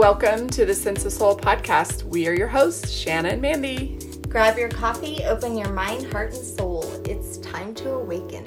Welcome 0.00 0.48
to 0.48 0.64
the 0.64 0.74
Sense 0.74 1.04
of 1.04 1.12
Soul 1.12 1.36
podcast. 1.36 2.04
We 2.04 2.26
are 2.26 2.32
your 2.32 2.48
hosts, 2.48 2.90
Shanna 2.90 3.28
and 3.28 3.42
Mandy. 3.42 3.98
Grab 4.30 4.56
your 4.56 4.70
coffee, 4.70 5.22
open 5.24 5.58
your 5.58 5.68
mind, 5.74 6.10
heart, 6.10 6.32
and 6.32 6.42
soul. 6.42 6.90
It's 7.04 7.36
time 7.36 7.74
to 7.74 7.92
awaken. 7.92 8.46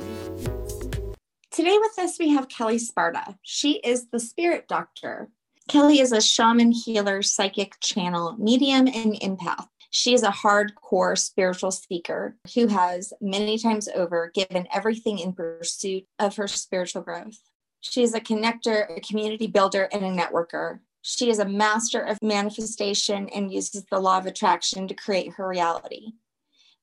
Today 1.51 1.77
with 1.79 1.99
us, 1.99 2.17
we 2.17 2.29
have 2.29 2.49
Kelly 2.49 2.79
Sparta. 2.79 3.37
She 3.43 3.73
is 3.73 4.07
the 4.09 4.19
spirit 4.19 4.67
doctor. 4.67 5.29
Kelly 5.67 5.99
is 5.99 6.11
a 6.11 6.19
shaman, 6.19 6.71
healer, 6.71 7.21
psychic 7.21 7.79
channel, 7.81 8.35
medium, 8.39 8.87
and 8.87 9.13
empath. 9.21 9.67
She 9.91 10.15
is 10.15 10.23
a 10.23 10.31
hardcore 10.31 11.15
spiritual 11.15 11.69
seeker 11.69 12.35
who 12.55 12.65
has 12.65 13.13
many 13.21 13.59
times 13.59 13.87
over 13.87 14.31
given 14.33 14.67
everything 14.73 15.19
in 15.19 15.33
pursuit 15.33 16.05
of 16.17 16.35
her 16.37 16.47
spiritual 16.47 17.03
growth. 17.03 17.37
She 17.81 18.01
is 18.01 18.15
a 18.15 18.19
connector, 18.19 18.89
a 18.97 19.01
community 19.01 19.45
builder, 19.45 19.87
and 19.91 20.03
a 20.03 20.09
networker. 20.09 20.79
She 21.05 21.29
is 21.29 21.39
a 21.39 21.45
master 21.45 21.99
of 21.99 22.17
manifestation 22.21 23.27
and 23.29 23.51
uses 23.51 23.83
the 23.91 23.99
law 23.99 24.17
of 24.17 24.25
attraction 24.25 24.87
to 24.87 24.93
create 24.93 25.33
her 25.33 25.45
reality. 25.45 26.13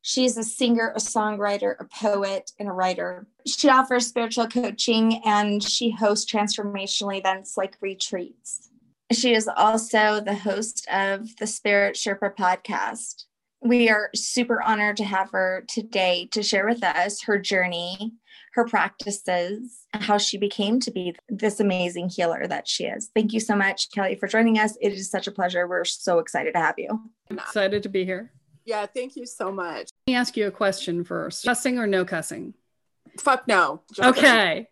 She 0.02 0.26
is 0.26 0.36
a 0.36 0.44
singer, 0.44 0.92
a 0.94 0.98
songwriter, 0.98 1.74
a 1.80 1.84
poet, 1.84 2.52
and 2.58 2.68
a 2.68 2.72
writer. 2.72 3.26
She 3.46 3.70
offers 3.70 4.06
spiritual 4.06 4.46
coaching 4.46 5.22
and 5.24 5.62
she 5.62 5.90
hosts 5.90 6.30
transformational 6.30 7.18
events 7.18 7.56
like 7.56 7.78
retreats. 7.80 8.68
She 9.10 9.32
is 9.32 9.48
also 9.48 10.20
the 10.20 10.34
host 10.34 10.86
of 10.92 11.34
the 11.36 11.46
Spirit 11.46 11.96
Sherpa 11.96 12.36
podcast. 12.36 13.24
We 13.62 13.88
are 13.88 14.10
super 14.14 14.62
honored 14.62 14.98
to 14.98 15.04
have 15.04 15.30
her 15.30 15.64
today 15.66 16.28
to 16.32 16.42
share 16.42 16.66
with 16.66 16.84
us 16.84 17.22
her 17.22 17.38
journey, 17.38 18.12
her 18.52 18.64
practices, 18.64 19.86
how 19.92 20.18
she 20.18 20.36
became 20.36 20.80
to 20.80 20.90
be 20.90 21.14
this 21.28 21.60
amazing 21.60 22.08
healer 22.08 22.46
that 22.46 22.66
she 22.66 22.84
is. 22.84 23.10
Thank 23.14 23.32
you 23.32 23.40
so 23.40 23.54
much, 23.54 23.90
Kelly, 23.92 24.16
for 24.16 24.26
joining 24.26 24.58
us. 24.58 24.76
It 24.80 24.92
is 24.92 25.10
such 25.10 25.26
a 25.26 25.32
pleasure. 25.32 25.68
We're 25.68 25.84
so 25.84 26.18
excited 26.18 26.54
to 26.54 26.60
have 26.60 26.74
you. 26.78 26.88
I'm 27.30 27.38
excited 27.38 27.82
to 27.84 27.88
be 27.88 28.04
here. 28.04 28.32
Yeah, 28.64 28.86
thank 28.86 29.16
you 29.16 29.26
so 29.26 29.50
much. 29.50 29.88
Let 30.06 30.12
me 30.12 30.14
ask 30.14 30.36
you 30.36 30.46
a 30.46 30.50
question 30.50 31.04
first 31.04 31.44
cussing 31.44 31.78
or 31.78 31.86
no 31.86 32.04
cussing? 32.04 32.54
Fuck 33.18 33.48
no. 33.48 33.82
Just 33.92 34.18
okay. 34.18 34.68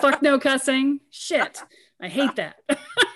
Fuck 0.00 0.22
no 0.22 0.38
cussing. 0.38 1.00
Shit. 1.10 1.62
I 2.00 2.08
hate 2.08 2.36
that. 2.36 2.56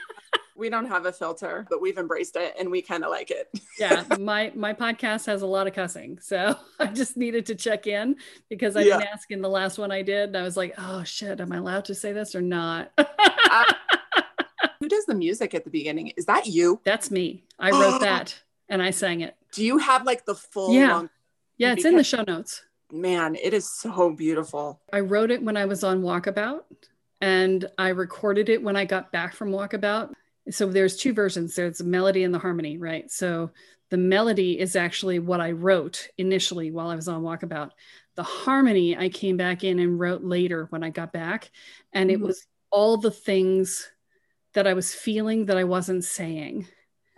we 0.60 0.68
don't 0.68 0.86
have 0.86 1.06
a 1.06 1.12
filter, 1.12 1.66
but 1.68 1.80
we've 1.80 1.98
embraced 1.98 2.36
it 2.36 2.54
and 2.58 2.70
we 2.70 2.82
kind 2.82 3.02
of 3.02 3.10
like 3.10 3.30
it. 3.30 3.48
yeah, 3.78 4.04
my 4.20 4.52
my 4.54 4.72
podcast 4.72 5.26
has 5.26 5.42
a 5.42 5.46
lot 5.46 5.66
of 5.66 5.72
cussing, 5.72 6.18
so 6.20 6.54
I 6.78 6.86
just 6.86 7.16
needed 7.16 7.46
to 7.46 7.54
check 7.54 7.86
in 7.86 8.16
because 8.48 8.76
I 8.76 8.82
yeah. 8.82 8.98
didn't 8.98 9.08
ask 9.08 9.30
in 9.30 9.40
the 9.40 9.48
last 9.48 9.78
one 9.78 9.90
I 9.90 10.02
did. 10.02 10.28
and 10.28 10.36
I 10.36 10.42
was 10.42 10.56
like, 10.56 10.74
oh 10.78 11.02
shit, 11.02 11.40
am 11.40 11.50
I 11.50 11.56
allowed 11.56 11.86
to 11.86 11.94
say 11.94 12.12
this 12.12 12.34
or 12.34 12.42
not? 12.42 12.92
uh, 12.98 13.72
who 14.78 14.88
does 14.88 15.06
the 15.06 15.14
music 15.14 15.54
at 15.54 15.64
the 15.64 15.70
beginning? 15.70 16.12
Is 16.16 16.26
that 16.26 16.46
you? 16.46 16.80
That's 16.84 17.10
me. 17.10 17.44
I 17.58 17.70
wrote 17.72 18.00
that 18.02 18.38
and 18.68 18.82
I 18.82 18.90
sang 18.90 19.22
it. 19.22 19.36
Do 19.52 19.64
you 19.64 19.78
have 19.78 20.04
like 20.04 20.26
the 20.26 20.34
full? 20.34 20.72
Yeah, 20.72 20.94
long- 20.94 21.10
yeah, 21.56 21.72
it's 21.72 21.84
in 21.84 21.96
the 21.96 22.04
show 22.04 22.22
notes. 22.26 22.62
Man, 22.92 23.36
it 23.36 23.54
is 23.54 23.70
so 23.70 24.10
beautiful. 24.10 24.80
I 24.92 25.00
wrote 25.00 25.30
it 25.30 25.42
when 25.42 25.56
I 25.56 25.64
was 25.64 25.84
on 25.84 26.02
Walkabout 26.02 26.62
and 27.20 27.66
I 27.78 27.88
recorded 27.90 28.48
it 28.48 28.62
when 28.62 28.76
I 28.76 28.84
got 28.84 29.12
back 29.12 29.34
from 29.34 29.50
Walkabout 29.50 30.12
so 30.48 30.66
there's 30.66 30.96
two 30.96 31.12
versions. 31.12 31.54
There's 31.54 31.78
the 31.78 31.84
melody 31.84 32.24
and 32.24 32.32
the 32.32 32.38
harmony 32.38 32.78
right? 32.78 33.10
So 33.10 33.50
the 33.90 33.96
melody 33.96 34.58
is 34.58 34.76
actually 34.76 35.18
what 35.18 35.40
i 35.40 35.50
wrote 35.50 36.08
initially 36.16 36.70
while 36.70 36.88
i 36.88 36.94
was 36.94 37.08
on 37.08 37.22
walkabout. 37.22 37.70
The 38.14 38.22
harmony 38.22 38.96
i 38.96 39.08
came 39.08 39.36
back 39.36 39.64
in 39.64 39.78
and 39.78 39.98
wrote 39.98 40.22
later 40.22 40.66
when 40.70 40.82
i 40.82 40.90
got 40.90 41.12
back 41.12 41.50
and 41.92 42.08
mm-hmm. 42.08 42.22
it 42.22 42.26
was 42.26 42.46
all 42.70 42.96
the 42.96 43.10
things 43.10 43.90
that 44.54 44.66
i 44.66 44.74
was 44.74 44.94
feeling 44.94 45.46
that 45.46 45.56
i 45.56 45.64
wasn't 45.64 46.04
saying. 46.04 46.66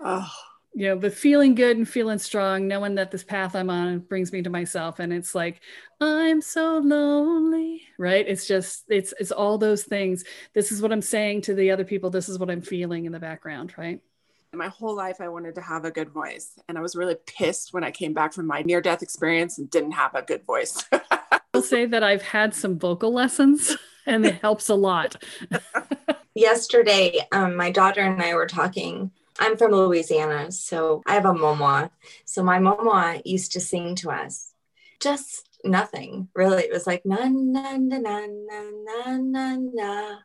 Oh 0.01 0.33
you 0.75 0.89
know, 0.89 0.97
but 0.97 1.13
feeling 1.13 1.55
good 1.55 1.77
and 1.77 1.89
feeling 1.89 2.19
strong, 2.19 2.67
knowing 2.67 2.95
that 2.95 3.11
this 3.11 3.25
path 3.25 3.55
I'm 3.55 3.69
on 3.69 3.99
brings 3.99 4.33
me 4.33 4.43
to 4.43 4.51
myself. 4.51 5.01
And 5.01 5.13
it's 5.13 5.35
like, 5.35 5.61
I'm 6.01 6.41
so 6.41 6.79
lonely, 6.79 7.83
right? 8.03 8.27
It's 8.27 8.47
just, 8.47 8.85
it's, 8.89 9.15
it's 9.21 9.31
all 9.31 9.57
those 9.59 9.85
things. 9.85 10.25
This 10.53 10.73
is 10.73 10.83
what 10.83 10.93
I'm 10.93 11.01
saying 11.01 11.43
to 11.43 11.55
the 11.55 11.71
other 11.71 11.85
people. 11.85 12.11
This 12.11 12.29
is 12.29 12.39
what 12.39 12.51
I'm 12.51 12.61
feeling 12.61 13.05
in 13.05 13.13
the 13.13 13.21
background, 13.21 13.73
right? 13.79 14.01
My 14.53 14.69
whole 14.69 14.95
life, 14.95 15.21
I 15.21 15.29
wanted 15.29 15.55
to 15.55 15.63
have 15.63 15.85
a 15.85 15.91
good 15.91 16.11
voice. 16.11 16.59
And 16.69 16.77
I 16.77 16.83
was 16.83 16.97
really 16.97 17.15
pissed 17.27 17.73
when 17.73 17.85
I 17.85 17.93
came 17.93 18.13
back 18.13 18.35
from 18.35 18.47
my 18.47 18.63
near 18.63 18.81
death 18.83 19.03
experience 19.03 19.57
and 19.57 19.71
didn't 19.71 19.93
have 19.93 20.15
a 20.15 20.23
good 20.23 20.45
voice. 20.45 20.85
I'll 21.55 21.63
say 21.63 21.87
that 21.87 22.03
I've 22.03 22.23
had 22.23 22.55
some 22.55 22.79
vocal 22.79 23.13
lessons 23.13 23.77
and 24.07 24.27
it 24.27 24.35
helps 24.43 24.69
a 24.69 24.75
lot. 24.75 25.23
Yesterday, 26.35 27.21
um, 27.31 27.57
my 27.57 27.71
daughter 27.71 28.01
and 28.01 28.21
I 28.21 28.35
were 28.35 28.47
talking 28.47 29.13
I'm 29.39 29.57
from 29.57 29.73
Louisiana, 29.73 30.53
so 30.53 31.03
I 31.07 31.15
have 31.15 31.25
a 31.25 31.33
momo. 31.33 31.91
So 32.27 32.43
my 32.43 32.59
momo 32.59 33.21
used 33.25 33.53
to 33.53 33.61
sing 33.61 33.95
to 33.97 34.11
us 34.11 34.53
just 35.01 35.49
nothing 35.65 36.29
really. 36.35 36.65
It 36.65 36.73
was 36.73 36.87
like 36.87 37.03
na 37.05 37.29
na 37.29 37.77
na 37.77 37.99
na 37.99 38.27
na 38.27 39.17
na 39.17 39.57
na, 39.57 40.19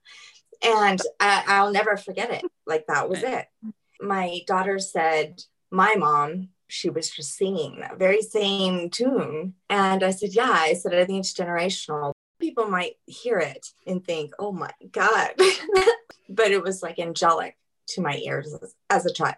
and 0.63 1.01
I, 1.19 1.43
I'll 1.47 1.71
never 1.71 1.97
forget 1.97 2.31
it. 2.31 2.43
Like 2.65 2.87
that 2.87 3.09
was 3.09 3.23
it. 3.23 3.45
My 3.99 4.39
daughter 4.47 4.79
said, 4.79 5.41
"My 5.71 5.95
mom." 5.95 6.49
She 6.69 6.89
was 6.89 7.09
just 7.09 7.37
singing 7.37 7.79
that 7.79 7.97
very 7.97 8.21
same 8.21 8.89
tune. 8.89 9.53
And 9.69 10.03
I 10.03 10.11
said, 10.11 10.33
Yeah, 10.33 10.51
I 10.51 10.73
said, 10.73 10.93
I 10.93 11.05
think 11.05 11.21
it's 11.21 11.33
generational 11.33 12.11
people 12.39 12.67
might 12.67 12.95
hear 13.05 13.39
it 13.39 13.67
and 13.85 14.03
think, 14.03 14.33
oh 14.39 14.51
my 14.51 14.71
God. 14.91 15.31
but 16.29 16.51
it 16.51 16.63
was 16.63 16.83
like 16.83 16.99
angelic 16.99 17.57
to 17.89 18.01
my 18.01 18.17
ears 18.17 18.53
as, 18.53 18.75
as 18.89 19.05
a 19.05 19.13
child. 19.13 19.35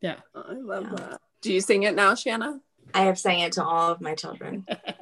Yeah. 0.00 0.16
I 0.34 0.52
love 0.52 0.84
yeah. 0.84 0.96
that. 0.96 1.20
Do 1.42 1.52
you 1.52 1.60
sing 1.60 1.84
it 1.84 1.94
now, 1.94 2.14
Shanna? 2.14 2.60
I 2.94 3.02
have 3.02 3.18
sang 3.18 3.40
it 3.40 3.52
to 3.52 3.64
all 3.64 3.90
of 3.90 4.00
my 4.00 4.14
children. 4.14 4.66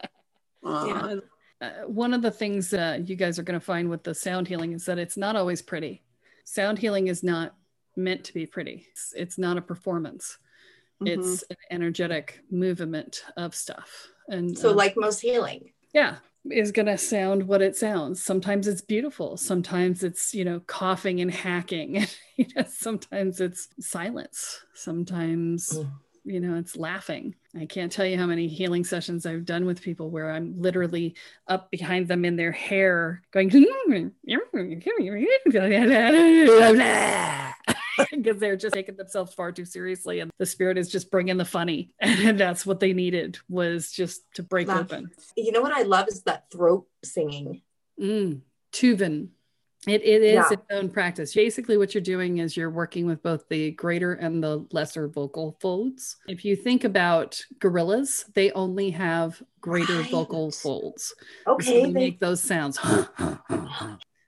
yeah. 0.67 1.17
Uh, 1.61 1.71
one 1.87 2.13
of 2.13 2.21
the 2.21 2.31
things 2.31 2.75
uh, 2.75 2.99
you 3.03 3.17
guys 3.17 3.39
are 3.39 3.43
going 3.43 3.59
to 3.59 3.65
find 3.65 3.89
with 3.89 4.03
the 4.05 4.15
sound 4.15 4.47
healing 4.47 4.73
is 4.73 4.85
that 4.85 4.99
it's 4.99 5.17
not 5.17 5.37
always 5.37 5.63
pretty. 5.63 6.03
Sound 6.45 6.79
healing 6.79 7.09
is 7.09 7.23
not 7.23 7.55
meant 7.97 8.25
to 8.25 8.35
be 8.35 8.45
pretty. 8.45 8.87
It's, 8.93 9.15
it's 9.17 9.39
not 9.39 9.57
a 9.57 9.63
performance. 9.63 10.37
Mm-hmm. 11.03 11.21
It's 11.21 11.45
an 11.49 11.57
energetic 11.71 12.41
movement 12.51 13.25
of 13.37 13.55
stuff. 13.55 14.09
And 14.29 14.57
so, 14.57 14.71
uh, 14.71 14.75
like 14.75 14.97
most 14.97 15.21
healing. 15.21 15.73
Yeah, 15.95 16.17
is 16.51 16.73
going 16.73 16.87
to 16.87 16.99
sound 16.99 17.47
what 17.47 17.63
it 17.63 17.77
sounds. 17.77 18.23
Sometimes 18.23 18.69
it's 18.69 18.81
beautiful. 18.81 19.37
Sometimes 19.37 20.03
it's, 20.03 20.35
you 20.35 20.45
know, 20.45 20.61
coughing 20.61 21.21
and 21.21 21.31
hacking. 21.31 22.07
you 22.37 22.47
know, 22.55 22.65
sometimes 22.69 23.41
it's 23.41 23.69
silence. 23.81 24.61
Sometimes, 24.75 25.71
mm. 25.71 25.91
You 26.27 26.41
know, 26.41 26.57
it's 26.57 26.77
laughing. 26.77 27.35
I 27.59 27.67
can't 27.67 27.91
tell 27.91 28.05
you 28.05 28.19
how 28.19 28.27
many 28.27 28.49
healing 28.49 28.85
sessions 28.85 29.25
I've 29.25 29.45
done 29.45 29.65
with 29.65 29.81
people 29.81 30.11
where 30.11 30.31
I'm 30.31 30.61
literally 30.61 31.15
up 31.47 31.71
behind 31.71 32.09
them 32.09 32.25
in 32.25 32.37
their 32.37 32.53
hair 32.53 33.23
going, 33.33 33.49
because 38.11 38.39
they're 38.39 38.57
just 38.57 38.75
taking 38.75 38.97
themselves 38.97 39.33
far 39.33 39.53
too 39.53 39.65
seriously 39.65 40.21
and 40.21 40.31
the 40.39 40.45
spirit 40.45 40.77
is 40.77 40.91
just 40.91 41.11
bringing 41.11 41.37
the 41.37 41.45
funny 41.45 41.93
and 42.01 42.39
that's 42.39 42.67
what 42.67 42.81
they 42.81 42.93
needed 42.93 43.39
was 43.49 43.91
just 43.91 44.23
to 44.35 44.43
break 44.43 44.69
Laugh. 44.69 44.81
open 44.81 45.11
you 45.37 45.51
know 45.51 45.63
what 45.63 45.73
i 45.73 45.83
love 45.83 46.07
is 46.09 46.23
that 46.25 46.51
throat 46.51 46.87
singing 47.03 47.63
mm, 47.99 48.41
tuvan 48.73 49.29
it, 49.87 50.03
it 50.03 50.23
is 50.23 50.35
yeah. 50.35 50.49
its 50.51 50.63
own 50.71 50.91
practice. 50.91 51.33
Basically, 51.33 51.79
what 51.79 51.95
you're 51.95 52.03
doing 52.03 52.39
is 52.39 52.57
you're 52.57 52.71
working 52.71 53.07
with 53.07 53.23
both 53.23 53.49
the 53.49 53.71
greater 53.73 54.15
and 54.15 54.43
the 54.43 54.67
lesser 54.73 55.07
vocal 55.07 55.57
folds. 55.61 56.17
If 56.27 56.45
you 56.45 56.57
think 56.57 56.83
about 56.83 57.41
gorillas, 57.61 58.25
they 58.35 58.51
only 58.53 58.91
have 58.91 59.41
greater 59.61 60.01
right. 60.01 60.11
vocal 60.11 60.51
folds. 60.51 61.15
Okay. 61.47 61.65
So 61.65 61.73
they, 61.73 61.83
they 61.85 61.91
make 61.91 62.19
those 62.19 62.43
sounds. 62.43 62.79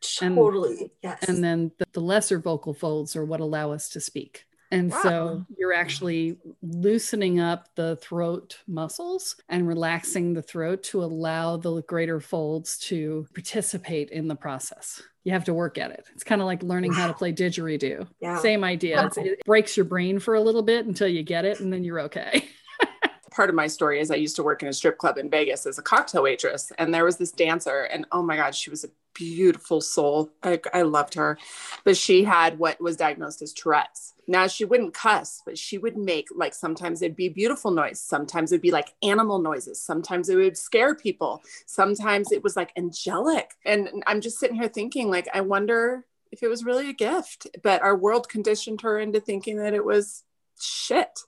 Totally. 0.00 0.80
And, 0.80 0.90
yes. 1.02 1.24
And 1.28 1.42
then 1.42 1.72
the, 1.78 1.86
the, 1.92 2.00
lesser 2.00 2.38
vocal 2.38 2.72
folds 2.72 3.16
are 3.16 3.24
what 3.24 3.40
allow 3.40 3.72
us 3.72 3.88
to 3.90 4.00
speak. 4.00 4.44
And 4.70 4.90
wow. 4.90 5.00
so 5.02 5.46
you're 5.56 5.72
actually 5.72 6.38
loosening 6.62 7.40
up 7.40 7.68
the 7.74 7.96
throat 7.96 8.58
muscles 8.66 9.36
and 9.48 9.66
relaxing 9.66 10.34
the 10.34 10.42
throat 10.42 10.82
to 10.84 11.02
allow 11.02 11.56
the 11.56 11.82
greater 11.82 12.20
folds 12.20 12.78
to 12.78 13.26
participate 13.34 14.10
in 14.10 14.28
the 14.28 14.36
process. 14.36 15.02
You 15.28 15.34
have 15.34 15.44
to 15.44 15.52
work 15.52 15.76
at 15.76 15.90
it. 15.90 16.06
It's 16.14 16.24
kind 16.24 16.40
of 16.40 16.46
like 16.46 16.62
learning 16.62 16.94
how 16.94 17.06
to 17.06 17.12
play 17.18 17.34
didgeridoo. 17.34 18.08
Yeah. 18.18 18.38
Same 18.38 18.64
idea. 18.64 19.10
it 19.14 19.44
breaks 19.44 19.76
your 19.76 19.84
brain 19.84 20.18
for 20.20 20.32
a 20.32 20.40
little 20.40 20.62
bit 20.62 20.86
until 20.86 21.06
you 21.06 21.22
get 21.22 21.44
it, 21.44 21.60
and 21.60 21.70
then 21.70 21.84
you're 21.84 22.00
okay. 22.00 22.48
part 23.30 23.50
of 23.50 23.54
my 23.54 23.66
story 23.66 24.00
is 24.00 24.10
I 24.10 24.14
used 24.14 24.36
to 24.36 24.42
work 24.42 24.62
in 24.62 24.68
a 24.70 24.72
strip 24.72 24.96
club 24.96 25.18
in 25.18 25.28
Vegas 25.28 25.66
as 25.66 25.76
a 25.76 25.82
cocktail 25.82 26.22
waitress, 26.22 26.72
and 26.78 26.94
there 26.94 27.04
was 27.04 27.18
this 27.18 27.30
dancer, 27.30 27.82
and 27.82 28.06
oh 28.10 28.22
my 28.22 28.36
God, 28.36 28.54
she 28.54 28.70
was 28.70 28.84
a 28.84 28.88
beautiful 29.18 29.80
soul. 29.80 30.30
I, 30.44 30.60
I 30.72 30.82
loved 30.82 31.14
her, 31.14 31.36
but 31.84 31.96
she 31.96 32.22
had 32.22 32.58
what 32.58 32.80
was 32.80 32.96
diagnosed 32.96 33.42
as 33.42 33.52
Tourette's. 33.52 34.14
Now 34.28 34.46
she 34.46 34.64
wouldn't 34.64 34.94
cuss, 34.94 35.42
but 35.44 35.58
she 35.58 35.76
would 35.76 35.96
make 35.96 36.28
like 36.34 36.54
sometimes 36.54 37.02
it'd 37.02 37.16
be 37.16 37.28
beautiful 37.28 37.72
noise, 37.72 38.00
sometimes 38.00 38.52
it'd 38.52 38.62
be 38.62 38.70
like 38.70 38.94
animal 39.02 39.40
noises, 39.40 39.82
sometimes 39.82 40.28
it 40.28 40.36
would 40.36 40.56
scare 40.56 40.94
people, 40.94 41.42
sometimes 41.66 42.30
it 42.30 42.44
was 42.44 42.54
like 42.54 42.72
angelic. 42.76 43.54
And 43.66 44.04
I'm 44.06 44.20
just 44.20 44.38
sitting 44.38 44.56
here 44.56 44.68
thinking, 44.68 45.10
like, 45.10 45.28
I 45.34 45.40
wonder 45.40 46.06
if 46.30 46.42
it 46.42 46.48
was 46.48 46.64
really 46.64 46.90
a 46.90 46.94
gift. 46.94 47.48
But 47.62 47.82
our 47.82 47.96
world 47.96 48.28
conditioned 48.28 48.82
her 48.82 49.00
into 49.00 49.18
thinking 49.18 49.56
that 49.56 49.74
it 49.74 49.84
was 49.84 50.22
shit. 50.60 51.20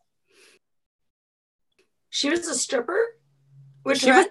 She 2.09 2.31
was 2.31 2.47
a 2.47 2.55
stripper? 2.55 3.17
Which 3.83 4.01
she 4.01 4.11
was, 4.11 4.27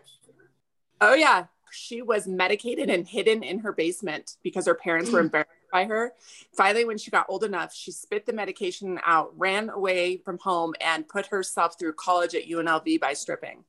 Oh 1.02 1.14
yeah. 1.14 1.46
She 1.72 2.02
was 2.02 2.28
medicated 2.28 2.90
and 2.90 3.08
hidden 3.08 3.44
in 3.44 3.60
her 3.60 3.72
basement 3.72 4.38
because 4.44 4.66
her 4.66 4.76
parents 4.76 5.12
were 5.12 5.20
mm. 5.20 5.26
embarrassed 5.26 5.50
by 5.72 5.86
her. 5.86 6.14
Finally, 6.54 6.86
when 6.86 6.98
she 6.98 7.12
got 7.12 7.26
old 7.30 7.44
enough, 7.44 7.74
she 7.74 7.92
spit 7.92 8.26
the 8.26 8.34
medication 8.34 9.00
out, 9.06 9.32
ran 9.38 9.70
away 9.70 10.18
from 10.18 10.38
home, 10.40 10.74
and 10.82 11.08
put 11.08 11.28
herself 11.28 11.78
through 11.78 11.94
college 11.94 12.36
at 12.36 12.48
UNLV 12.48 13.00
by 13.00 13.14
stripping. 13.14 13.64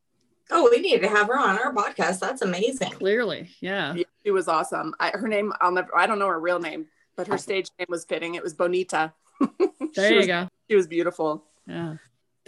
Oh, 0.51 0.69
we 0.71 0.81
need 0.81 1.01
to 1.03 1.09
have 1.09 1.29
her 1.29 1.39
on 1.39 1.59
our 1.59 1.73
podcast. 1.73 2.19
That's 2.19 2.43
amazing. 2.43 2.91
Clearly, 2.91 3.51
yeah. 3.61 3.95
yeah 3.95 4.05
she 4.25 4.31
was 4.31 4.49
awesome. 4.49 4.95
I, 4.99 5.11
her 5.11 5.29
name, 5.29 5.53
I'll 5.61 5.73
never, 5.73 5.97
I 5.97 6.07
don't 6.07 6.19
know 6.19 6.27
her 6.27 6.41
real 6.41 6.59
name, 6.59 6.87
but 7.17 7.29
her 7.29 7.39
stage 7.39 7.71
name 7.79 7.87
was 7.89 8.05
fitting. 8.05 8.35
It 8.35 8.43
was 8.43 8.55
Bonita. 8.55 9.13
there 9.95 10.11
you 10.11 10.17
was, 10.19 10.27
go. 10.27 10.49
She 10.69 10.77
was 10.77 10.87
beautiful. 10.87 11.45
Yeah. 11.67 11.97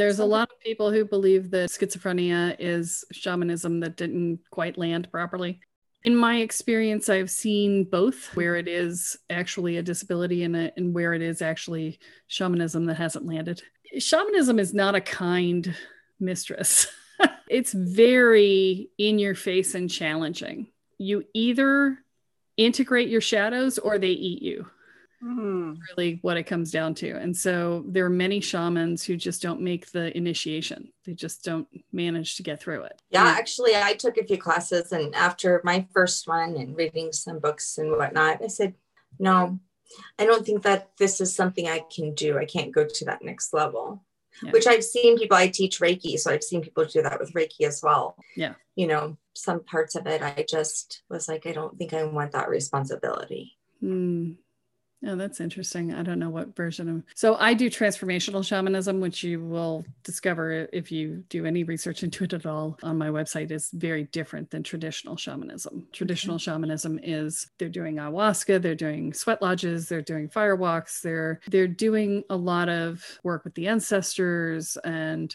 There's 0.02 0.18
a 0.18 0.24
lot 0.24 0.50
of 0.50 0.58
people 0.58 0.90
who 0.90 1.04
believe 1.04 1.52
that 1.52 1.70
schizophrenia 1.70 2.56
is 2.58 3.04
shamanism 3.12 3.78
that 3.80 3.96
didn't 3.96 4.40
quite 4.50 4.76
land 4.76 5.08
properly. 5.12 5.60
In 6.02 6.16
my 6.16 6.38
experience, 6.38 7.08
I've 7.08 7.30
seen 7.30 7.84
both 7.84 8.34
where 8.34 8.56
it 8.56 8.66
is 8.66 9.16
actually 9.30 9.76
a 9.76 9.82
disability 9.82 10.42
and, 10.42 10.56
a, 10.56 10.72
and 10.76 10.92
where 10.92 11.14
it 11.14 11.22
is 11.22 11.40
actually 11.40 12.00
shamanism 12.26 12.86
that 12.86 12.96
hasn't 12.96 13.26
landed. 13.26 13.62
Shamanism 13.96 14.58
is 14.58 14.74
not 14.74 14.96
a 14.96 15.00
kind 15.00 15.72
mistress. 16.18 16.88
it's 17.48 17.72
very 17.72 18.90
in 18.98 19.20
your 19.20 19.36
face 19.36 19.76
and 19.76 19.88
challenging. 19.88 20.66
You 20.98 21.22
either 21.32 21.96
integrate 22.56 23.08
your 23.08 23.20
shadows 23.20 23.78
or 23.78 24.00
they 24.00 24.08
eat 24.08 24.42
you. 24.42 24.66
Mm. 25.22 25.78
Really, 25.90 26.18
what 26.22 26.36
it 26.36 26.44
comes 26.44 26.70
down 26.72 26.94
to. 26.96 27.12
And 27.12 27.36
so 27.36 27.84
there 27.86 28.04
are 28.04 28.10
many 28.10 28.40
shamans 28.40 29.04
who 29.04 29.16
just 29.16 29.40
don't 29.40 29.60
make 29.60 29.92
the 29.92 30.16
initiation. 30.16 30.92
They 31.04 31.14
just 31.14 31.44
don't 31.44 31.68
manage 31.92 32.36
to 32.36 32.42
get 32.42 32.60
through 32.60 32.82
it. 32.84 33.00
Yeah, 33.10 33.24
actually, 33.24 33.76
I 33.76 33.94
took 33.94 34.18
a 34.18 34.24
few 34.24 34.38
classes, 34.38 34.90
and 34.90 35.14
after 35.14 35.60
my 35.64 35.86
first 35.92 36.26
one 36.26 36.56
and 36.56 36.76
reading 36.76 37.12
some 37.12 37.38
books 37.38 37.78
and 37.78 37.92
whatnot, 37.92 38.42
I 38.42 38.48
said, 38.48 38.74
no, 39.18 39.60
I 40.18 40.24
don't 40.24 40.44
think 40.44 40.62
that 40.62 40.90
this 40.98 41.20
is 41.20 41.34
something 41.34 41.68
I 41.68 41.84
can 41.94 42.14
do. 42.14 42.38
I 42.38 42.44
can't 42.44 42.72
go 42.72 42.84
to 42.84 43.04
that 43.04 43.22
next 43.22 43.52
level. 43.52 44.02
Yeah. 44.42 44.50
Which 44.50 44.66
I've 44.66 44.82
seen 44.82 45.18
people, 45.18 45.36
I 45.36 45.48
teach 45.48 45.78
Reiki, 45.78 46.18
so 46.18 46.32
I've 46.32 46.42
seen 46.42 46.62
people 46.62 46.84
do 46.86 47.02
that 47.02 47.20
with 47.20 47.34
Reiki 47.34 47.66
as 47.66 47.82
well. 47.82 48.16
Yeah. 48.34 48.54
You 48.74 48.86
know, 48.86 49.18
some 49.34 49.62
parts 49.62 49.94
of 49.94 50.06
it, 50.06 50.22
I 50.22 50.44
just 50.48 51.02
was 51.08 51.28
like, 51.28 51.46
I 51.46 51.52
don't 51.52 51.76
think 51.76 51.92
I 51.92 52.02
want 52.04 52.32
that 52.32 52.48
responsibility. 52.48 53.58
Mm. 53.82 54.36
Oh, 55.04 55.16
that's 55.16 55.40
interesting. 55.40 55.92
I 55.92 56.02
don't 56.02 56.20
know 56.20 56.30
what 56.30 56.54
version 56.54 56.88
of. 56.88 57.02
So 57.14 57.36
I 57.36 57.54
do 57.54 57.68
transformational 57.68 58.46
shamanism, 58.46 59.00
which 59.00 59.24
you 59.24 59.40
will 59.40 59.84
discover 60.04 60.68
if 60.72 60.92
you 60.92 61.24
do 61.28 61.44
any 61.44 61.64
research 61.64 62.04
into 62.04 62.24
it 62.24 62.32
at 62.32 62.46
all 62.46 62.78
on 62.84 62.98
my 62.98 63.08
website 63.08 63.50
is 63.50 63.70
very 63.72 64.04
different 64.04 64.50
than 64.50 64.62
traditional 64.62 65.16
shamanism. 65.16 65.88
Traditional 65.92 66.36
okay. 66.36 66.44
shamanism 66.44 67.00
is 67.02 67.48
they're 67.58 67.68
doing 67.68 67.96
ayahuasca, 67.96 68.62
they're 68.62 68.76
doing 68.76 69.12
sweat 69.12 69.42
lodges, 69.42 69.88
they're 69.88 70.02
doing 70.02 70.28
fire 70.28 70.54
walks, 70.54 71.00
they're 71.00 71.40
they're 71.48 71.66
doing 71.66 72.22
a 72.30 72.36
lot 72.36 72.68
of 72.68 73.04
work 73.24 73.44
with 73.44 73.54
the 73.54 73.66
ancestors 73.66 74.76
and 74.84 75.34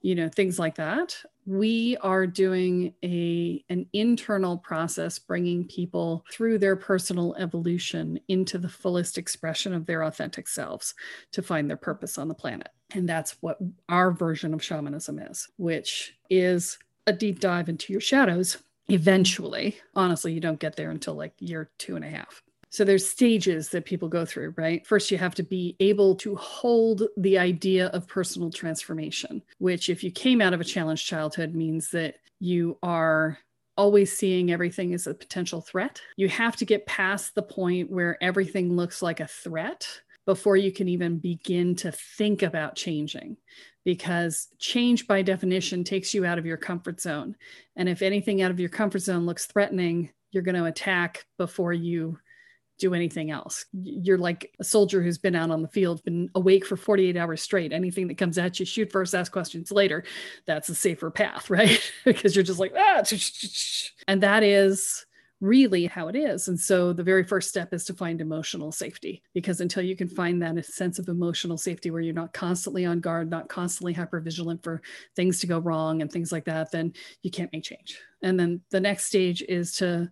you 0.00 0.14
know 0.14 0.28
things 0.28 0.58
like 0.58 0.76
that 0.76 1.20
we 1.48 1.96
are 2.02 2.26
doing 2.26 2.92
a 3.02 3.64
an 3.70 3.86
internal 3.94 4.58
process 4.58 5.18
bringing 5.18 5.64
people 5.64 6.22
through 6.30 6.58
their 6.58 6.76
personal 6.76 7.34
evolution 7.36 8.20
into 8.28 8.58
the 8.58 8.68
fullest 8.68 9.16
expression 9.16 9.72
of 9.72 9.86
their 9.86 10.02
authentic 10.02 10.46
selves 10.46 10.94
to 11.32 11.40
find 11.40 11.68
their 11.68 11.78
purpose 11.78 12.18
on 12.18 12.28
the 12.28 12.34
planet. 12.34 12.68
And 12.92 13.08
that's 13.08 13.36
what 13.40 13.56
our 13.88 14.10
version 14.12 14.52
of 14.52 14.62
shamanism 14.62 15.18
is 15.18 15.48
which 15.56 16.18
is 16.28 16.78
a 17.06 17.14
deep 17.14 17.40
dive 17.40 17.70
into 17.70 17.94
your 17.94 18.02
shadows 18.02 18.58
eventually. 18.88 19.78
Honestly 19.94 20.34
you 20.34 20.40
don't 20.40 20.60
get 20.60 20.76
there 20.76 20.90
until 20.90 21.14
like 21.14 21.32
year 21.38 21.70
two 21.78 21.96
and 21.96 22.04
a 22.04 22.10
half 22.10 22.42
so 22.70 22.84
there's 22.84 23.08
stages 23.08 23.68
that 23.70 23.84
people 23.84 24.08
go 24.08 24.24
through, 24.24 24.54
right? 24.56 24.86
First, 24.86 25.10
you 25.10 25.18
have 25.18 25.34
to 25.36 25.42
be 25.42 25.76
able 25.80 26.14
to 26.16 26.36
hold 26.36 27.02
the 27.16 27.38
idea 27.38 27.86
of 27.88 28.06
personal 28.06 28.50
transformation, 28.50 29.42
which, 29.58 29.88
if 29.88 30.04
you 30.04 30.10
came 30.10 30.40
out 30.40 30.52
of 30.52 30.60
a 30.60 30.64
challenged 30.64 31.06
childhood, 31.06 31.54
means 31.54 31.90
that 31.90 32.16
you 32.40 32.78
are 32.82 33.38
always 33.76 34.16
seeing 34.16 34.50
everything 34.50 34.92
as 34.92 35.06
a 35.06 35.14
potential 35.14 35.60
threat. 35.60 36.00
You 36.16 36.28
have 36.28 36.56
to 36.56 36.64
get 36.64 36.86
past 36.86 37.34
the 37.34 37.42
point 37.42 37.90
where 37.90 38.22
everything 38.22 38.74
looks 38.74 39.02
like 39.02 39.20
a 39.20 39.26
threat 39.26 39.88
before 40.26 40.56
you 40.56 40.72
can 40.72 40.88
even 40.88 41.16
begin 41.18 41.74
to 41.76 41.90
think 41.90 42.42
about 42.42 42.74
changing 42.76 43.36
because 43.84 44.48
change 44.58 45.06
by 45.06 45.22
definition 45.22 45.84
takes 45.84 46.12
you 46.12 46.26
out 46.26 46.38
of 46.38 46.44
your 46.44 46.58
comfort 46.58 47.00
zone. 47.00 47.34
And 47.76 47.88
if 47.88 48.02
anything 48.02 48.42
out 48.42 48.50
of 48.50 48.60
your 48.60 48.68
comfort 48.68 48.98
zone 48.98 49.24
looks 49.24 49.46
threatening, 49.46 50.10
you're 50.30 50.42
going 50.42 50.56
to 50.56 50.66
attack 50.66 51.24
before 51.38 51.72
you 51.72 52.18
do 52.78 52.94
anything 52.94 53.30
else. 53.30 53.66
You're 53.72 54.18
like 54.18 54.52
a 54.60 54.64
soldier 54.64 55.02
who's 55.02 55.18
been 55.18 55.34
out 55.34 55.50
on 55.50 55.62
the 55.62 55.68
field, 55.68 56.02
been 56.04 56.30
awake 56.34 56.64
for 56.64 56.76
48 56.76 57.16
hours 57.16 57.42
straight. 57.42 57.72
Anything 57.72 58.08
that 58.08 58.18
comes 58.18 58.38
at 58.38 58.58
you, 58.58 58.66
shoot 58.66 58.90
first, 58.90 59.14
ask 59.14 59.32
questions 59.32 59.70
later. 59.70 60.04
That's 60.46 60.68
a 60.68 60.74
safer 60.74 61.10
path, 61.10 61.50
right? 61.50 61.80
because 62.04 62.34
you're 62.34 62.44
just 62.44 62.60
like, 62.60 62.72
ah, 62.76 63.02
and 64.06 64.22
that 64.22 64.42
is 64.42 65.04
really 65.40 65.86
how 65.86 66.08
it 66.08 66.16
is. 66.16 66.48
And 66.48 66.58
so 66.58 66.92
the 66.92 67.02
very 67.02 67.22
first 67.22 67.48
step 67.48 67.72
is 67.72 67.84
to 67.84 67.94
find 67.94 68.20
emotional 68.20 68.72
safety 68.72 69.22
because 69.34 69.60
until 69.60 69.84
you 69.84 69.94
can 69.94 70.08
find 70.08 70.42
that 70.42 70.64
sense 70.64 70.98
of 70.98 71.08
emotional 71.08 71.56
safety 71.56 71.90
where 71.90 72.00
you're 72.00 72.14
not 72.14 72.32
constantly 72.32 72.84
on 72.84 73.00
guard, 73.00 73.30
not 73.30 73.48
constantly 73.48 73.92
hyper 73.92 74.20
vigilant 74.20 74.62
for 74.64 74.82
things 75.14 75.38
to 75.40 75.46
go 75.46 75.60
wrong 75.60 76.02
and 76.02 76.10
things 76.10 76.32
like 76.32 76.44
that, 76.46 76.72
then 76.72 76.92
you 77.22 77.30
can't 77.30 77.52
make 77.52 77.62
change. 77.62 78.00
And 78.22 78.38
then 78.38 78.60
the 78.70 78.80
next 78.80 79.04
stage 79.04 79.42
is 79.42 79.76
to 79.76 80.10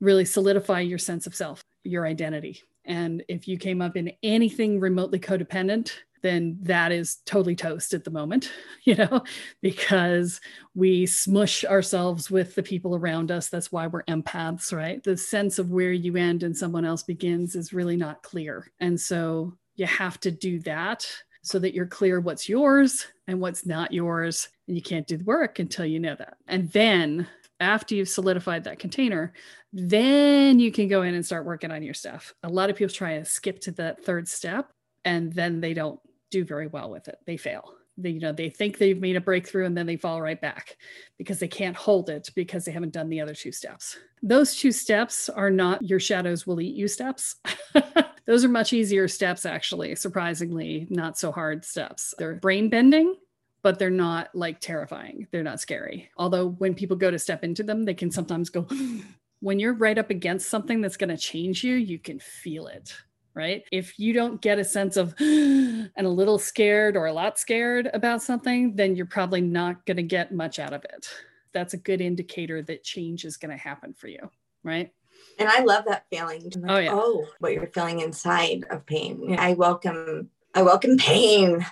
really 0.00 0.24
solidify 0.24 0.80
your 0.80 0.98
sense 0.98 1.26
of 1.26 1.34
self 1.34 1.62
your 1.88 2.06
identity. 2.06 2.62
And 2.84 3.22
if 3.28 3.46
you 3.46 3.58
came 3.58 3.82
up 3.82 3.96
in 3.96 4.12
anything 4.22 4.80
remotely 4.80 5.18
codependent, 5.18 5.92
then 6.22 6.58
that 6.62 6.90
is 6.90 7.16
totally 7.26 7.54
toast 7.54 7.94
at 7.94 8.04
the 8.04 8.10
moment, 8.10 8.50
you 8.84 8.94
know, 8.94 9.22
because 9.60 10.40
we 10.74 11.06
smush 11.06 11.64
ourselves 11.64 12.30
with 12.30 12.54
the 12.54 12.62
people 12.62 12.96
around 12.96 13.30
us. 13.30 13.48
That's 13.48 13.70
why 13.70 13.86
we're 13.86 14.04
empaths, 14.04 14.72
right? 14.72 15.02
The 15.02 15.16
sense 15.16 15.58
of 15.58 15.70
where 15.70 15.92
you 15.92 16.16
end 16.16 16.42
and 16.42 16.56
someone 16.56 16.84
else 16.84 17.02
begins 17.02 17.54
is 17.54 17.72
really 17.72 17.96
not 17.96 18.22
clear. 18.22 18.70
And 18.80 19.00
so 19.00 19.54
you 19.76 19.86
have 19.86 20.18
to 20.20 20.30
do 20.30 20.58
that 20.60 21.06
so 21.42 21.58
that 21.58 21.74
you're 21.74 21.86
clear 21.86 22.20
what's 22.20 22.48
yours 22.48 23.06
and 23.26 23.40
what's 23.40 23.64
not 23.64 23.92
yours. 23.92 24.48
And 24.66 24.76
you 24.76 24.82
can't 24.82 25.06
do 25.06 25.16
the 25.16 25.24
work 25.24 25.60
until 25.60 25.86
you 25.86 26.00
know 26.00 26.16
that. 26.16 26.36
And 26.46 26.70
then 26.72 27.28
after 27.60 27.94
you've 27.94 28.08
solidified 28.08 28.64
that 28.64 28.78
container, 28.78 29.32
then 29.72 30.58
you 30.58 30.72
can 30.72 30.88
go 30.88 31.02
in 31.02 31.14
and 31.14 31.24
start 31.24 31.44
working 31.44 31.70
on 31.70 31.82
your 31.82 31.94
stuff. 31.94 32.34
A 32.42 32.48
lot 32.48 32.70
of 32.70 32.76
people 32.76 32.92
try 32.92 33.18
to 33.18 33.24
skip 33.24 33.60
to 33.60 33.72
that 33.72 34.04
third 34.04 34.28
step 34.28 34.70
and 35.04 35.32
then 35.32 35.60
they 35.60 35.74
don't 35.74 36.00
do 36.30 36.44
very 36.44 36.66
well 36.66 36.90
with 36.90 37.08
it. 37.08 37.18
They 37.26 37.36
fail. 37.36 37.74
They, 37.96 38.10
you 38.10 38.20
know, 38.20 38.32
they 38.32 38.48
think 38.48 38.78
they've 38.78 39.00
made 39.00 39.16
a 39.16 39.20
breakthrough 39.20 39.66
and 39.66 39.76
then 39.76 39.86
they 39.86 39.96
fall 39.96 40.22
right 40.22 40.40
back 40.40 40.76
because 41.16 41.40
they 41.40 41.48
can't 41.48 41.76
hold 41.76 42.10
it 42.10 42.30
because 42.36 42.64
they 42.64 42.70
haven't 42.70 42.92
done 42.92 43.08
the 43.08 43.20
other 43.20 43.34
two 43.34 43.50
steps. 43.50 43.98
Those 44.22 44.54
two 44.54 44.70
steps 44.70 45.28
are 45.28 45.50
not 45.50 45.82
your 45.82 45.98
shadows 45.98 46.46
will 46.46 46.60
eat 46.60 46.76
you 46.76 46.86
steps. 46.86 47.36
Those 48.26 48.44
are 48.44 48.48
much 48.48 48.72
easier 48.72 49.08
steps, 49.08 49.46
actually, 49.46 49.94
surprisingly, 49.96 50.86
not 50.90 51.18
so 51.18 51.32
hard 51.32 51.64
steps. 51.64 52.14
They're 52.18 52.34
brain 52.34 52.68
bending 52.68 53.16
but 53.62 53.78
they're 53.78 53.90
not 53.90 54.34
like 54.34 54.60
terrifying. 54.60 55.26
They're 55.30 55.42
not 55.42 55.60
scary. 55.60 56.10
Although 56.16 56.48
when 56.48 56.74
people 56.74 56.96
go 56.96 57.10
to 57.10 57.18
step 57.18 57.44
into 57.44 57.62
them, 57.62 57.84
they 57.84 57.94
can 57.94 58.10
sometimes 58.10 58.50
go, 58.50 58.66
when 59.40 59.58
you're 59.58 59.74
right 59.74 59.98
up 59.98 60.10
against 60.10 60.48
something 60.48 60.80
that's 60.80 60.96
going 60.96 61.10
to 61.10 61.16
change 61.16 61.64
you, 61.64 61.74
you 61.74 61.98
can 61.98 62.18
feel 62.18 62.66
it. 62.66 62.94
Right. 63.34 63.62
If 63.70 64.00
you 64.00 64.12
don't 64.12 64.40
get 64.40 64.58
a 64.58 64.64
sense 64.64 64.96
of 64.96 65.14
and 65.20 65.90
a 65.96 66.08
little 66.08 66.38
scared 66.38 66.96
or 66.96 67.06
a 67.06 67.12
lot 67.12 67.38
scared 67.38 67.88
about 67.94 68.20
something, 68.20 68.74
then 68.74 68.96
you're 68.96 69.06
probably 69.06 69.40
not 69.40 69.86
going 69.86 69.96
to 69.96 70.02
get 70.02 70.34
much 70.34 70.58
out 70.58 70.72
of 70.72 70.84
it. 70.84 71.08
That's 71.52 71.72
a 71.74 71.78
good 71.78 72.00
indicator 72.00 72.62
that 72.62 72.82
change 72.82 73.24
is 73.24 73.36
going 73.36 73.52
to 73.52 73.56
happen 73.56 73.94
for 73.94 74.08
you. 74.08 74.30
Right. 74.64 74.92
And 75.38 75.48
I 75.48 75.60
love 75.62 75.84
that 75.86 76.06
feeling. 76.10 76.50
Like, 76.56 76.70
oh, 76.70 76.78
yeah. 76.78 76.90
oh, 76.92 77.26
what 77.38 77.52
you're 77.52 77.68
feeling 77.68 78.00
inside 78.00 78.64
of 78.70 78.84
pain. 78.86 79.36
I 79.38 79.52
welcome, 79.54 80.30
I 80.54 80.62
welcome 80.62 80.96
pain. 80.96 81.64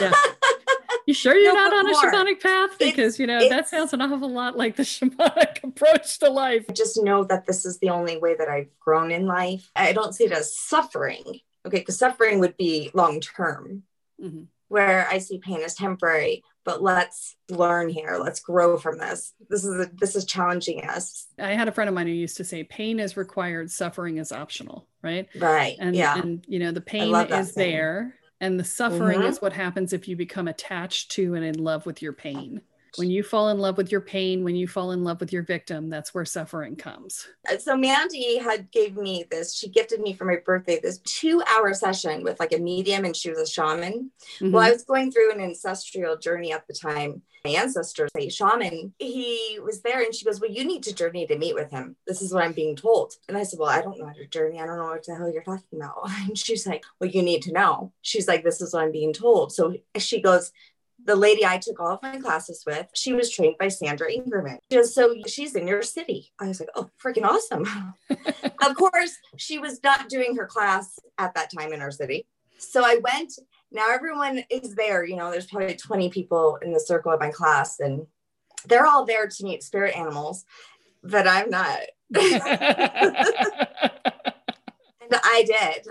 Yeah. 0.00 0.12
You 1.06 1.14
sure 1.14 1.36
you're 1.36 1.54
no, 1.54 1.68
not 1.68 1.72
on 1.74 1.86
more. 1.86 2.08
a 2.08 2.12
shamanic 2.12 2.40
path? 2.40 2.78
Because, 2.78 3.14
it's, 3.14 3.18
you 3.18 3.26
know, 3.26 3.48
that 3.48 3.68
sounds 3.68 3.92
an 3.92 4.00
awful 4.00 4.30
lot 4.30 4.56
like 4.56 4.76
the 4.76 4.82
shamanic 4.84 5.62
approach 5.62 6.18
to 6.20 6.30
life. 6.30 6.64
I 6.68 6.72
just 6.72 7.02
know 7.02 7.24
that 7.24 7.46
this 7.46 7.64
is 7.66 7.78
the 7.78 7.90
only 7.90 8.16
way 8.16 8.34
that 8.36 8.48
I've 8.48 8.70
grown 8.80 9.10
in 9.10 9.26
life. 9.26 9.70
I 9.76 9.92
don't 9.92 10.14
see 10.14 10.24
it 10.24 10.32
as 10.32 10.56
suffering. 10.56 11.40
Okay. 11.66 11.78
Because 11.78 11.98
suffering 11.98 12.38
would 12.40 12.56
be 12.56 12.90
long 12.94 13.20
term. 13.20 13.84
Mm-hmm. 14.22 14.44
where 14.68 15.08
I 15.08 15.18
see 15.18 15.38
pain 15.38 15.60
as 15.62 15.74
temporary, 15.74 16.44
but 16.64 16.80
let's 16.80 17.34
learn 17.50 17.88
here. 17.88 18.16
Let's 18.18 18.38
grow 18.38 18.78
from 18.78 18.96
this. 18.98 19.34
This 19.50 19.64
is 19.64 19.86
a, 19.86 19.90
this 19.92 20.14
is 20.14 20.24
challenging 20.24 20.84
us. 20.84 21.26
I 21.36 21.54
had 21.54 21.66
a 21.66 21.72
friend 21.72 21.88
of 21.88 21.94
mine 21.94 22.06
who 22.06 22.12
used 22.12 22.36
to 22.36 22.44
say 22.44 22.62
pain 22.62 23.00
is 23.00 23.16
required, 23.16 23.72
suffering 23.72 24.18
is 24.18 24.30
optional, 24.30 24.86
right? 25.02 25.28
Right. 25.36 25.76
And 25.80 25.96
yeah. 25.96 26.16
and 26.16 26.44
you 26.48 26.60
know, 26.60 26.70
the 26.70 26.80
pain 26.80 27.12
is 27.12 27.52
thing. 27.52 27.72
there 27.72 28.14
and 28.44 28.60
the 28.60 28.64
suffering 28.64 29.20
mm-hmm. 29.20 29.28
is 29.28 29.40
what 29.40 29.54
happens 29.54 29.94
if 29.94 30.06
you 30.06 30.16
become 30.16 30.48
attached 30.48 31.10
to 31.10 31.34
and 31.34 31.44
in 31.44 31.62
love 31.62 31.86
with 31.86 32.02
your 32.02 32.12
pain 32.12 32.60
when 32.96 33.10
you 33.10 33.22
fall 33.22 33.48
in 33.48 33.58
love 33.58 33.76
with 33.76 33.90
your 33.90 34.00
pain 34.00 34.44
when 34.44 34.56
you 34.56 34.66
fall 34.66 34.92
in 34.92 35.04
love 35.04 35.20
with 35.20 35.32
your 35.32 35.42
victim 35.42 35.88
that's 35.88 36.14
where 36.14 36.24
suffering 36.24 36.76
comes. 36.76 37.26
Uh, 37.50 37.58
so 37.58 37.76
mandy 37.76 38.38
had 38.38 38.70
gave 38.70 38.96
me 38.96 39.24
this 39.30 39.54
she 39.54 39.68
gifted 39.68 40.00
me 40.00 40.12
for 40.12 40.24
my 40.24 40.36
birthday 40.44 40.78
this 40.80 40.98
two 40.98 41.42
hour 41.50 41.74
session 41.74 42.22
with 42.22 42.38
like 42.40 42.52
a 42.52 42.58
medium 42.58 43.04
and 43.04 43.16
she 43.16 43.30
was 43.30 43.38
a 43.38 43.46
shaman. 43.46 44.10
Mm-hmm. 44.36 44.52
well 44.52 44.64
i 44.64 44.70
was 44.70 44.84
going 44.84 45.10
through 45.10 45.32
an 45.32 45.40
ancestral 45.40 46.16
journey 46.16 46.52
at 46.52 46.66
the 46.66 46.74
time 46.74 47.22
my 47.44 47.52
ancestors 47.52 48.10
a 48.16 48.28
shaman 48.28 48.94
he 48.98 49.58
was 49.62 49.82
there 49.82 50.02
and 50.02 50.14
she 50.14 50.24
goes 50.24 50.40
well 50.40 50.50
you 50.50 50.64
need 50.64 50.82
to 50.82 50.94
journey 50.94 51.26
to 51.26 51.38
meet 51.38 51.54
with 51.54 51.70
him. 51.70 51.96
This 52.06 52.22
is 52.22 52.32
what 52.32 52.44
i'm 52.44 52.52
being 52.52 52.76
told. 52.76 53.14
And 53.28 53.36
i 53.36 53.42
said 53.42 53.58
well 53.58 53.68
i 53.68 53.82
don't 53.82 53.98
know 53.98 54.06
how 54.06 54.12
to 54.12 54.26
journey. 54.26 54.60
I 54.60 54.66
don't 54.66 54.78
know 54.78 54.86
what 54.86 55.04
the 55.04 55.14
hell 55.14 55.30
you're 55.30 55.42
talking 55.42 55.80
about. 55.80 55.94
And 56.24 56.38
she's 56.38 56.66
like 56.66 56.84
well 57.00 57.10
you 57.10 57.22
need 57.22 57.42
to 57.42 57.52
know. 57.52 57.92
She's 58.02 58.26
like 58.26 58.44
this 58.44 58.60
is 58.60 58.72
what 58.72 58.84
i'm 58.84 58.92
being 58.92 59.12
told. 59.12 59.52
So 59.52 59.74
she 59.98 60.20
goes 60.20 60.52
the 61.04 61.16
lady 61.16 61.44
I 61.44 61.58
took 61.58 61.80
all 61.80 61.94
of 61.94 62.02
my 62.02 62.18
classes 62.18 62.64
with, 62.66 62.86
she 62.94 63.12
was 63.12 63.30
trained 63.30 63.56
by 63.58 63.68
Sandra 63.68 64.10
Ingerman. 64.10 64.58
She 64.70 64.76
goes, 64.76 64.94
So 64.94 65.14
she's 65.26 65.54
in 65.54 65.68
your 65.68 65.82
city. 65.82 66.32
I 66.40 66.48
was 66.48 66.60
like, 66.60 66.70
Oh, 66.74 66.90
freaking 67.02 67.24
awesome. 67.24 67.66
of 68.10 68.76
course, 68.76 69.16
she 69.36 69.58
was 69.58 69.80
not 69.82 70.08
doing 70.08 70.36
her 70.36 70.46
class 70.46 70.98
at 71.18 71.34
that 71.34 71.50
time 71.56 71.72
in 71.72 71.80
our 71.80 71.90
city. 71.90 72.26
So 72.58 72.82
I 72.84 72.98
went. 73.02 73.34
Now 73.70 73.92
everyone 73.92 74.44
is 74.50 74.74
there. 74.74 75.04
You 75.04 75.16
know, 75.16 75.30
there's 75.30 75.46
probably 75.46 75.76
20 75.76 76.08
people 76.10 76.58
in 76.62 76.72
the 76.72 76.80
circle 76.80 77.12
of 77.12 77.20
my 77.20 77.30
class, 77.30 77.80
and 77.80 78.06
they're 78.66 78.86
all 78.86 79.04
there 79.04 79.26
to 79.26 79.44
meet 79.44 79.62
spirit 79.62 79.96
animals, 79.96 80.44
but 81.02 81.26
I'm 81.26 81.50
not. 81.50 81.80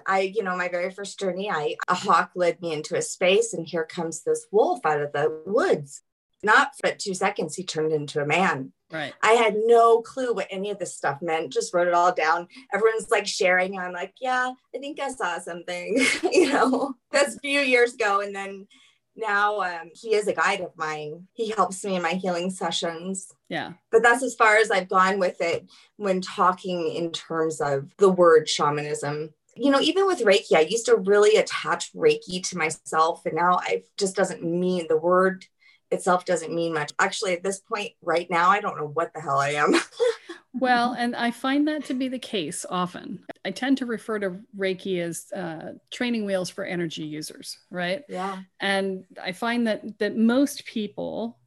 I 0.08 0.22
you 0.36 0.44
know, 0.44 0.56
my 0.56 0.70
very 0.70 0.92
first 0.92 1.20
journey, 1.20 1.50
I 1.50 1.76
a 1.88 1.96
hawk 1.96 2.32
led 2.36 2.62
me 2.62 2.74
into 2.74 2.96
a 2.96 3.02
space, 3.02 3.54
and 3.54 3.68
here 3.68 3.86
comes 3.86 4.24
this 4.24 4.46
wolf 4.52 4.86
out 4.86 5.02
of 5.02 5.12
the 5.14 5.42
woods. 5.46 6.02
Not 6.44 6.72
for 6.80 6.92
two 6.92 7.14
seconds, 7.14 7.56
he 7.56 7.64
turned 7.64 7.94
into 7.94 8.22
a 8.22 8.26
man. 8.26 8.74
Right. 8.92 9.14
I 9.24 9.32
had 9.32 9.56
no 9.66 10.02
clue 10.02 10.34
what 10.34 10.48
any 10.52 10.70
of 10.70 10.78
this 10.78 10.96
stuff 10.96 11.22
meant. 11.22 11.54
Just 11.54 11.74
wrote 11.74 11.88
it 11.88 11.94
all 11.94 12.14
down. 12.14 12.48
Everyone's 12.74 13.10
like 13.10 13.26
sharing. 13.26 13.80
I'm 13.80 13.94
like, 13.94 14.14
yeah, 14.20 14.52
I 14.76 14.78
think 14.78 15.00
I 15.00 15.10
saw 15.10 15.40
something. 15.40 16.06
you 16.32 16.52
know, 16.52 16.94
that's 17.12 17.36
a 17.36 17.40
few 17.40 17.62
years 17.62 17.94
ago, 17.94 18.20
and 18.20 18.36
then 18.36 18.68
now 19.16 19.62
um, 19.62 19.92
he 19.94 20.16
is 20.16 20.28
a 20.28 20.34
guide 20.34 20.62
of 20.62 20.76
mine. 20.76 21.28
He 21.34 21.52
helps 21.52 21.84
me 21.84 21.96
in 21.96 22.02
my 22.02 22.14
healing 22.14 22.50
sessions. 22.50 23.32
Yeah. 23.50 23.74
But 23.92 24.04
that's 24.04 24.24
as 24.24 24.36
far 24.36 24.58
as 24.58 24.72
I've 24.72 24.90
gone 24.90 25.20
with 25.20 25.40
it 25.40 25.68
when 25.98 26.22
talking 26.22 26.92
in 26.94 27.12
terms 27.12 27.62
of 27.62 27.92
the 27.98 28.10
word 28.10 28.50
shamanism. 28.50 29.34
You 29.56 29.72
know, 29.72 29.80
even 29.80 30.08
with 30.08 30.22
Reiki, 30.22 30.56
I 30.56 30.62
used 30.62 30.86
to 30.88 30.96
really 30.96 31.36
attach 31.38 31.94
Reiki 31.94 32.48
to 32.50 32.58
myself, 32.58 33.26
and 33.26 33.36
now 33.36 33.60
I 33.62 33.84
just 33.98 34.16
doesn't 34.16 34.44
mean 34.44 34.88
the 34.88 34.98
word 34.98 35.46
itself 35.94 36.26
doesn't 36.26 36.54
mean 36.54 36.74
much. 36.74 36.92
Actually, 37.00 37.34
at 37.34 37.44
this 37.44 37.60
point 37.60 37.92
right 38.02 38.28
now, 38.30 38.50
I 38.50 38.60
don't 38.60 38.78
know 38.78 38.88
what 38.88 39.14
the 39.14 39.22
hell 39.22 39.38
I 39.38 39.52
am. 39.52 39.76
well, 40.54 40.94
and 40.94 41.16
I 41.16 41.32
find 41.32 41.68
that 41.68 41.86
to 41.86 41.94
be 41.94 42.08
the 42.10 42.20
case 42.20 42.66
often. 42.70 43.24
I 43.46 43.52
tend 43.52 43.78
to 43.78 43.86
refer 43.86 44.20
to 44.20 44.40
Reiki 44.58 45.00
as 45.00 45.32
uh, 45.34 45.74
training 45.92 46.26
wheels 46.26 46.50
for 46.50 46.66
energy 46.66 47.04
users, 47.04 47.58
right? 47.70 48.04
Yeah. 48.10 48.40
And 48.60 49.06
I 49.22 49.32
find 49.32 49.68
that 49.68 50.00
that 50.00 50.18
most 50.18 50.66
people 50.66 51.38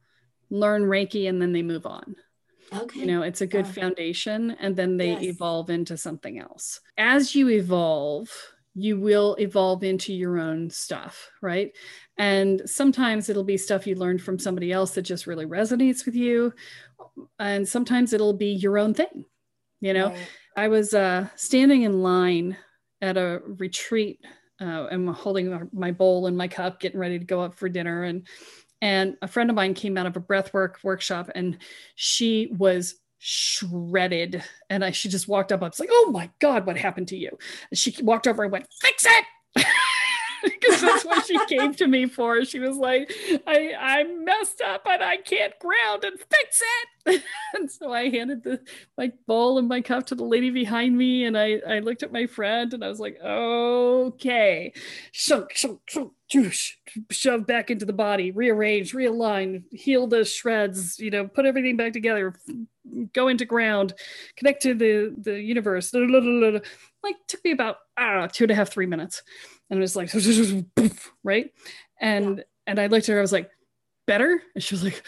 learn 0.49 0.83
Reiki 0.83 1.27
and 1.27 1.41
then 1.41 1.51
they 1.51 1.63
move 1.63 1.85
on. 1.85 2.15
Okay. 2.73 3.01
You 3.01 3.05
know, 3.05 3.21
it's 3.21 3.41
a 3.41 3.47
good 3.47 3.67
foundation 3.67 4.51
and 4.59 4.75
then 4.75 4.97
they 4.97 5.11
yes. 5.11 5.23
evolve 5.23 5.69
into 5.69 5.97
something 5.97 6.39
else. 6.39 6.81
As 6.97 7.33
you 7.35 7.49
evolve, 7.49 8.29
you 8.75 8.99
will 8.99 9.35
evolve 9.39 9.83
into 9.83 10.13
your 10.13 10.37
own 10.37 10.69
stuff, 10.69 11.31
right? 11.41 11.71
And 12.17 12.61
sometimes 12.65 13.29
it'll 13.29 13.43
be 13.43 13.57
stuff 13.57 13.87
you 13.87 13.95
learned 13.95 14.21
from 14.21 14.37
somebody 14.37 14.71
else 14.71 14.91
that 14.95 15.03
just 15.03 15.27
really 15.27 15.45
resonates 15.45 16.05
with 16.05 16.15
you. 16.15 16.53
And 17.39 17.67
sometimes 17.67 18.13
it'll 18.13 18.33
be 18.33 18.51
your 18.51 18.77
own 18.77 18.93
thing. 18.93 19.25
You 19.81 19.93
know, 19.93 20.09
right. 20.09 20.29
I 20.55 20.67
was 20.67 20.93
uh, 20.93 21.27
standing 21.35 21.83
in 21.83 22.01
line 22.01 22.57
at 23.01 23.17
a 23.17 23.41
retreat 23.45 24.19
uh, 24.59 24.87
and 24.87 25.09
holding 25.09 25.69
my 25.71 25.91
bowl 25.91 26.25
and 26.27 26.35
my 26.35 26.47
cup, 26.47 26.79
getting 26.79 26.99
ready 26.99 27.19
to 27.19 27.25
go 27.25 27.41
up 27.41 27.55
for 27.55 27.69
dinner. 27.69 28.03
And 28.03 28.27
and 28.81 29.17
a 29.21 29.27
friend 29.27 29.49
of 29.49 29.55
mine 29.55 29.73
came 29.73 29.97
out 29.97 30.05
of 30.05 30.15
a 30.15 30.21
breathwork 30.21 30.83
workshop 30.83 31.29
and 31.33 31.57
she 31.95 32.53
was 32.57 32.95
shredded. 33.19 34.43
And 34.69 34.85
I, 34.85 34.91
she 34.91 35.09
just 35.09 35.27
walked 35.27 35.51
up. 35.51 35.63
I 35.63 35.67
was 35.67 35.79
like, 35.79 35.89
oh 35.91 36.11
my 36.11 36.29
God, 36.39 36.65
what 36.65 36.77
happened 36.77 37.07
to 37.09 37.17
you? 37.17 37.31
And 37.71 37.77
she 37.77 37.95
walked 38.01 38.27
over 38.27 38.43
and 38.43 38.51
went, 38.51 38.67
fix 38.81 39.05
it. 39.05 39.65
because 40.43 40.81
that's 40.81 41.05
what 41.05 41.25
she 41.25 41.37
came 41.45 41.73
to 41.75 41.87
me 41.87 42.05
for. 42.05 42.43
She 42.45 42.59
was 42.59 42.77
like, 42.77 43.11
I, 43.45 43.73
I 43.79 44.03
messed 44.03 44.61
up 44.61 44.83
and 44.85 45.03
I 45.03 45.17
can't 45.17 45.53
ground 45.59 46.03
and 46.03 46.19
fix 46.19 46.61
it. 46.61 47.23
and 47.55 47.71
so 47.71 47.93
I 47.93 48.09
handed 48.09 48.43
the 48.43 48.59
my 48.97 49.11
bowl 49.27 49.57
and 49.57 49.67
my 49.67 49.81
cup 49.81 50.07
to 50.07 50.15
the 50.15 50.23
lady 50.23 50.49
behind 50.49 50.97
me. 50.97 51.25
And 51.25 51.37
I, 51.37 51.59
I 51.67 51.79
looked 51.79 52.03
at 52.03 52.11
my 52.11 52.25
friend 52.25 52.73
and 52.73 52.83
I 52.83 52.89
was 52.89 52.99
like, 52.99 53.17
okay, 53.23 54.73
shunk, 55.11 55.53
shunk, 55.53 55.79
shunk, 55.87 56.11
shove 57.11 57.47
back 57.47 57.71
into 57.71 57.85
the 57.85 57.93
body, 57.93 58.31
rearrange, 58.31 58.93
realign, 58.93 59.63
heal 59.71 60.07
the 60.07 60.25
shreds, 60.25 60.99
you 60.99 61.09
know, 61.09 61.27
put 61.27 61.45
everything 61.45 61.77
back 61.77 61.93
together, 61.93 62.33
go 63.13 63.29
into 63.29 63.45
ground, 63.45 63.93
connect 64.35 64.61
to 64.63 64.73
the, 64.73 65.15
the 65.17 65.39
universe. 65.39 65.93
Like 65.93 67.15
took 67.27 67.43
me 67.45 67.51
about 67.51 67.77
ah, 67.97 68.27
two 68.27 68.45
and 68.45 68.51
a 68.51 68.55
half, 68.55 68.69
three 68.69 68.85
minutes 68.85 69.21
and 69.69 69.77
it 69.77 69.81
was 69.81 69.95
like 69.95 70.11
right? 71.23 71.51
And 71.99 72.37
yeah. 72.37 72.43
and 72.67 72.79
i 72.79 72.87
looked 72.87 73.09
at 73.09 73.13
her 73.13 73.19
i 73.19 73.21
was 73.21 73.31
like 73.31 73.49
better? 74.05 74.41
And 74.55 74.63
she 74.63 74.75
was 74.75 74.83
like 74.83 75.03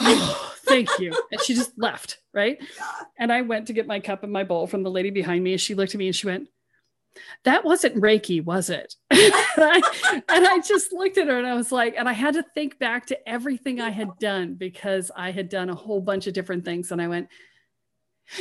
oh 0.00 0.52
thank 0.64 0.88
you. 0.98 1.12
And 1.30 1.40
she 1.40 1.54
just 1.54 1.72
left 1.78 2.18
right? 2.32 2.58
Yeah. 2.60 2.86
and 3.18 3.32
i 3.32 3.42
went 3.42 3.66
to 3.68 3.72
get 3.72 3.86
my 3.86 4.00
cup 4.00 4.22
and 4.22 4.32
my 4.32 4.44
bowl 4.44 4.66
from 4.66 4.82
the 4.82 4.90
lady 4.90 5.10
behind 5.10 5.44
me 5.44 5.52
and 5.52 5.60
she 5.60 5.74
looked 5.74 5.94
at 5.94 5.98
me 5.98 6.06
and 6.06 6.16
she 6.16 6.26
went 6.26 6.48
that 7.44 7.64
wasn't 7.64 7.94
reiki 7.96 8.44
was 8.44 8.70
it? 8.70 8.96
And, 9.56 9.70
I, 9.72 10.22
and 10.30 10.46
i 10.48 10.58
just 10.58 10.92
looked 10.92 11.16
at 11.16 11.28
her 11.28 11.38
and 11.38 11.46
i 11.46 11.54
was 11.54 11.70
like 11.70 11.94
and 11.96 12.08
i 12.08 12.12
had 12.12 12.34
to 12.34 12.42
think 12.54 12.80
back 12.80 13.06
to 13.06 13.28
everything 13.28 13.80
i 13.80 13.90
had 13.90 14.18
done 14.18 14.54
because 14.54 15.12
i 15.16 15.30
had 15.30 15.48
done 15.48 15.70
a 15.70 15.76
whole 15.76 16.00
bunch 16.00 16.26
of 16.26 16.34
different 16.34 16.64
things. 16.64 16.90
And 16.90 17.00
i 17.00 17.06
went 17.06 17.28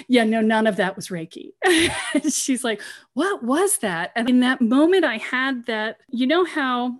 yeah, 0.07 0.23
no, 0.23 0.41
none 0.41 0.67
of 0.67 0.77
that 0.77 0.95
was 0.95 1.09
Reiki. 1.09 1.51
She's 2.31 2.63
like, 2.63 2.81
what 3.13 3.43
was 3.43 3.77
that? 3.79 4.11
And 4.15 4.29
in 4.29 4.39
that 4.41 4.61
moment, 4.61 5.03
I 5.05 5.17
had 5.17 5.65
that, 5.65 5.97
you 6.09 6.27
know, 6.27 6.45
how 6.45 6.99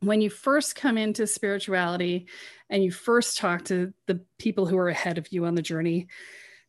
when 0.00 0.20
you 0.20 0.30
first 0.30 0.74
come 0.74 0.98
into 0.98 1.26
spirituality 1.26 2.26
and 2.68 2.82
you 2.82 2.90
first 2.90 3.38
talk 3.38 3.64
to 3.66 3.92
the 4.06 4.20
people 4.38 4.66
who 4.66 4.76
are 4.76 4.88
ahead 4.88 5.18
of 5.18 5.32
you 5.32 5.44
on 5.44 5.54
the 5.54 5.62
journey, 5.62 6.08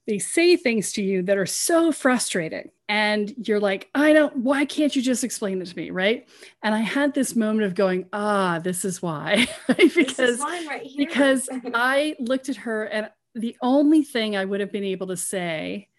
they 0.05 0.19
say 0.19 0.55
things 0.55 0.91
to 0.93 1.01
you 1.01 1.23
that 1.23 1.37
are 1.37 1.45
so 1.45 1.91
frustrating. 1.91 2.69
And 2.89 3.33
you're 3.47 3.59
like, 3.59 3.89
I 3.95 4.13
don't, 4.13 4.37
why 4.37 4.65
can't 4.65 4.95
you 4.95 5.01
just 5.01 5.23
explain 5.23 5.61
it 5.61 5.65
to 5.65 5.77
me? 5.77 5.89
Right. 5.91 6.27
And 6.61 6.75
I 6.75 6.81
had 6.81 7.13
this 7.13 7.35
moment 7.35 7.65
of 7.65 7.73
going, 7.73 8.07
ah, 8.11 8.59
this 8.59 8.83
is 8.85 9.01
why. 9.01 9.47
because, 9.95 10.39
right 10.39 10.87
because 10.95 11.49
I 11.73 12.15
looked 12.19 12.49
at 12.49 12.57
her 12.57 12.83
and 12.83 13.09
the 13.35 13.55
only 13.61 14.03
thing 14.03 14.35
I 14.35 14.45
would 14.45 14.59
have 14.59 14.71
been 14.71 14.83
able 14.83 15.07
to 15.07 15.17
say 15.17 15.89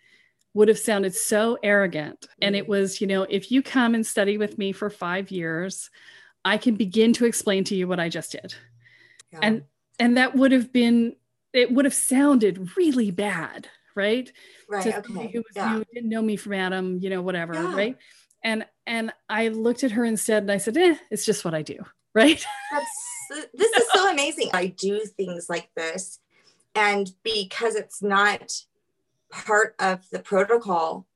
would 0.55 0.69
have 0.69 0.79
sounded 0.79 1.15
so 1.15 1.59
arrogant. 1.63 2.27
And 2.41 2.55
it 2.55 2.69
was, 2.69 3.01
you 3.01 3.07
know, 3.07 3.23
if 3.23 3.51
you 3.51 3.63
come 3.63 3.95
and 3.95 4.07
study 4.07 4.39
with 4.39 4.57
me 4.57 4.73
for 4.73 4.89
five 4.89 5.31
years, 5.31 5.91
I 6.45 6.59
can 6.59 6.77
begin 6.77 7.13
to 7.15 7.25
explain 7.25 7.65
to 7.65 7.75
you 7.75 7.89
what 7.89 8.01
I 8.01 8.09
just 8.09 8.33
did. 8.33 8.55
Yeah. 9.33 9.41
And 9.43 9.63
and 9.99 10.17
that 10.17 10.35
would 10.35 10.53
have 10.53 10.73
been 10.73 11.17
it 11.53 11.73
would 11.73 11.85
have 11.85 11.95
sounded 11.95 12.77
really 12.77 13.11
bad, 13.11 13.69
right? 13.97 14.31
Right. 14.69 14.83
To 14.85 14.99
okay. 14.99 15.33
Who 15.33 15.39
was 15.39 15.57
yeah. 15.57 15.79
you 15.79 15.85
didn't 15.93 16.11
know 16.11 16.23
me 16.23 16.37
from 16.37 16.55
Adam, 16.55 16.99
you 17.01 17.11
know, 17.11 17.23
whatever, 17.23 17.55
yeah. 17.55 17.75
right? 17.75 17.97
And 18.45 18.65
and 18.87 19.13
I 19.29 19.49
looked 19.49 19.83
at 19.83 19.93
her 19.93 20.05
instead 20.05 20.43
and 20.45 20.53
I 20.53 20.59
said, 20.59 20.77
eh, 20.77 20.97
it's 21.11 21.25
just 21.25 21.45
what 21.45 21.55
I 21.55 21.63
do, 21.63 21.79
right? 22.15 22.45
That's 22.71 23.51
this 23.55 23.73
is 23.73 23.87
so 23.93 24.13
amazing. 24.13 24.51
I 24.53 24.67
do 24.67 25.01
things 25.17 25.47
like 25.49 25.69
this 25.75 26.21
and 26.75 27.11
because 27.23 27.75
it's 27.75 28.03
not 28.03 28.53
part 29.31 29.75
of 29.79 30.09
the 30.11 30.19
protocol 30.19 31.07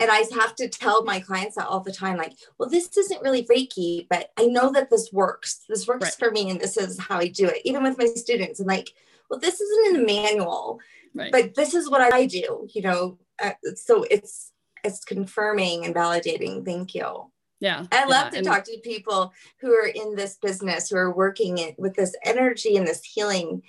and 0.00 0.10
i 0.10 0.24
have 0.34 0.54
to 0.56 0.68
tell 0.68 1.04
my 1.04 1.20
clients 1.20 1.56
that 1.56 1.66
all 1.66 1.80
the 1.80 1.92
time 1.92 2.16
like 2.16 2.32
well 2.58 2.68
this 2.68 2.96
isn't 2.96 3.22
really 3.22 3.44
reiki 3.44 4.06
but 4.10 4.30
i 4.36 4.46
know 4.46 4.72
that 4.72 4.90
this 4.90 5.10
works 5.12 5.64
this 5.68 5.86
works 5.86 6.04
right. 6.04 6.14
for 6.14 6.30
me 6.30 6.50
and 6.50 6.60
this 6.60 6.76
is 6.76 6.98
how 6.98 7.18
i 7.18 7.28
do 7.28 7.46
it 7.46 7.60
even 7.64 7.82
with 7.82 7.98
my 7.98 8.06
students 8.06 8.58
and 8.58 8.68
like 8.68 8.90
well 9.30 9.38
this 9.38 9.60
isn't 9.60 9.94
in 9.94 10.00
the 10.00 10.06
manual 10.06 10.80
right. 11.14 11.30
but 11.30 11.54
this 11.54 11.74
is 11.74 11.88
what 11.88 12.12
i 12.12 12.26
do 12.26 12.66
you 12.74 12.82
know 12.82 13.18
uh, 13.42 13.52
so 13.76 14.04
it's 14.10 14.52
it's 14.82 15.04
confirming 15.04 15.84
and 15.84 15.94
validating 15.94 16.64
thank 16.64 16.94
you 16.94 17.30
Yeah. 17.60 17.86
I 17.90 18.04
love 18.04 18.26
yeah, 18.26 18.30
to 18.30 18.36
and- 18.38 18.46
talk 18.46 18.64
to 18.64 18.78
people 18.82 19.32
who 19.60 19.72
are 19.72 19.86
in 19.86 20.14
this 20.14 20.36
business, 20.36 20.90
who 20.90 20.96
are 20.96 21.14
working 21.14 21.58
it 21.58 21.78
with 21.78 21.94
this 21.94 22.14
energy 22.24 22.76
and 22.76 22.86
this 22.86 23.02
healing. 23.02 23.62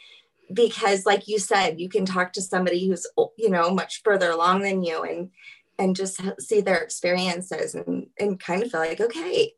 Because, 0.54 1.06
like 1.06 1.28
you 1.28 1.40
said, 1.40 1.80
you 1.80 1.90
can 1.90 2.06
talk 2.06 2.34
to 2.34 2.42
somebody 2.42 2.88
who's 2.88 3.08
you 3.38 3.50
know 3.50 3.72
much 3.72 4.02
further 4.04 4.32
along 4.32 4.62
than 4.62 4.84
you, 4.84 5.04
and 5.04 5.32
and 5.78 5.96
just 5.96 6.22
see 6.40 6.62
their 6.62 6.78
experiences, 6.78 7.75
and 7.75 8.08
and 8.20 8.40
kind 8.40 8.64
of 8.64 8.72
feel 8.72 8.80
like, 8.80 9.02
okay, 9.02 9.54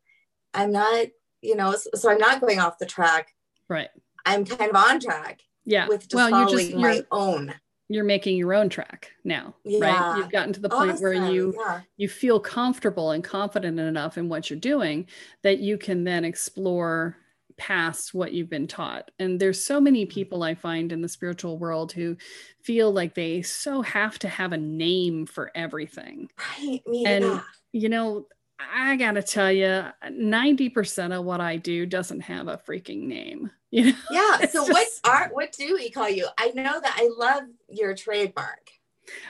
I'm 0.54 0.72
not, 0.72 1.06
you 1.42 1.56
know, 1.56 1.72
so, 1.74 1.90
so 1.94 2.10
I'm 2.10 2.18
not 2.18 2.40
going 2.40 2.58
off 2.58 2.78
the 2.78 2.86
track. 2.86 3.34
Right. 3.68 3.88
I'm 4.26 4.44
kind 4.44 4.70
of 4.70 4.76
on 4.76 5.00
track 5.00 5.40
Yeah. 5.64 5.88
with 5.88 6.08
just 6.08 6.14
well, 6.14 6.30
you're 6.30 6.58
just 6.58 6.74
my 6.74 6.94
you're, 6.94 7.04
own. 7.10 7.54
you're 7.88 8.04
making 8.04 8.36
your 8.36 8.54
own 8.54 8.68
track 8.68 9.12
now, 9.24 9.54
right? 9.64 10.16
You've 10.18 10.30
gotten 10.30 10.52
to 10.54 10.60
the 10.60 10.68
point 10.68 11.00
where 11.00 11.14
you 11.14 11.54
yeah. 11.58 11.80
you 11.96 12.08
feel 12.08 12.40
comfortable 12.40 13.10
and 13.12 13.22
confident 13.22 13.78
enough 13.78 14.18
in 14.18 14.28
what 14.28 14.50
you're 14.50 14.58
doing 14.58 15.06
that 15.42 15.58
you 15.58 15.78
can 15.78 16.04
then 16.04 16.24
explore 16.24 17.16
past 17.58 18.14
what 18.14 18.32
you've 18.32 18.48
been 18.48 18.66
taught. 18.66 19.10
And 19.18 19.38
there's 19.38 19.64
so 19.64 19.80
many 19.80 20.04
mm-hmm. 20.04 20.14
people 20.14 20.42
I 20.42 20.54
find 20.54 20.92
in 20.92 21.02
the 21.02 21.08
spiritual 21.08 21.58
world 21.58 21.92
who 21.92 22.16
feel 22.62 22.92
like 22.92 23.14
they 23.14 23.42
so 23.42 23.82
have 23.82 24.18
to 24.20 24.28
have 24.28 24.52
a 24.52 24.56
name 24.56 25.26
for 25.26 25.50
everything. 25.54 26.30
right. 26.38 26.80
Me, 26.86 27.04
And- 27.06 27.24
yeah. 27.24 27.40
You 27.70 27.90
know, 27.90 28.26
I 28.58 28.96
got 28.96 29.12
to 29.12 29.22
tell 29.22 29.52
you, 29.52 29.84
90% 30.04 31.16
of 31.16 31.24
what 31.24 31.40
I 31.40 31.56
do 31.56 31.84
doesn't 31.84 32.20
have 32.20 32.48
a 32.48 32.56
freaking 32.58 33.02
name. 33.02 33.50
You 33.70 33.92
know? 33.92 33.98
Yeah. 34.10 34.46
So 34.46 34.62
what 34.62 34.86
just- 34.86 35.06
are 35.06 35.28
what 35.30 35.52
do 35.52 35.74
we 35.74 35.90
call 35.90 36.08
you? 36.08 36.26
I 36.38 36.52
know 36.54 36.80
that 36.80 36.96
I 36.96 37.10
love 37.14 37.42
your 37.68 37.94
trademark. 37.94 38.70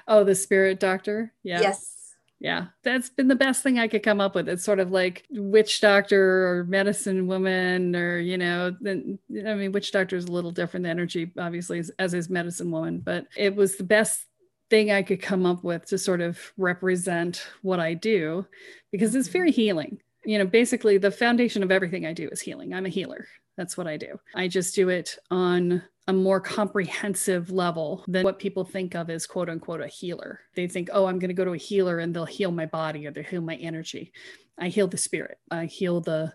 Oh, 0.07 0.23
the 0.23 0.37
spirit 0.37 0.79
doctor. 0.79 1.33
Yeah. 1.43 1.61
Yes. 1.61 1.98
Yeah, 2.41 2.67
that's 2.85 3.11
been 3.11 3.27
the 3.27 3.35
best 3.35 3.65
thing 3.65 3.81
I 3.81 3.89
could 3.89 4.05
come 4.05 4.21
up 4.21 4.37
with. 4.37 4.49
It's 4.49 4.63
sort 4.65 4.79
of 4.79 4.93
like 4.93 5.27
witch 5.31 5.81
doctor 5.81 6.47
or 6.47 6.65
medicine 6.65 7.27
woman, 7.27 7.97
or 7.97 8.19
you 8.19 8.39
know, 8.39 8.77
then 8.81 9.19
I 9.45 9.55
mean, 9.55 9.73
witch 9.73 9.91
doctor 9.91 10.17
is 10.17 10.27
a 10.27 10.33
little 10.33 10.53
different 10.53 10.87
energy, 10.87 11.33
obviously, 11.37 11.81
as, 11.81 11.91
as 11.99 12.15
is 12.15 12.31
medicine 12.31 12.71
woman. 12.71 13.01
But 13.01 13.27
it 13.37 13.57
was 13.57 13.77
the 13.77 13.85
best 13.85 14.25
thing 14.71 14.93
I 14.93 15.03
could 15.03 15.21
come 15.21 15.47
up 15.47 15.65
with 15.65 15.87
to 15.87 15.99
sort 15.99 16.21
of 16.21 16.39
represent 16.57 17.45
what 17.63 17.81
I 17.81 17.95
do, 17.95 18.47
because 18.93 19.17
it's 19.17 19.29
very 19.29 19.51
healing. 19.51 20.01
You 20.25 20.39
know, 20.39 20.47
basically, 20.47 20.97
the 20.99 21.11
foundation 21.11 21.65
of 21.65 21.73
everything 21.73 22.07
I 22.07 22.13
do 22.13 22.29
is 22.29 22.41
healing. 22.41 22.73
I'm 22.73 22.87
a 22.87 22.91
healer. 22.91 23.27
That's 23.57 23.77
what 23.77 23.89
I 23.89 23.97
do. 23.97 24.21
I 24.37 24.47
just 24.47 24.77
do 24.77 24.91
it 24.91 25.19
on 25.33 25.83
a 26.09 26.13
more 26.13 26.41
comprehensive 26.41 27.51
level 27.51 28.03
than 28.09 28.25
what 28.25 28.39
people 28.39 28.65
think 28.65 28.95
of 28.95 29.11
as 29.11 29.27
quote 29.27 29.51
unquote 29.51 29.83
a 29.83 29.87
healer. 29.87 30.41
They 30.55 30.67
think, 30.67 30.89
oh, 30.93 31.07
I'm 31.07 31.19
going 31.19 31.29
to 31.29 31.35
go 31.35 31.45
to 31.45 31.53
a 31.53 31.59
healer 31.59 31.99
and 31.99 32.15
they'll 32.15 32.25
heal 32.25 32.51
my 32.51 32.65
body 32.65 33.07
or 33.07 33.11
they'll 33.11 33.25
heal 33.25 33.43
my 33.43 33.57
energy. 33.57 34.13
I 34.59 34.69
heal 34.69 34.89
the 34.89 34.97
spirit. 34.97 35.39
I 35.51 35.67
heal 35.67 36.01
the 36.01 36.33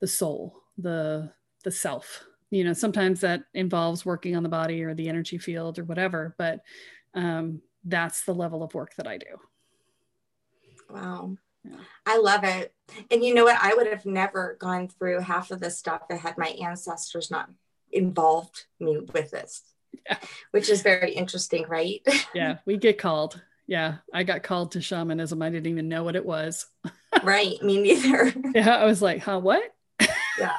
the 0.00 0.06
soul, 0.06 0.62
the 0.78 1.32
the 1.64 1.72
self. 1.72 2.24
You 2.50 2.62
know, 2.62 2.72
sometimes 2.72 3.20
that 3.22 3.42
involves 3.52 4.06
working 4.06 4.36
on 4.36 4.44
the 4.44 4.48
body 4.48 4.84
or 4.84 4.94
the 4.94 5.08
energy 5.08 5.38
field 5.38 5.80
or 5.80 5.84
whatever, 5.84 6.36
but 6.38 6.60
um, 7.14 7.60
that's 7.84 8.24
the 8.24 8.34
level 8.34 8.62
of 8.62 8.74
work 8.74 8.94
that 8.94 9.08
I 9.08 9.18
do. 9.18 9.26
Wow. 10.88 11.36
Yeah. 11.64 11.78
I 12.06 12.18
love 12.18 12.44
it. 12.44 12.72
And 13.10 13.24
you 13.24 13.34
know 13.34 13.42
what? 13.42 13.58
I 13.60 13.74
would 13.74 13.88
have 13.88 14.06
never 14.06 14.56
gone 14.60 14.86
through 14.86 15.20
half 15.20 15.50
of 15.50 15.58
this 15.58 15.76
stuff 15.76 16.02
that 16.08 16.20
had 16.20 16.38
my 16.38 16.46
ancestors 16.62 17.28
not 17.28 17.50
involved 17.96 18.64
me 18.80 18.98
with 19.12 19.30
this, 19.30 19.62
Yeah. 20.08 20.18
which 20.50 20.68
is 20.68 20.82
very 20.82 21.12
interesting, 21.12 21.64
right? 21.68 22.00
Yeah, 22.34 22.58
we 22.66 22.76
get 22.76 22.98
called. 22.98 23.40
Yeah, 23.66 23.96
I 24.14 24.22
got 24.22 24.42
called 24.44 24.72
to 24.72 24.80
shamanism. 24.80 25.42
I 25.42 25.50
didn't 25.50 25.66
even 25.66 25.88
know 25.88 26.04
what 26.04 26.14
it 26.16 26.24
was. 26.24 26.66
right. 27.24 27.60
Me 27.62 27.80
neither. 27.82 28.32
Yeah, 28.54 28.76
I 28.76 28.84
was 28.84 29.02
like, 29.02 29.22
huh, 29.22 29.40
what? 29.40 29.74
yeah. 30.38 30.56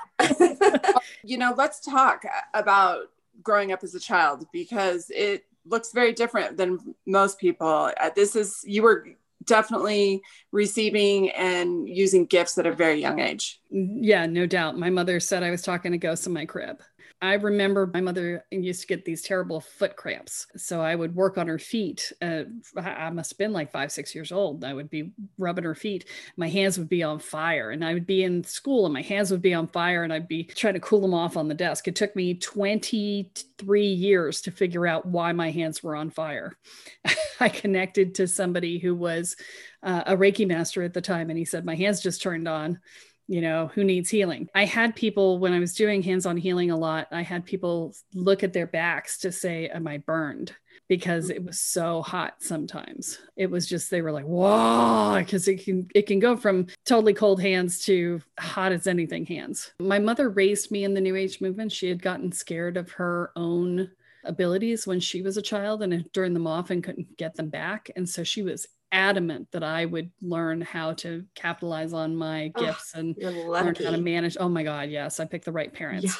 you 1.23 1.37
know, 1.37 1.53
let's 1.55 1.79
talk 1.79 2.23
about 2.53 3.03
growing 3.41 3.71
up 3.71 3.83
as 3.83 3.95
a 3.95 3.99
child 3.99 4.45
because 4.51 5.09
it 5.09 5.45
looks 5.65 5.93
very 5.93 6.11
different 6.13 6.57
than 6.57 6.95
most 7.05 7.39
people. 7.39 7.91
Uh, 7.97 8.09
This 8.15 8.35
is, 8.35 8.61
you 8.65 8.83
were 8.83 9.05
definitely 9.45 10.21
receiving 10.51 11.29
and 11.31 11.87
using 11.87 12.25
gifts 12.25 12.57
at 12.57 12.65
a 12.65 12.71
very 12.73 12.99
young 12.99 13.19
age. 13.19 13.61
Yeah, 13.69 14.25
no 14.25 14.45
doubt. 14.45 14.77
My 14.77 14.89
mother 14.89 15.19
said 15.21 15.43
I 15.43 15.51
was 15.51 15.61
talking 15.61 15.91
to 15.93 15.97
ghosts 15.97 16.27
in 16.27 16.33
my 16.33 16.45
crib. 16.45 16.81
I 17.19 17.33
remember 17.33 17.89
my 17.91 18.01
mother 18.01 18.45
used 18.51 18.81
to 18.81 18.87
get 18.87 19.03
these 19.03 19.23
terrible 19.23 19.59
foot 19.59 19.95
cramps. 19.95 20.45
So 20.55 20.81
I 20.81 20.95
would 20.95 21.15
work 21.15 21.39
on 21.39 21.47
her 21.47 21.57
feet. 21.57 22.11
Uh, 22.21 22.43
I 22.75 23.09
must 23.09 23.31
have 23.31 23.37
been 23.39 23.53
like 23.53 23.71
five, 23.71 23.91
six 23.91 24.13
years 24.13 24.31
old. 24.31 24.63
I 24.63 24.73
would 24.73 24.89
be 24.89 25.13
rubbing 25.39 25.63
her 25.63 25.73
feet. 25.73 26.05
My 26.35 26.47
hands 26.47 26.77
would 26.77 26.89
be 26.89 27.01
on 27.01 27.17
fire. 27.17 27.71
And 27.71 27.83
I 27.83 27.95
would 27.95 28.05
be 28.05 28.23
in 28.23 28.43
school 28.43 28.85
and 28.85 28.93
my 28.93 29.01
hands 29.01 29.31
would 29.31 29.41
be 29.41 29.55
on 29.55 29.67
fire 29.67 30.03
and 30.03 30.13
I'd 30.13 30.27
be 30.27 30.43
trying 30.43 30.75
to 30.75 30.79
cool 30.79 31.01
them 31.01 31.15
off 31.15 31.37
on 31.37 31.47
the 31.47 31.55
desk. 31.55 31.87
It 31.87 31.95
took 31.95 32.15
me 32.15 32.35
23 32.35 33.87
years 33.87 34.41
to 34.41 34.51
figure 34.51 34.85
out 34.85 35.07
why 35.07 35.31
my 35.31 35.49
hands 35.49 35.81
were 35.81 35.95
on 35.95 36.11
fire. 36.11 36.55
I 37.39 37.49
connected 37.49 38.15
to 38.15 38.27
somebody 38.27 38.77
who 38.77 38.93
was 38.93 39.35
uh, 39.81 40.03
a 40.05 40.15
Reiki 40.15 40.47
master 40.47 40.83
at 40.83 40.93
the 40.93 41.01
time 41.01 41.31
and 41.31 41.37
he 41.37 41.45
said, 41.45 41.65
My 41.65 41.75
hands 41.75 42.01
just 42.01 42.21
turned 42.21 42.47
on 42.47 42.79
you 43.27 43.41
know, 43.41 43.69
who 43.73 43.83
needs 43.83 44.09
healing. 44.09 44.49
I 44.55 44.65
had 44.65 44.95
people, 44.95 45.39
when 45.39 45.53
I 45.53 45.59
was 45.59 45.73
doing 45.73 46.01
hands 46.01 46.25
on 46.25 46.37
healing 46.37 46.71
a 46.71 46.77
lot, 46.77 47.07
I 47.11 47.21
had 47.21 47.45
people 47.45 47.93
look 48.13 48.43
at 48.43 48.53
their 48.53 48.67
backs 48.67 49.17
to 49.19 49.31
say, 49.31 49.67
Am 49.67 49.87
I 49.87 49.97
burned? 49.97 50.53
Because 50.87 51.29
it 51.29 51.43
was 51.43 51.59
so 51.59 52.01
hot 52.01 52.35
sometimes. 52.39 53.19
It 53.35 53.51
was 53.51 53.67
just, 53.67 53.91
they 53.91 54.01
were 54.01 54.13
like, 54.13 54.25
Whoa, 54.25 55.17
because 55.19 55.47
it 55.47 55.63
can, 55.63 55.89
it 55.93 56.07
can 56.07 56.19
go 56.19 56.37
from 56.37 56.67
totally 56.85 57.13
cold 57.13 57.41
hands 57.41 57.83
to 57.85 58.21
hot 58.39 58.71
as 58.71 58.87
anything 58.87 59.25
hands. 59.25 59.71
My 59.79 59.99
mother 59.99 60.29
raised 60.29 60.71
me 60.71 60.85
in 60.85 60.93
the 60.93 61.01
New 61.01 61.15
Age 61.15 61.41
movement. 61.41 61.71
She 61.71 61.89
had 61.89 62.01
gotten 62.01 62.31
scared 62.31 62.77
of 62.77 62.91
her 62.91 63.31
own 63.35 63.91
abilities 64.23 64.85
when 64.85 64.99
she 64.99 65.21
was 65.21 65.37
a 65.37 65.41
child 65.41 65.81
and 65.81 65.93
uh, 65.93 65.99
turned 66.13 66.35
them 66.35 66.47
off 66.47 66.69
and 66.69 66.83
couldn't 66.83 67.17
get 67.17 67.35
them 67.35 67.49
back. 67.49 67.89
And 67.95 68.07
so 68.07 68.23
she 68.23 68.43
was 68.43 68.67
adamant 69.01 69.47
that 69.51 69.63
I 69.63 69.85
would 69.85 70.09
learn 70.21 70.59
how 70.61 70.93
to 70.93 71.23
capitalize 71.35 71.93
on 71.93 72.15
my 72.15 72.51
Oh, 72.55 72.65
gifts 72.65 72.93
and 72.95 73.15
learn 73.17 73.75
how 73.75 73.91
to 73.91 73.97
manage. 74.01 74.35
Oh 74.39 74.49
my 74.49 74.63
God, 74.63 74.89
yes, 74.89 75.19
I 75.19 75.25
picked 75.25 75.45
the 75.45 75.51
right 75.51 75.71
parents. 75.71 76.05
Yeah. 76.05 76.11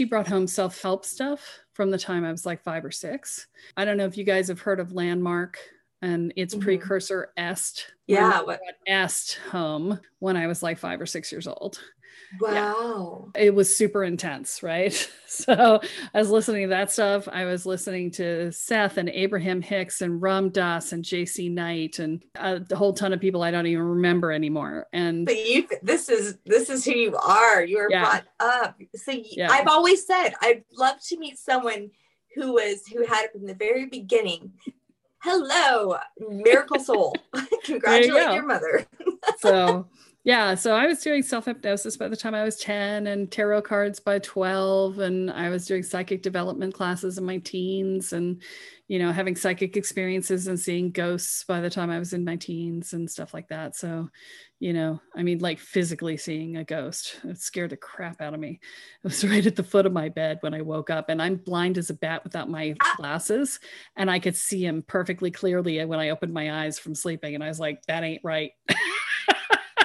She 0.00 0.06
brought 0.06 0.26
home 0.26 0.46
self 0.46 0.80
help 0.80 1.04
stuff 1.04 1.60
from 1.74 1.90
the 1.90 1.98
time 1.98 2.24
I 2.24 2.32
was 2.32 2.46
like 2.46 2.62
five 2.64 2.84
or 2.84 2.90
six. 2.90 3.46
I 3.76 3.84
don't 3.84 3.98
know 3.98 4.06
if 4.06 4.16
you 4.16 4.24
guys 4.24 4.48
have 4.48 4.60
heard 4.60 4.80
of 4.80 4.92
Landmark 4.92 5.58
and 6.00 6.32
its 6.34 6.54
Mhm. 6.54 6.62
precursor 6.62 7.32
Est. 7.36 7.86
Yeah, 8.06 8.40
what- 8.40 8.60
Est 8.88 9.38
home 9.50 10.00
when 10.18 10.36
I 10.36 10.46
was 10.46 10.62
like 10.62 10.78
five 10.78 11.00
or 11.00 11.06
six 11.06 11.30
years 11.30 11.46
old 11.46 11.78
Wow. 12.40 13.30
it 13.34 13.54
was 13.54 13.74
super 13.76 14.04
intense, 14.04 14.62
right? 14.62 15.08
So 15.32 15.80
I 16.12 16.18
was 16.18 16.28
listening 16.28 16.64
to 16.64 16.68
that 16.68 16.92
stuff. 16.92 17.26
I 17.26 17.46
was 17.46 17.64
listening 17.64 18.10
to 18.12 18.52
Seth 18.52 18.98
and 18.98 19.08
Abraham 19.08 19.62
Hicks 19.62 20.02
and 20.02 20.20
Ram 20.20 20.50
Dass 20.50 20.92
and 20.92 21.02
JZ 21.02 21.50
Knight 21.50 22.00
and 22.00 22.22
uh, 22.38 22.58
a 22.70 22.76
whole 22.76 22.92
ton 22.92 23.14
of 23.14 23.20
people 23.20 23.42
I 23.42 23.50
don't 23.50 23.66
even 23.66 23.82
remember 23.82 24.30
anymore. 24.30 24.88
And 24.92 25.24
But 25.24 25.36
you, 25.48 25.66
this 25.82 26.10
is 26.10 26.36
this 26.44 26.68
is 26.68 26.84
who 26.84 26.92
you 26.92 27.16
are. 27.16 27.64
You 27.64 27.78
are 27.78 27.90
Yeah. 27.90 28.02
brought 28.02 28.24
up. 28.40 28.78
So 28.94 29.12
Yeah. 29.12 29.50
I've 29.50 29.68
always 29.68 30.06
said 30.06 30.34
I'd 30.42 30.64
love 30.76 30.96
to 31.08 31.16
meet 31.18 31.38
someone 31.38 31.90
who 32.34 32.52
was 32.52 32.86
who 32.86 33.06
had 33.06 33.24
it 33.24 33.32
from 33.32 33.46
the 33.46 33.54
very 33.54 33.86
beginning. 33.86 34.52
Hello, 35.22 35.96
miracle 36.18 36.78
soul. 36.78 37.14
Congratulate 37.64 38.24
go. 38.26 38.34
your 38.34 38.44
mother. 38.46 38.86
so 39.38 39.86
yeah, 40.24 40.54
so 40.54 40.76
I 40.76 40.86
was 40.86 41.00
doing 41.00 41.24
self 41.24 41.46
hypnosis 41.46 41.96
by 41.96 42.06
the 42.06 42.16
time 42.16 42.32
I 42.32 42.44
was 42.44 42.56
10 42.58 43.08
and 43.08 43.28
tarot 43.28 43.62
cards 43.62 43.98
by 43.98 44.20
12. 44.20 45.00
And 45.00 45.32
I 45.32 45.48
was 45.48 45.66
doing 45.66 45.82
psychic 45.82 46.22
development 46.22 46.74
classes 46.74 47.18
in 47.18 47.24
my 47.24 47.38
teens 47.38 48.12
and, 48.12 48.40
you 48.86 49.00
know, 49.00 49.10
having 49.10 49.34
psychic 49.34 49.76
experiences 49.76 50.46
and 50.46 50.60
seeing 50.60 50.92
ghosts 50.92 51.42
by 51.42 51.60
the 51.60 51.70
time 51.70 51.90
I 51.90 51.98
was 51.98 52.12
in 52.12 52.24
my 52.24 52.36
teens 52.36 52.92
and 52.92 53.10
stuff 53.10 53.34
like 53.34 53.48
that. 53.48 53.74
So, 53.74 54.10
you 54.60 54.72
know, 54.72 55.00
I 55.16 55.24
mean, 55.24 55.40
like 55.40 55.58
physically 55.58 56.16
seeing 56.16 56.56
a 56.56 56.62
ghost, 56.62 57.18
it 57.24 57.40
scared 57.40 57.70
the 57.70 57.76
crap 57.76 58.20
out 58.20 58.32
of 58.32 58.38
me. 58.38 58.60
It 59.02 59.08
was 59.08 59.24
right 59.28 59.44
at 59.44 59.56
the 59.56 59.64
foot 59.64 59.86
of 59.86 59.92
my 59.92 60.08
bed 60.08 60.38
when 60.42 60.54
I 60.54 60.60
woke 60.60 60.88
up, 60.88 61.08
and 61.08 61.20
I'm 61.20 61.34
blind 61.34 61.78
as 61.78 61.90
a 61.90 61.94
bat 61.94 62.22
without 62.22 62.48
my 62.48 62.76
glasses. 62.96 63.58
And 63.96 64.08
I 64.08 64.20
could 64.20 64.36
see 64.36 64.64
him 64.64 64.84
perfectly 64.86 65.32
clearly 65.32 65.84
when 65.84 65.98
I 65.98 66.10
opened 66.10 66.32
my 66.32 66.62
eyes 66.64 66.78
from 66.78 66.94
sleeping. 66.94 67.34
And 67.34 67.42
I 67.42 67.48
was 67.48 67.58
like, 67.58 67.82
that 67.88 68.04
ain't 68.04 68.22
right. 68.22 68.52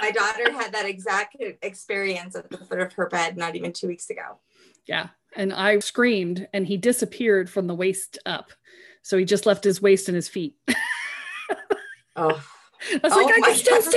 My 0.07 0.11
daughter 0.11 0.51
had 0.53 0.71
that 0.73 0.85
exact 0.85 1.35
experience 1.61 2.35
at 2.35 2.49
the 2.49 2.57
foot 2.57 2.79
of 2.79 2.93
her 2.93 3.09
bed 3.09 3.35
not 3.35 3.57
even 3.57 3.73
two 3.73 3.87
weeks 3.87 4.09
ago. 4.09 4.39
Yeah. 4.85 5.09
And 5.35 5.51
I 5.51 5.79
screamed 5.79 6.47
and 6.53 6.65
he 6.65 6.77
disappeared 6.77 7.49
from 7.49 7.67
the 7.67 7.75
waist 7.75 8.17
up. 8.25 8.51
So 9.01 9.17
he 9.17 9.25
just 9.25 9.45
left 9.45 9.65
his 9.65 9.81
waist 9.81 10.07
and 10.07 10.15
his 10.15 10.29
feet. 10.29 10.55
oh. 12.15 12.41
I 12.89 12.93
Oh, 12.93 12.99
was 13.03 13.11
like, 13.11 13.25
oh 13.25 13.29
I 13.29 13.41
can 13.41 13.55
still 13.55 13.81
God, 13.81 13.83
see 13.83 13.89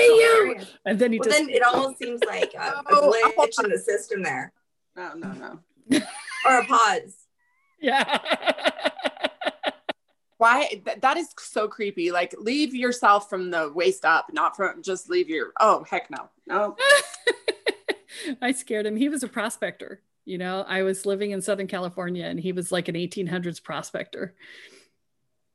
that's 0.54 0.62
you. 0.62 0.66
And 0.86 0.98
then 0.98 1.12
he 1.12 1.20
Well, 1.20 1.28
just 1.28 1.38
then 1.38 1.48
it 1.50 1.62
almost 1.62 1.98
seems 1.98 2.24
like 2.24 2.54
a, 2.54 2.58
a 2.58 2.82
Oh, 2.90 3.12
glitch 3.12 3.58
in 3.60 3.66
oh, 3.66 3.68
the 3.68 3.74
oh. 3.74 3.76
system 3.76 4.22
there, 4.22 4.52
No, 4.96 5.12
no, 5.14 5.32
no. 5.32 5.60
or 6.46 6.58
a 6.60 6.64
pause. 6.64 7.14
Yeah. 7.80 8.18
Why 10.40 10.80
th- 10.84 11.00
that 11.02 11.16
is 11.16 11.28
so 11.38 11.68
creepy. 11.68 12.10
Like 12.10 12.34
leave 12.38 12.74
yourself 12.74 13.28
from 13.28 13.50
the 13.50 13.70
waist 13.72 14.04
up 14.04 14.30
not 14.32 14.56
from 14.56 14.82
just 14.82 15.10
leave 15.10 15.28
your 15.28 15.52
oh 15.60 15.84
heck 15.88 16.10
no. 16.10 16.28
No 16.46 16.76
i 18.42 18.52
scared 18.52 18.86
him. 18.86 18.96
He 18.96 19.08
was 19.08 19.22
a 19.22 19.28
prospector 19.28 20.00
you 20.24 20.38
know? 20.38 20.64
I 20.68 20.82
was 20.82 21.06
living 21.06 21.32
in 21.32 21.42
southern 21.42 21.66
california 21.66 22.24
and 22.26 22.38
he 22.38 22.52
was 22.52 22.70
like 22.70 22.88
an 22.88 22.94
1800s 22.94 23.62
prospector. 23.62 24.34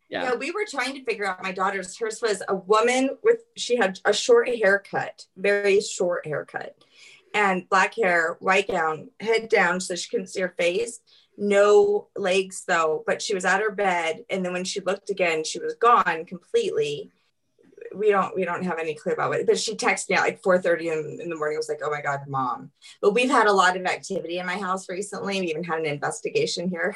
Yeah. 0.10 0.24
yeah 0.24 0.36
we 0.36 0.52
were 0.52 0.66
trying 0.70 0.94
to 0.94 1.04
figure 1.04 1.26
out 1.26 1.42
my 1.42 1.52
daughter's 1.52 1.98
hers 1.98 2.22
was 2.22 2.44
a 2.48 2.56
woman 2.56 3.18
with 3.24 3.40
she 3.58 3.76
had 3.76 4.00
a 4.06 4.14
short 4.14 4.48
haircut 4.48 5.26
very 5.36 5.82
short 5.82 6.28
haircut 6.28 6.76
and 7.34 7.68
black 7.70 7.96
hair 7.96 8.38
white 8.40 8.68
gown 8.68 9.10
head 9.20 9.50
down 9.50 9.80
so 9.80 9.96
she 9.96 10.10
couldn't 10.10 10.28
see 10.28 10.42
her 10.42 10.54
face 10.60 11.00
no 11.38 12.08
legs 12.16 12.64
though, 12.68 13.04
but 13.06 13.22
she 13.22 13.34
was 13.34 13.46
at 13.46 13.62
her 13.62 13.72
bed. 13.72 14.26
And 14.30 14.44
then 14.44 14.54
when 14.54 14.64
she 14.64 14.80
looked 14.80 15.10
again, 15.10 15.44
she 15.44 15.60
was 15.60 15.76
gone 15.76 16.26
completely. 16.26 17.12
We 17.94 18.10
don't 18.10 18.36
we 18.36 18.46
don't 18.46 18.64
have 18.64 18.80
any 18.80 18.94
clue 18.94 19.14
about 19.14 19.36
it. 19.36 19.48
But 19.48 19.60
she 19.60 19.76
texted 19.76 20.10
me 20.10 20.16
at 20.16 20.22
like 20.22 20.44
4 20.44 20.60
30 20.60 20.90
in, 20.90 21.20
in 21.22 21.30
the 21.30 21.36
morning. 21.36 21.56
I 21.56 21.60
was 21.60 21.70
like, 21.70 21.82
oh 21.84 21.92
my 21.92 22.02
God, 22.02 22.22
mom. 22.28 22.72
But 23.02 23.14
we've 23.14 23.30
had 23.30 23.48
a 23.48 23.54
lot 23.54 23.78
of 23.78 23.86
activity 23.86 24.40
in 24.40 24.46
my 24.46 24.58
house 24.58 24.90
recently. 24.90 25.40
We 25.40 25.48
even 25.50 25.64
had 25.64 25.80
an 25.80 25.86
investigation 25.86 26.70
here. 26.70 26.96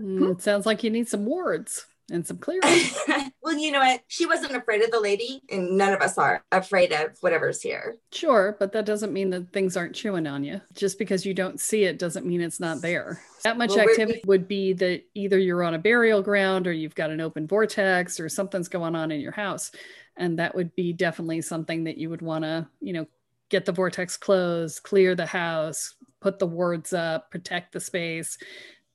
Mm, 0.00 0.32
it 0.32 0.42
sounds 0.42 0.64
like 0.64 0.84
you 0.84 0.90
need 0.90 1.08
some 1.08 1.26
wards 1.26 1.86
and 2.10 2.26
some 2.26 2.38
clearing. 2.38 2.62
well, 3.42 3.56
you 3.56 3.70
know 3.70 3.80
what? 3.80 4.02
She 4.08 4.26
wasn't 4.26 4.56
afraid 4.56 4.82
of 4.82 4.90
the 4.90 5.00
lady, 5.00 5.42
and 5.50 5.76
none 5.76 5.92
of 5.92 6.00
us 6.00 6.16
are 6.18 6.44
afraid 6.52 6.92
of 6.92 7.16
whatever's 7.20 7.60
here. 7.60 7.96
Sure, 8.12 8.56
but 8.58 8.72
that 8.72 8.86
doesn't 8.86 9.12
mean 9.12 9.30
that 9.30 9.52
things 9.52 9.76
aren't 9.76 9.94
chewing 9.94 10.26
on 10.26 10.44
you. 10.44 10.60
Just 10.72 10.98
because 10.98 11.26
you 11.26 11.34
don't 11.34 11.60
see 11.60 11.84
it 11.84 11.98
doesn't 11.98 12.26
mean 12.26 12.40
it's 12.40 12.60
not 12.60 12.80
there. 12.80 13.20
That 13.44 13.58
much 13.58 13.70
well, 13.70 13.80
activity 13.80 14.22
would 14.26 14.48
be 14.48 14.72
that 14.74 15.04
either 15.14 15.38
you're 15.38 15.62
on 15.62 15.74
a 15.74 15.78
burial 15.78 16.22
ground 16.22 16.66
or 16.66 16.72
you've 16.72 16.94
got 16.94 17.10
an 17.10 17.20
open 17.20 17.46
vortex 17.46 18.18
or 18.18 18.28
something's 18.28 18.68
going 18.68 18.96
on 18.96 19.10
in 19.10 19.20
your 19.20 19.32
house. 19.32 19.70
And 20.16 20.38
that 20.38 20.54
would 20.54 20.74
be 20.74 20.92
definitely 20.92 21.42
something 21.42 21.84
that 21.84 21.98
you 21.98 22.10
would 22.10 22.22
want 22.22 22.44
to, 22.44 22.66
you 22.80 22.92
know, 22.92 23.06
get 23.50 23.64
the 23.64 23.72
vortex 23.72 24.16
closed, 24.16 24.82
clear 24.82 25.14
the 25.14 25.26
house, 25.26 25.94
put 26.20 26.38
the 26.38 26.46
wards 26.46 26.92
up, 26.92 27.30
protect 27.30 27.72
the 27.72 27.80
space 27.80 28.36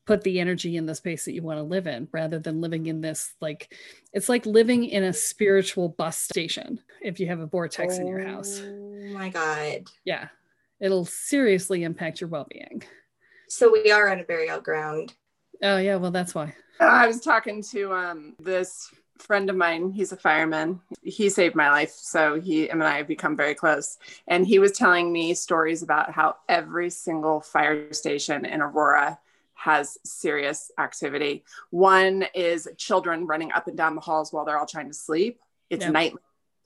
put 0.06 0.24
the 0.24 0.40
energy 0.40 0.76
in 0.76 0.86
the 0.86 0.96
space 0.96 1.26
that 1.26 1.34
you 1.34 1.42
want 1.42 1.58
to 1.58 1.64
live 1.64 1.88
in 1.88 2.08
rather 2.12 2.40
than 2.40 2.62
living 2.62 2.88
in 2.88 3.02
this 3.02 3.34
like 3.42 3.74
it's 4.12 4.30
like 4.30 4.46
living 4.46 4.86
in 4.86 5.04
a 5.04 5.14
spiritual 5.14 5.90
bus 5.90 6.18
station 6.18 6.80
if 7.02 7.20
you 7.20 7.28
have 7.28 7.40
a 7.40 7.46
vortex 7.46 7.98
oh, 7.98 8.02
in 8.02 8.08
your 8.08 8.26
house. 8.26 8.62
Oh 8.64 9.14
my 9.14 9.30
god. 9.30 9.88
Yeah 10.04 10.28
it'll 10.84 11.06
seriously 11.06 11.84
impact 11.84 12.20
your 12.20 12.30
well-being. 12.30 12.84
So 13.48 13.72
we 13.72 13.92
are 13.92 14.10
on 14.10 14.20
a 14.20 14.24
burial 14.24 14.60
ground. 14.60 15.14
Oh 15.62 15.78
yeah 15.78 15.96
well 15.96 16.12
that's 16.12 16.36
why. 16.36 16.54
I 16.80 17.08
was 17.08 17.22
talking 17.22 17.64
to 17.72 17.94
um 17.94 18.36
this 18.40 18.94
friend 19.20 19.50
of 19.50 19.56
mine 19.56 19.92
he's 19.92 20.12
a 20.12 20.18
fireman. 20.18 20.82
He 21.02 21.30
saved 21.30 21.56
my 21.56 21.70
life 21.70 21.92
so 21.92 22.42
he 22.42 22.68
him 22.68 22.82
and 22.82 22.88
i 22.88 22.98
have 22.98 23.08
become 23.08 23.38
very 23.38 23.56
close. 23.56 23.98
And 24.28 24.46
he 24.46 24.60
was 24.60 24.74
telling 24.74 25.14
me 25.14 25.34
stories 25.34 25.84
about 25.84 26.12
how 26.12 26.36
every 26.50 26.90
single 26.90 27.40
fire 27.40 27.94
station 27.94 28.46
in 28.46 28.62
aurora 28.62 29.20
has 29.64 29.98
serious 30.04 30.72
activity. 30.78 31.46
One 31.70 32.26
is 32.36 32.68
children 32.76 33.26
running 33.26 33.54
up 33.54 33.70
and 33.70 33.78
down 33.78 33.96
the 33.96 34.02
halls 34.02 34.34
while 34.34 34.44
they're 34.44 34.60
all 34.60 34.66
trying 34.66 34.90
to 34.90 34.94
sleep. 34.94 35.40
It's 35.70 35.86
yep. 35.86 35.94
nightly. 35.94 36.20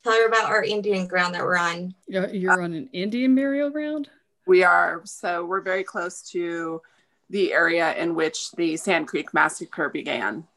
Tell 0.04 0.14
her 0.14 0.26
about 0.26 0.46
our 0.50 0.64
Indian 0.64 1.06
ground 1.06 1.36
that 1.36 1.44
we're 1.44 1.58
on. 1.58 1.94
You're, 2.08 2.60
on 2.60 2.74
an 2.74 2.90
Indian 2.94 3.36
burial 3.36 3.70
ground? 3.70 4.10
We 4.48 4.64
are. 4.64 5.02
So 5.06 5.46
we're 5.46 5.62
very 5.62 5.84
close 5.84 6.24
to 6.32 6.82
the 7.30 7.54
area 7.54 7.94
in 7.94 8.16
which 8.16 8.52
the 8.54 8.76
Sand 8.78 9.08
Creek 9.08 9.32
massacre 9.32 9.90
began, 9.90 10.48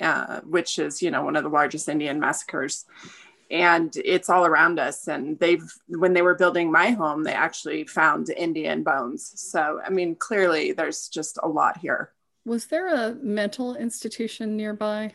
uh, 0.00 0.40
which 0.40 0.78
is, 0.78 1.00
you 1.00 1.10
know, 1.10 1.24
one 1.24 1.36
of 1.36 1.44
the 1.44 1.48
largest 1.48 1.88
Indian 1.88 2.20
massacres 2.20 2.84
and 3.50 3.94
it's 3.96 4.30
all 4.30 4.46
around 4.46 4.78
us. 4.78 5.08
And 5.08 5.38
they've 5.38 5.64
when 5.88 6.12
they 6.12 6.22
were 6.22 6.34
building 6.34 6.70
my 6.70 6.90
home 6.90 7.24
they 7.24 7.32
actually 7.32 7.84
found 7.84 8.30
indian 8.30 8.82
bones. 8.82 9.32
So 9.36 9.80
i 9.84 9.90
mean 9.90 10.14
clearly 10.14 10.72
there's 10.72 11.08
just 11.08 11.38
a 11.42 11.48
lot 11.48 11.78
here. 11.78 12.12
Was 12.44 12.66
there 12.66 12.88
a 12.88 13.14
mental 13.14 13.74
institution 13.74 14.56
nearby? 14.56 15.12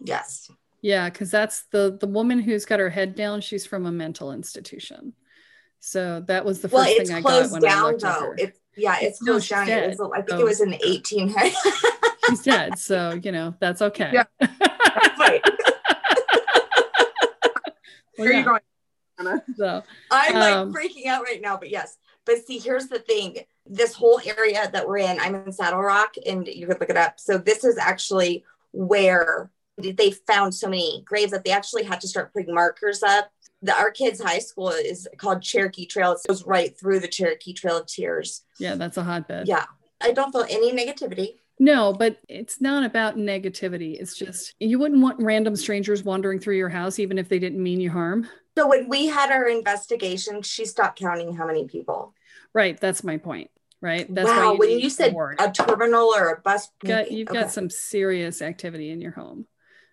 Yes. 0.00 0.50
Yeah 0.80 1.10
because 1.10 1.30
that's 1.30 1.64
the 1.70 1.96
the 2.00 2.06
woman 2.06 2.40
who's 2.40 2.64
got 2.64 2.80
her 2.80 2.90
head 2.90 3.14
down 3.14 3.40
she's 3.40 3.66
from 3.66 3.86
a 3.86 3.92
mental 3.92 4.32
institution. 4.32 5.12
So 5.80 6.24
that 6.26 6.44
was 6.44 6.60
the 6.60 6.68
first 6.68 6.74
well, 6.74 7.04
thing 7.06 7.14
i 7.14 7.20
got 7.20 7.50
when 7.52 7.62
down, 7.62 7.78
i 7.78 7.82
looked 7.88 8.02
though. 8.02 8.08
at 8.08 8.20
her. 8.20 8.34
It's, 8.38 8.58
yeah 8.76 8.96
it's 9.00 9.22
no, 9.22 9.32
closed 9.32 9.50
down. 9.50 9.68
It 9.68 9.98
was, 9.98 10.10
i 10.14 10.22
think 10.22 10.38
oh. 10.38 10.40
it 10.40 10.44
was 10.44 10.60
in 10.60 10.70
the 10.70 10.78
1800s 10.78 11.54
she's 12.28 12.42
dead 12.42 12.78
so 12.78 13.20
you 13.22 13.32
know 13.32 13.54
that's 13.60 13.82
okay. 13.82 14.10
Yeah. 14.12 14.24
Right 15.18 15.42
where 18.18 18.30
yeah. 18.30 18.36
are 18.36 18.40
you 18.40 18.44
going? 18.44 18.60
Anna? 19.18 19.42
So, 19.56 19.82
I'm 20.10 20.34
like 20.34 20.54
um, 20.54 20.72
freaking 20.72 21.06
out 21.06 21.22
right 21.22 21.40
now, 21.40 21.56
but 21.56 21.70
yes. 21.70 21.96
But 22.24 22.46
see, 22.46 22.58
here's 22.58 22.88
the 22.88 22.98
thing 22.98 23.38
this 23.66 23.94
whole 23.94 24.20
area 24.24 24.68
that 24.72 24.86
we're 24.86 24.98
in, 24.98 25.18
I'm 25.18 25.34
in 25.34 25.52
Saddle 25.52 25.80
Rock, 25.80 26.14
and 26.26 26.46
you 26.46 26.66
could 26.66 26.80
look 26.80 26.90
it 26.90 26.96
up. 26.96 27.18
So, 27.18 27.38
this 27.38 27.64
is 27.64 27.78
actually 27.78 28.44
where 28.72 29.50
they 29.76 30.10
found 30.10 30.54
so 30.54 30.68
many 30.68 31.02
graves 31.06 31.32
that 31.32 31.44
they 31.44 31.50
actually 31.50 31.84
had 31.84 32.00
to 32.00 32.08
start 32.08 32.32
putting 32.32 32.54
markers 32.54 33.02
up. 33.02 33.30
The 33.62 33.74
our 33.74 33.90
kids' 33.90 34.22
high 34.22 34.38
school 34.38 34.70
is 34.70 35.08
called 35.16 35.42
Cherokee 35.42 35.86
Trail. 35.86 36.12
It 36.12 36.20
goes 36.28 36.44
right 36.46 36.78
through 36.78 37.00
the 37.00 37.08
Cherokee 37.08 37.52
Trail 37.52 37.78
of 37.78 37.86
Tears. 37.86 38.42
Yeah, 38.58 38.76
that's 38.76 38.96
a 38.96 39.02
hotbed. 39.02 39.48
Yeah. 39.48 39.64
I 40.00 40.12
don't 40.12 40.30
feel 40.30 40.46
any 40.48 40.72
negativity. 40.72 41.38
No, 41.58 41.92
but 41.92 42.18
it's 42.28 42.60
not 42.60 42.84
about 42.84 43.16
negativity. 43.16 44.00
It's 44.00 44.16
just 44.16 44.54
you 44.60 44.78
wouldn't 44.78 45.02
want 45.02 45.20
random 45.20 45.56
strangers 45.56 46.04
wandering 46.04 46.38
through 46.38 46.56
your 46.56 46.68
house, 46.68 46.98
even 46.98 47.18
if 47.18 47.28
they 47.28 47.38
didn't 47.38 47.62
mean 47.62 47.80
you 47.80 47.90
harm. 47.90 48.28
So 48.56 48.68
when 48.68 48.88
we 48.88 49.06
had 49.06 49.30
our 49.30 49.48
investigation, 49.48 50.42
she 50.42 50.64
stopped 50.64 50.98
counting 50.98 51.34
how 51.34 51.46
many 51.46 51.66
people. 51.66 52.14
Right. 52.52 52.78
That's 52.80 53.04
my 53.04 53.16
point. 53.16 53.50
Right. 53.80 54.12
That's 54.12 54.28
wow. 54.28 54.52
You 54.52 54.58
when 54.58 54.78
you 54.78 54.90
said 54.90 55.14
a 55.38 55.50
terminal 55.50 56.14
or 56.14 56.30
a 56.30 56.40
bus, 56.40 56.68
got, 56.84 57.10
you've 57.10 57.28
okay. 57.28 57.42
got 57.42 57.52
some 57.52 57.70
serious 57.70 58.42
activity 58.42 58.90
in 58.90 59.00
your 59.00 59.12
home. 59.12 59.46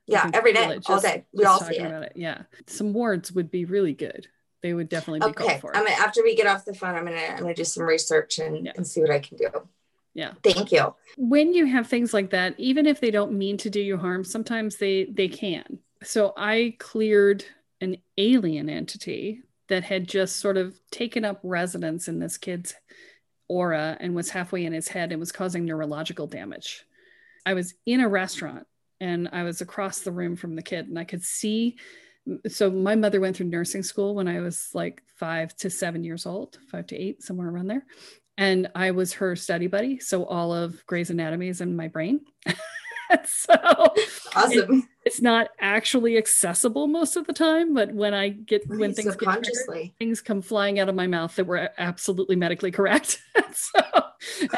Yeah, 0.07 0.29
every 0.33 0.53
day, 0.53 0.79
all 0.85 1.01
day. 1.01 1.25
We 1.33 1.45
all 1.45 1.59
see 1.59 1.77
it. 1.77 2.03
it. 2.03 2.13
Yeah, 2.15 2.43
some 2.67 2.93
wards 2.93 3.31
would 3.31 3.49
be 3.49 3.65
really 3.65 3.93
good. 3.93 4.27
They 4.61 4.73
would 4.73 4.89
definitely 4.89 5.21
be 5.21 5.25
okay. 5.27 5.47
called 5.47 5.61
for. 5.61 5.75
I'm 5.75 5.83
gonna, 5.83 5.95
after 5.95 6.21
we 6.21 6.35
get 6.35 6.45
off 6.47 6.63
the 6.65 6.75
phone, 6.75 6.95
I'm 6.95 7.05
gonna 7.05 7.17
I'm 7.17 7.39
gonna 7.39 7.55
do 7.55 7.63
some 7.63 7.83
research 7.83 8.37
and, 8.37 8.65
yeah. 8.65 8.73
and 8.75 8.85
see 8.85 9.01
what 9.01 9.09
I 9.09 9.19
can 9.19 9.37
do. 9.37 9.49
Yeah. 10.15 10.31
Thank 10.43 10.71
you. 10.71 10.95
When 11.17 11.53
you 11.53 11.65
have 11.65 11.87
things 11.87 12.13
like 12.13 12.29
that, 12.31 12.55
even 12.57 12.85
if 12.87 13.01
they 13.01 13.11
don't 13.11 13.33
mean 13.33 13.57
to 13.57 13.69
do 13.69 13.81
you 13.81 13.97
harm, 13.97 14.23
sometimes 14.23 14.77
they 14.77 15.05
they 15.05 15.27
can. 15.27 15.79
So 16.03 16.33
I 16.37 16.75
cleared 16.79 17.43
an 17.81 17.97
alien 18.17 18.69
entity 18.69 19.43
that 19.67 19.83
had 19.83 20.07
just 20.07 20.37
sort 20.37 20.55
of 20.55 20.79
taken 20.89 21.25
up 21.25 21.41
residence 21.43 22.07
in 22.07 22.19
this 22.19 22.37
kid's 22.37 22.73
aura 23.49 23.97
and 23.99 24.15
was 24.15 24.29
halfway 24.29 24.65
in 24.65 24.73
his 24.73 24.87
head 24.87 25.11
and 25.11 25.19
was 25.19 25.33
causing 25.33 25.65
neurological 25.65 26.27
damage. 26.27 26.85
I 27.45 27.53
was 27.53 27.73
in 27.85 27.99
a 27.99 28.07
restaurant 28.07 28.65
and 29.01 29.27
I 29.33 29.43
was 29.43 29.59
across 29.59 29.99
the 29.99 30.13
room 30.13 30.37
from 30.37 30.55
the 30.55 30.63
kid 30.63 30.87
and 30.87 30.97
I 30.97 31.03
could 31.03 31.23
see 31.23 31.77
so 32.47 32.71
my 32.71 32.95
mother 32.95 33.19
went 33.19 33.37
through 33.37 33.47
nursing 33.47 33.83
school 33.83 34.15
when 34.15 34.27
I 34.27 34.39
was 34.39 34.69
like 34.73 35.03
5 35.17 35.55
to 35.57 35.69
7 35.69 36.03
years 36.03 36.25
old, 36.25 36.57
5 36.71 36.87
to 36.87 36.95
8 36.95 37.21
somewhere 37.21 37.49
around 37.49 37.67
there 37.67 37.85
and 38.37 38.69
I 38.75 38.91
was 38.91 39.13
her 39.13 39.35
study 39.35 39.67
buddy. 39.67 39.99
So 39.99 40.25
all 40.25 40.53
of 40.53 40.85
Grey's 40.85 41.09
Anatomy 41.09 41.47
is 41.47 41.61
in 41.61 41.75
my 41.75 41.87
brain. 41.87 42.21
so 43.25 43.53
awesome. 44.35 44.79
It, 44.79 44.85
it's 45.05 45.21
not 45.21 45.49
actually 45.59 46.17
accessible 46.17 46.87
most 46.87 47.15
of 47.15 47.27
the 47.27 47.33
time, 47.33 47.73
but 47.73 47.93
when 47.93 48.13
I 48.13 48.29
get 48.29 48.67
when 48.67 48.93
things 48.93 49.15
get 49.15 49.43
triggered, 49.43 49.91
things 49.99 50.21
come 50.21 50.41
flying 50.41 50.79
out 50.79 50.89
of 50.89 50.95
my 50.95 51.07
mouth 51.07 51.35
that 51.35 51.45
were 51.45 51.69
absolutely 51.77 52.35
medically 52.35 52.71
correct. 52.71 53.21
so, 53.53 53.81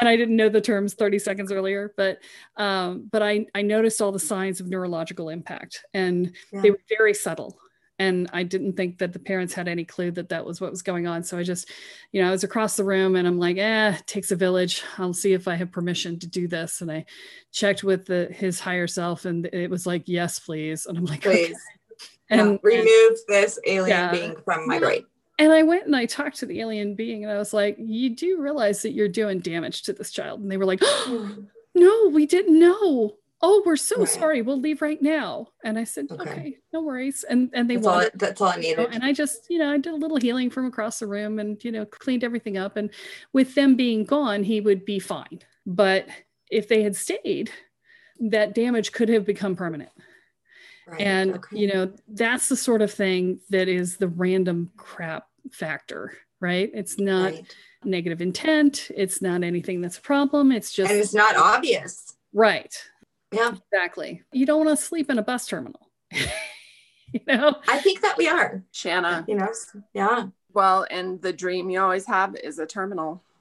and 0.00 0.08
I 0.08 0.16
didn't 0.16 0.36
know 0.36 0.48
the 0.48 0.60
terms 0.60 0.94
30 0.94 1.18
seconds 1.18 1.52
earlier, 1.52 1.92
but 1.96 2.18
um, 2.56 3.08
but 3.12 3.22
I 3.22 3.46
I 3.54 3.62
noticed 3.62 4.00
all 4.00 4.12
the 4.12 4.18
signs 4.18 4.60
of 4.60 4.68
neurological 4.68 5.28
impact, 5.28 5.84
and 5.92 6.34
yeah. 6.52 6.62
they 6.62 6.70
were 6.70 6.80
very 6.88 7.14
subtle 7.14 7.58
and 7.98 8.28
i 8.32 8.42
didn't 8.42 8.74
think 8.74 8.98
that 8.98 9.12
the 9.12 9.18
parents 9.18 9.54
had 9.54 9.68
any 9.68 9.84
clue 9.84 10.10
that 10.10 10.28
that 10.28 10.44
was 10.44 10.60
what 10.60 10.70
was 10.70 10.82
going 10.82 11.06
on. 11.06 11.22
So 11.22 11.38
i 11.38 11.42
just 11.42 11.70
you 12.12 12.22
know 12.22 12.28
i 12.28 12.30
was 12.30 12.44
across 12.44 12.76
the 12.76 12.84
room 12.84 13.16
and 13.16 13.26
i'm 13.26 13.38
like 13.38 13.58
eh 13.58 13.96
takes 14.06 14.30
a 14.30 14.36
village. 14.36 14.82
I'll 14.98 15.14
see 15.14 15.32
if 15.32 15.48
i 15.48 15.54
have 15.54 15.70
permission 15.70 16.18
to 16.20 16.26
do 16.26 16.48
this. 16.48 16.80
And 16.80 16.90
i 16.90 17.04
checked 17.52 17.82
with 17.82 18.06
the, 18.06 18.28
his 18.30 18.60
higher 18.60 18.86
self 18.86 19.24
and 19.24 19.46
it 19.46 19.70
was 19.70 19.86
like 19.86 20.02
yes 20.06 20.38
please. 20.38 20.86
And 20.86 20.98
i'm 20.98 21.04
like 21.04 21.22
please. 21.22 21.50
Okay. 21.50 22.40
and 22.40 22.52
yeah, 22.52 22.58
remove 22.62 23.18
this 23.26 23.58
alien 23.66 23.88
yeah, 23.88 24.10
being 24.10 24.36
from 24.44 24.66
my 24.66 24.78
brain. 24.78 25.04
And 25.40 25.52
I 25.52 25.62
went 25.62 25.86
and 25.86 25.94
I 25.94 26.06
talked 26.06 26.38
to 26.38 26.46
the 26.46 26.60
alien 26.60 26.96
being 26.96 27.22
and 27.22 27.32
I 27.32 27.38
was 27.38 27.54
like, 27.54 27.76
You 27.78 28.14
do 28.14 28.40
realize 28.40 28.82
that 28.82 28.92
you're 28.92 29.08
doing 29.08 29.38
damage 29.38 29.82
to 29.82 29.92
this 29.92 30.10
child? 30.10 30.40
And 30.40 30.50
they 30.50 30.56
were 30.56 30.66
like, 30.66 30.80
oh, 30.82 31.36
No, 31.74 32.08
we 32.08 32.26
didn't 32.26 32.58
know 32.58 33.14
oh 33.42 33.62
we're 33.64 33.76
so 33.76 33.98
right. 33.98 34.08
sorry 34.08 34.42
we'll 34.42 34.60
leave 34.60 34.82
right 34.82 35.00
now 35.00 35.46
and 35.64 35.78
i 35.78 35.84
said 35.84 36.06
okay, 36.10 36.30
okay 36.30 36.56
no 36.72 36.82
worries 36.82 37.24
and 37.28 37.50
and 37.52 37.70
they 37.70 37.76
that's 37.76 37.86
all, 37.86 38.04
that's 38.14 38.40
all 38.40 38.48
i 38.48 38.56
needed 38.56 38.70
you 38.70 38.76
know, 38.76 38.88
and 38.92 39.04
i 39.04 39.12
just 39.12 39.46
you 39.48 39.58
know 39.58 39.72
i 39.72 39.78
did 39.78 39.92
a 39.92 39.96
little 39.96 40.16
healing 40.16 40.50
from 40.50 40.66
across 40.66 40.98
the 40.98 41.06
room 41.06 41.38
and 41.38 41.62
you 41.64 41.70
know 41.70 41.84
cleaned 41.84 42.24
everything 42.24 42.56
up 42.56 42.76
and 42.76 42.90
with 43.32 43.54
them 43.54 43.76
being 43.76 44.04
gone 44.04 44.42
he 44.42 44.60
would 44.60 44.84
be 44.84 44.98
fine 44.98 45.40
but 45.66 46.06
if 46.50 46.68
they 46.68 46.82
had 46.82 46.96
stayed 46.96 47.50
that 48.18 48.54
damage 48.54 48.92
could 48.92 49.08
have 49.08 49.24
become 49.24 49.54
permanent 49.54 49.90
Right. 50.88 51.00
And, 51.02 51.34
okay. 51.34 51.58
you 51.58 51.72
know, 51.72 51.92
that's 52.08 52.48
the 52.48 52.56
sort 52.56 52.80
of 52.80 52.92
thing 52.92 53.40
that 53.50 53.68
is 53.68 53.98
the 53.98 54.08
random 54.08 54.70
crap 54.76 55.26
factor, 55.52 56.16
right? 56.40 56.70
It's 56.72 56.98
not 56.98 57.32
right. 57.32 57.56
negative 57.84 58.22
intent. 58.22 58.90
It's 58.96 59.20
not 59.20 59.42
anything 59.42 59.82
that's 59.82 59.98
a 59.98 60.02
problem. 60.02 60.50
It's 60.50 60.72
just. 60.72 60.90
And 60.90 60.98
it's 60.98 61.12
not 61.12 61.36
obvious. 61.36 62.16
Right. 62.32 62.74
Yeah. 63.32 63.54
Exactly. 63.72 64.22
You 64.32 64.46
don't 64.46 64.64
want 64.64 64.78
to 64.78 64.84
sleep 64.84 65.10
in 65.10 65.18
a 65.18 65.22
bus 65.22 65.46
terminal. 65.46 65.88
you 66.12 67.20
know? 67.26 67.56
I 67.68 67.78
think 67.78 68.00
that 68.02 68.16
we 68.16 68.28
are. 68.28 68.62
Shanna. 68.72 69.24
You 69.28 69.36
know, 69.36 69.48
yeah. 69.92 70.26
Well, 70.52 70.86
and 70.90 71.20
the 71.20 71.32
dream 71.32 71.70
you 71.70 71.80
always 71.80 72.06
have 72.06 72.34
is 72.36 72.58
a 72.58 72.66
terminal. 72.66 73.22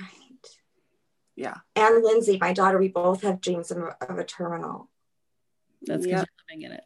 Right. 0.00 0.46
Yeah. 1.36 1.56
And 1.76 2.02
Lindsay, 2.02 2.38
my 2.40 2.52
daughter, 2.52 2.78
we 2.78 2.88
both 2.88 3.22
have 3.22 3.40
dreams 3.40 3.70
of, 3.70 3.78
of 4.00 4.18
a 4.18 4.24
terminal. 4.24 4.88
That's 5.82 6.04
because 6.04 6.24
you're 6.26 6.26
living 6.50 6.62
in 6.62 6.72
it. 6.72 6.84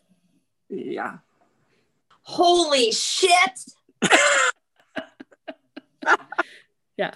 Yeah. 0.68 1.18
Holy 2.22 2.90
shit. 2.90 3.60
yeah. 6.96 7.12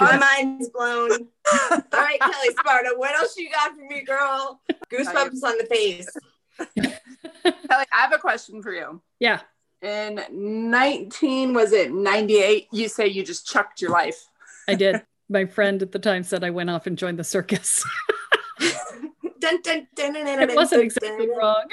My 0.00 0.16
mind's 0.16 0.70
blown. 0.70 1.10
All 1.70 1.82
right, 1.92 2.18
Kelly 2.20 2.54
Sparta, 2.58 2.94
what 2.96 3.14
else 3.14 3.36
you 3.36 3.50
got 3.50 3.74
for 3.74 3.84
me, 3.86 4.02
girl? 4.02 4.60
Goosebumps 4.90 5.42
on 5.44 5.58
the 5.58 5.66
face. 5.70 6.08
Kelly, 6.74 7.86
I 7.92 8.00
have 8.00 8.12
a 8.12 8.18
question 8.18 8.62
for 8.62 8.72
you. 8.72 9.02
Yeah. 9.20 9.40
In 9.82 10.20
19, 10.30 11.52
was 11.52 11.72
it 11.72 11.92
98? 11.92 12.68
You 12.72 12.88
say 12.88 13.06
you 13.06 13.22
just 13.22 13.46
chucked 13.46 13.82
your 13.82 13.90
life. 13.90 14.26
I 14.66 14.74
did 14.74 15.02
my 15.28 15.44
friend 15.44 15.82
at 15.82 15.92
the 15.92 15.98
time 15.98 16.22
said 16.22 16.44
I 16.44 16.50
went 16.50 16.70
off 16.70 16.86
and 16.86 16.96
joined 16.96 17.18
the 17.18 17.24
circus. 17.24 17.84
dun, 19.40 19.60
dun, 19.62 19.86
dun, 19.94 20.16
it 20.16 20.54
wasn't 20.56 20.82
exactly 20.82 21.28
wrong. 21.28 21.64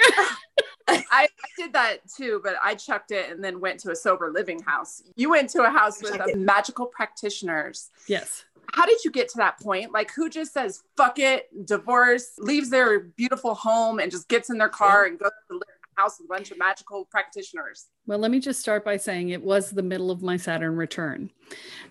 I, 0.92 1.04
I, 1.10 1.28
did 1.56 1.72
that 1.72 1.98
too, 2.08 2.40
but 2.42 2.56
I 2.62 2.74
chucked 2.74 3.10
it 3.10 3.30
and 3.30 3.42
then 3.42 3.60
went 3.60 3.80
to 3.80 3.90
a 3.90 3.96
sober 3.96 4.30
living 4.30 4.60
house. 4.62 5.02
You 5.16 5.30
went 5.30 5.50
to 5.50 5.62
a 5.62 5.70
house 5.70 6.02
with 6.02 6.14
a 6.14 6.36
magical 6.36 6.86
practitioners. 6.86 7.90
Yes. 8.06 8.44
How 8.72 8.86
did 8.86 9.04
you 9.04 9.10
get 9.10 9.28
to 9.30 9.36
that 9.38 9.60
point? 9.60 9.92
Like, 9.92 10.12
who 10.14 10.30
just 10.30 10.52
says, 10.52 10.82
fuck 10.96 11.18
it, 11.18 11.66
divorce, 11.66 12.32
leaves 12.38 12.70
their 12.70 13.00
beautiful 13.00 13.54
home 13.54 13.98
and 13.98 14.10
just 14.10 14.28
gets 14.28 14.50
in 14.50 14.58
their 14.58 14.68
car 14.68 15.04
and 15.04 15.18
goes 15.18 15.30
to 15.50 15.58
the 15.58 15.66
house 15.96 16.18
with 16.18 16.26
a 16.26 16.28
bunch 16.28 16.50
of 16.50 16.58
magical 16.58 17.04
practitioners? 17.06 17.88
Well, 18.06 18.18
let 18.18 18.30
me 18.30 18.40
just 18.40 18.60
start 18.60 18.84
by 18.84 18.96
saying 18.96 19.28
it 19.28 19.42
was 19.42 19.70
the 19.70 19.82
middle 19.82 20.10
of 20.10 20.22
my 20.22 20.36
Saturn 20.36 20.76
return. 20.76 21.30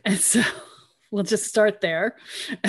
And 0.06 0.18
so 0.18 0.42
we'll 1.12 1.24
just 1.24 1.46
start 1.46 1.82
there. 1.82 2.16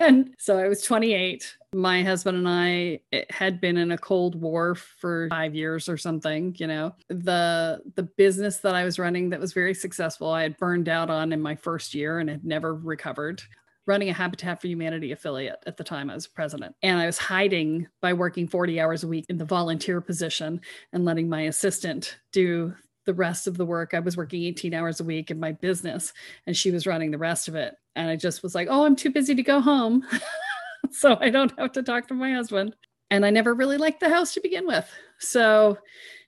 and 0.00 0.34
so 0.38 0.58
I 0.58 0.68
was 0.68 0.82
28. 0.82 1.56
My 1.72 2.02
husband 2.02 2.36
and 2.36 2.48
I 2.48 3.00
had 3.30 3.60
been 3.60 3.76
in 3.76 3.92
a 3.92 3.98
cold 3.98 4.34
war 4.34 4.74
for 4.74 5.28
5 5.30 5.54
years 5.54 5.88
or 5.88 5.96
something, 5.96 6.54
you 6.58 6.66
know. 6.66 6.94
The 7.08 7.82
the 7.94 8.02
business 8.02 8.58
that 8.58 8.74
I 8.74 8.84
was 8.84 8.98
running 8.98 9.30
that 9.30 9.40
was 9.40 9.52
very 9.52 9.74
successful, 9.74 10.30
I 10.30 10.42
had 10.42 10.56
burned 10.58 10.88
out 10.88 11.10
on 11.10 11.32
in 11.32 11.40
my 11.40 11.54
first 11.54 11.94
year 11.94 12.18
and 12.18 12.28
had 12.28 12.44
never 12.44 12.74
recovered 12.74 13.42
running 13.86 14.08
a 14.08 14.12
Habitat 14.12 14.60
for 14.60 14.68
Humanity 14.68 15.10
affiliate 15.10 15.62
at 15.66 15.76
the 15.76 15.84
time 15.84 16.10
I 16.10 16.14
was 16.14 16.26
president. 16.26 16.76
And 16.82 17.00
I 17.00 17.06
was 17.06 17.18
hiding 17.18 17.88
by 18.00 18.12
working 18.12 18.46
40 18.46 18.80
hours 18.80 19.02
a 19.02 19.08
week 19.08 19.26
in 19.28 19.36
the 19.36 19.44
volunteer 19.44 20.00
position 20.00 20.60
and 20.92 21.04
letting 21.04 21.28
my 21.28 21.42
assistant 21.42 22.18
do 22.30 22.72
the 23.06 23.14
rest 23.14 23.48
of 23.48 23.56
the 23.56 23.64
work. 23.64 23.92
I 23.92 23.98
was 24.00 24.16
working 24.16 24.44
18 24.44 24.74
hours 24.74 25.00
a 25.00 25.04
week 25.04 25.30
in 25.30 25.40
my 25.40 25.52
business 25.52 26.12
and 26.46 26.56
she 26.56 26.70
was 26.70 26.86
running 26.86 27.10
the 27.10 27.18
rest 27.18 27.48
of 27.48 27.56
it. 27.56 27.74
And 27.96 28.08
I 28.08 28.16
just 28.16 28.42
was 28.42 28.54
like, 28.54 28.68
oh, 28.70 28.84
I'm 28.84 28.96
too 28.96 29.10
busy 29.10 29.34
to 29.34 29.42
go 29.42 29.60
home. 29.60 30.06
so 30.90 31.16
I 31.20 31.30
don't 31.30 31.56
have 31.58 31.72
to 31.72 31.82
talk 31.82 32.08
to 32.08 32.14
my 32.14 32.32
husband. 32.32 32.74
And 33.10 33.26
I 33.26 33.30
never 33.30 33.54
really 33.54 33.76
liked 33.76 34.00
the 34.00 34.08
house 34.08 34.34
to 34.34 34.40
begin 34.40 34.66
with. 34.66 34.88
So, 35.18 35.78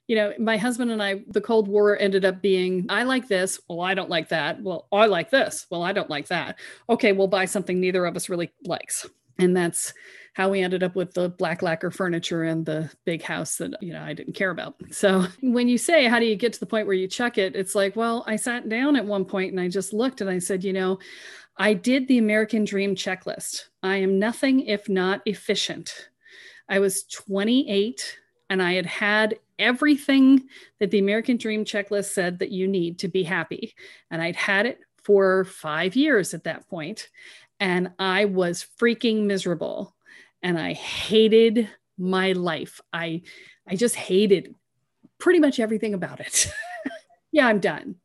you 0.07 0.15
know, 0.17 0.33
my 0.37 0.57
husband 0.57 0.91
and 0.91 1.01
I, 1.01 1.21
the 1.29 1.41
Cold 1.41 1.67
War 1.67 1.97
ended 1.97 2.25
up 2.25 2.41
being, 2.41 2.85
I 2.89 3.03
like 3.03 3.27
this. 3.27 3.59
Well, 3.69 3.81
I 3.81 3.93
don't 3.93 4.09
like 4.09 4.29
that. 4.29 4.61
Well, 4.61 4.87
I 4.91 5.05
like 5.05 5.29
this. 5.29 5.65
Well, 5.69 5.83
I 5.83 5.93
don't 5.93 6.09
like 6.09 6.27
that. 6.27 6.59
Okay, 6.89 7.13
we'll 7.13 7.27
buy 7.27 7.45
something 7.45 7.79
neither 7.79 8.05
of 8.05 8.15
us 8.15 8.27
really 8.27 8.51
likes. 8.65 9.07
And 9.39 9.55
that's 9.55 9.93
how 10.33 10.49
we 10.49 10.61
ended 10.61 10.81
up 10.83 10.95
with 10.95 11.13
the 11.13 11.29
black 11.29 11.61
lacquer 11.61 11.91
furniture 11.91 12.43
and 12.43 12.65
the 12.65 12.89
big 13.05 13.21
house 13.21 13.57
that 13.57 13.71
you 13.81 13.93
know 13.93 14.01
I 14.01 14.13
didn't 14.13 14.33
care 14.33 14.49
about. 14.49 14.75
So 14.91 15.25
when 15.41 15.67
you 15.67 15.77
say 15.77 16.07
how 16.07 16.19
do 16.19 16.25
you 16.25 16.35
get 16.35 16.53
to 16.53 16.59
the 16.59 16.65
point 16.65 16.87
where 16.87 16.95
you 16.95 17.07
chuck 17.07 17.37
it, 17.37 17.55
it's 17.55 17.75
like, 17.75 17.95
well, 17.95 18.23
I 18.27 18.35
sat 18.35 18.67
down 18.67 18.95
at 18.95 19.05
one 19.05 19.25
point 19.25 19.51
and 19.51 19.59
I 19.59 19.69
just 19.69 19.93
looked 19.93 20.21
and 20.21 20.29
I 20.29 20.39
said, 20.39 20.63
you 20.63 20.73
know, 20.73 20.97
I 21.57 21.73
did 21.73 22.07
the 22.07 22.17
American 22.17 22.65
Dream 22.65 22.95
checklist. 22.95 23.65
I 23.81 23.97
am 23.97 24.19
nothing 24.19 24.61
if 24.61 24.89
not 24.89 25.21
efficient. 25.25 26.09
I 26.67 26.79
was 26.79 27.03
28 27.03 28.17
and 28.49 28.61
I 28.61 28.73
had 28.73 28.85
had 28.85 29.39
everything 29.59 30.47
that 30.79 30.91
the 30.91 30.99
American 30.99 31.37
Dream 31.37 31.65
checklist 31.65 32.11
said 32.11 32.39
that 32.39 32.51
you 32.51 32.67
need 32.67 32.99
to 32.99 33.07
be 33.07 33.23
happy. 33.23 33.73
And 34.09 34.21
I'd 34.21 34.35
had 34.35 34.65
it 34.65 34.79
for 35.03 35.43
five 35.45 35.95
years 35.95 36.33
at 36.33 36.45
that 36.45 36.67
point, 36.69 37.09
and 37.59 37.91
I 37.99 38.25
was 38.25 38.65
freaking 38.79 39.25
miserable 39.25 39.95
and 40.41 40.59
I 40.59 40.73
hated 40.73 41.69
my 41.97 42.33
life. 42.33 42.81
I 42.91 43.21
I 43.67 43.75
just 43.75 43.95
hated 43.95 44.53
pretty 45.17 45.39
much 45.39 45.59
everything 45.59 45.93
about 45.93 46.19
it. 46.19 46.47
yeah, 47.31 47.47
I'm 47.47 47.59
done. 47.59 47.95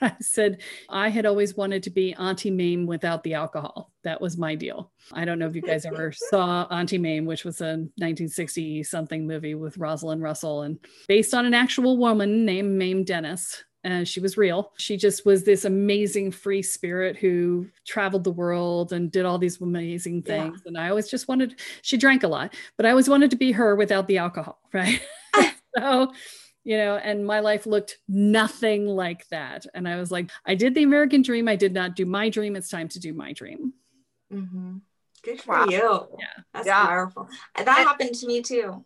I 0.02 0.14
said 0.20 0.62
I 0.88 1.08
had 1.08 1.26
always 1.26 1.56
wanted 1.56 1.82
to 1.84 1.90
be 1.90 2.14
Auntie 2.14 2.50
Mame 2.50 2.86
without 2.86 3.22
the 3.22 3.34
alcohol. 3.34 3.92
That 4.02 4.20
was 4.20 4.36
my 4.36 4.54
deal. 4.54 4.90
I 5.12 5.24
don't 5.24 5.38
know 5.38 5.46
if 5.46 5.54
you 5.54 5.62
guys 5.62 5.84
ever 5.84 6.12
saw 6.30 6.66
Auntie 6.70 6.98
Mame, 6.98 7.26
which 7.26 7.44
was 7.44 7.60
a 7.60 7.76
1960 7.98 8.82
something 8.84 9.26
movie 9.26 9.54
with 9.54 9.78
Rosalind 9.78 10.22
Russell 10.22 10.62
and 10.62 10.78
based 11.08 11.34
on 11.34 11.46
an 11.46 11.54
actual 11.54 11.98
woman 11.98 12.44
named 12.44 12.78
Mame 12.78 13.04
Dennis 13.04 13.64
and 13.82 14.06
she 14.06 14.20
was 14.20 14.36
real. 14.36 14.72
She 14.76 14.96
just 14.96 15.24
was 15.24 15.44
this 15.44 15.64
amazing 15.64 16.32
free 16.32 16.62
spirit 16.62 17.16
who 17.16 17.66
traveled 17.86 18.24
the 18.24 18.30
world 18.30 18.92
and 18.92 19.10
did 19.10 19.24
all 19.24 19.38
these 19.38 19.60
amazing 19.60 20.22
things. 20.22 20.60
Yeah. 20.64 20.68
And 20.68 20.78
I 20.78 20.90
always 20.90 21.08
just 21.08 21.28
wanted, 21.28 21.60
she 21.82 21.96
drank 21.96 22.22
a 22.22 22.28
lot, 22.28 22.54
but 22.76 22.84
I 22.84 22.90
always 22.90 23.08
wanted 23.08 23.30
to 23.30 23.36
be 23.36 23.52
her 23.52 23.74
without 23.76 24.06
the 24.06 24.18
alcohol, 24.18 24.58
right? 24.72 25.00
so, 25.78 26.12
you 26.64 26.76
know, 26.76 26.96
and 26.96 27.26
my 27.26 27.40
life 27.40 27.66
looked 27.66 27.98
nothing 28.08 28.86
like 28.86 29.26
that. 29.28 29.66
And 29.74 29.88
I 29.88 29.96
was 29.96 30.10
like, 30.10 30.30
I 30.44 30.54
did 30.54 30.74
the 30.74 30.82
American 30.82 31.22
dream. 31.22 31.48
I 31.48 31.56
did 31.56 31.72
not 31.72 31.96
do 31.96 32.04
my 32.04 32.28
dream. 32.28 32.56
It's 32.56 32.68
time 32.68 32.88
to 32.88 33.00
do 33.00 33.14
my 33.14 33.32
dream. 33.32 33.72
Mm-hmm. 34.32 34.76
Good 35.22 35.42
for 35.42 35.54
wow. 35.54 35.66
you. 35.68 36.08
Yeah. 36.18 36.42
That's 36.54 36.66
yeah. 36.66 36.86
powerful. 36.86 37.28
That 37.56 37.66
and, 37.66 37.88
happened 37.88 38.14
to 38.14 38.26
me 38.26 38.42
too. 38.42 38.84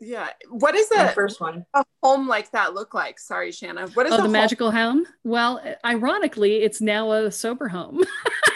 Yeah. 0.00 0.28
What 0.48 0.74
is 0.74 0.88
the 0.88 1.12
first 1.14 1.40
one? 1.40 1.64
A 1.74 1.84
home 2.02 2.28
like 2.28 2.50
that 2.52 2.74
look 2.74 2.94
like? 2.94 3.18
Sorry, 3.18 3.52
Shanna. 3.52 3.88
What 3.88 4.06
is 4.06 4.12
oh, 4.12 4.18
the, 4.18 4.22
the 4.24 4.28
magical 4.28 4.70
home? 4.70 5.06
Well, 5.24 5.62
ironically, 5.84 6.62
it's 6.62 6.80
now 6.80 7.12
a 7.12 7.30
sober 7.30 7.68
home. 7.68 8.02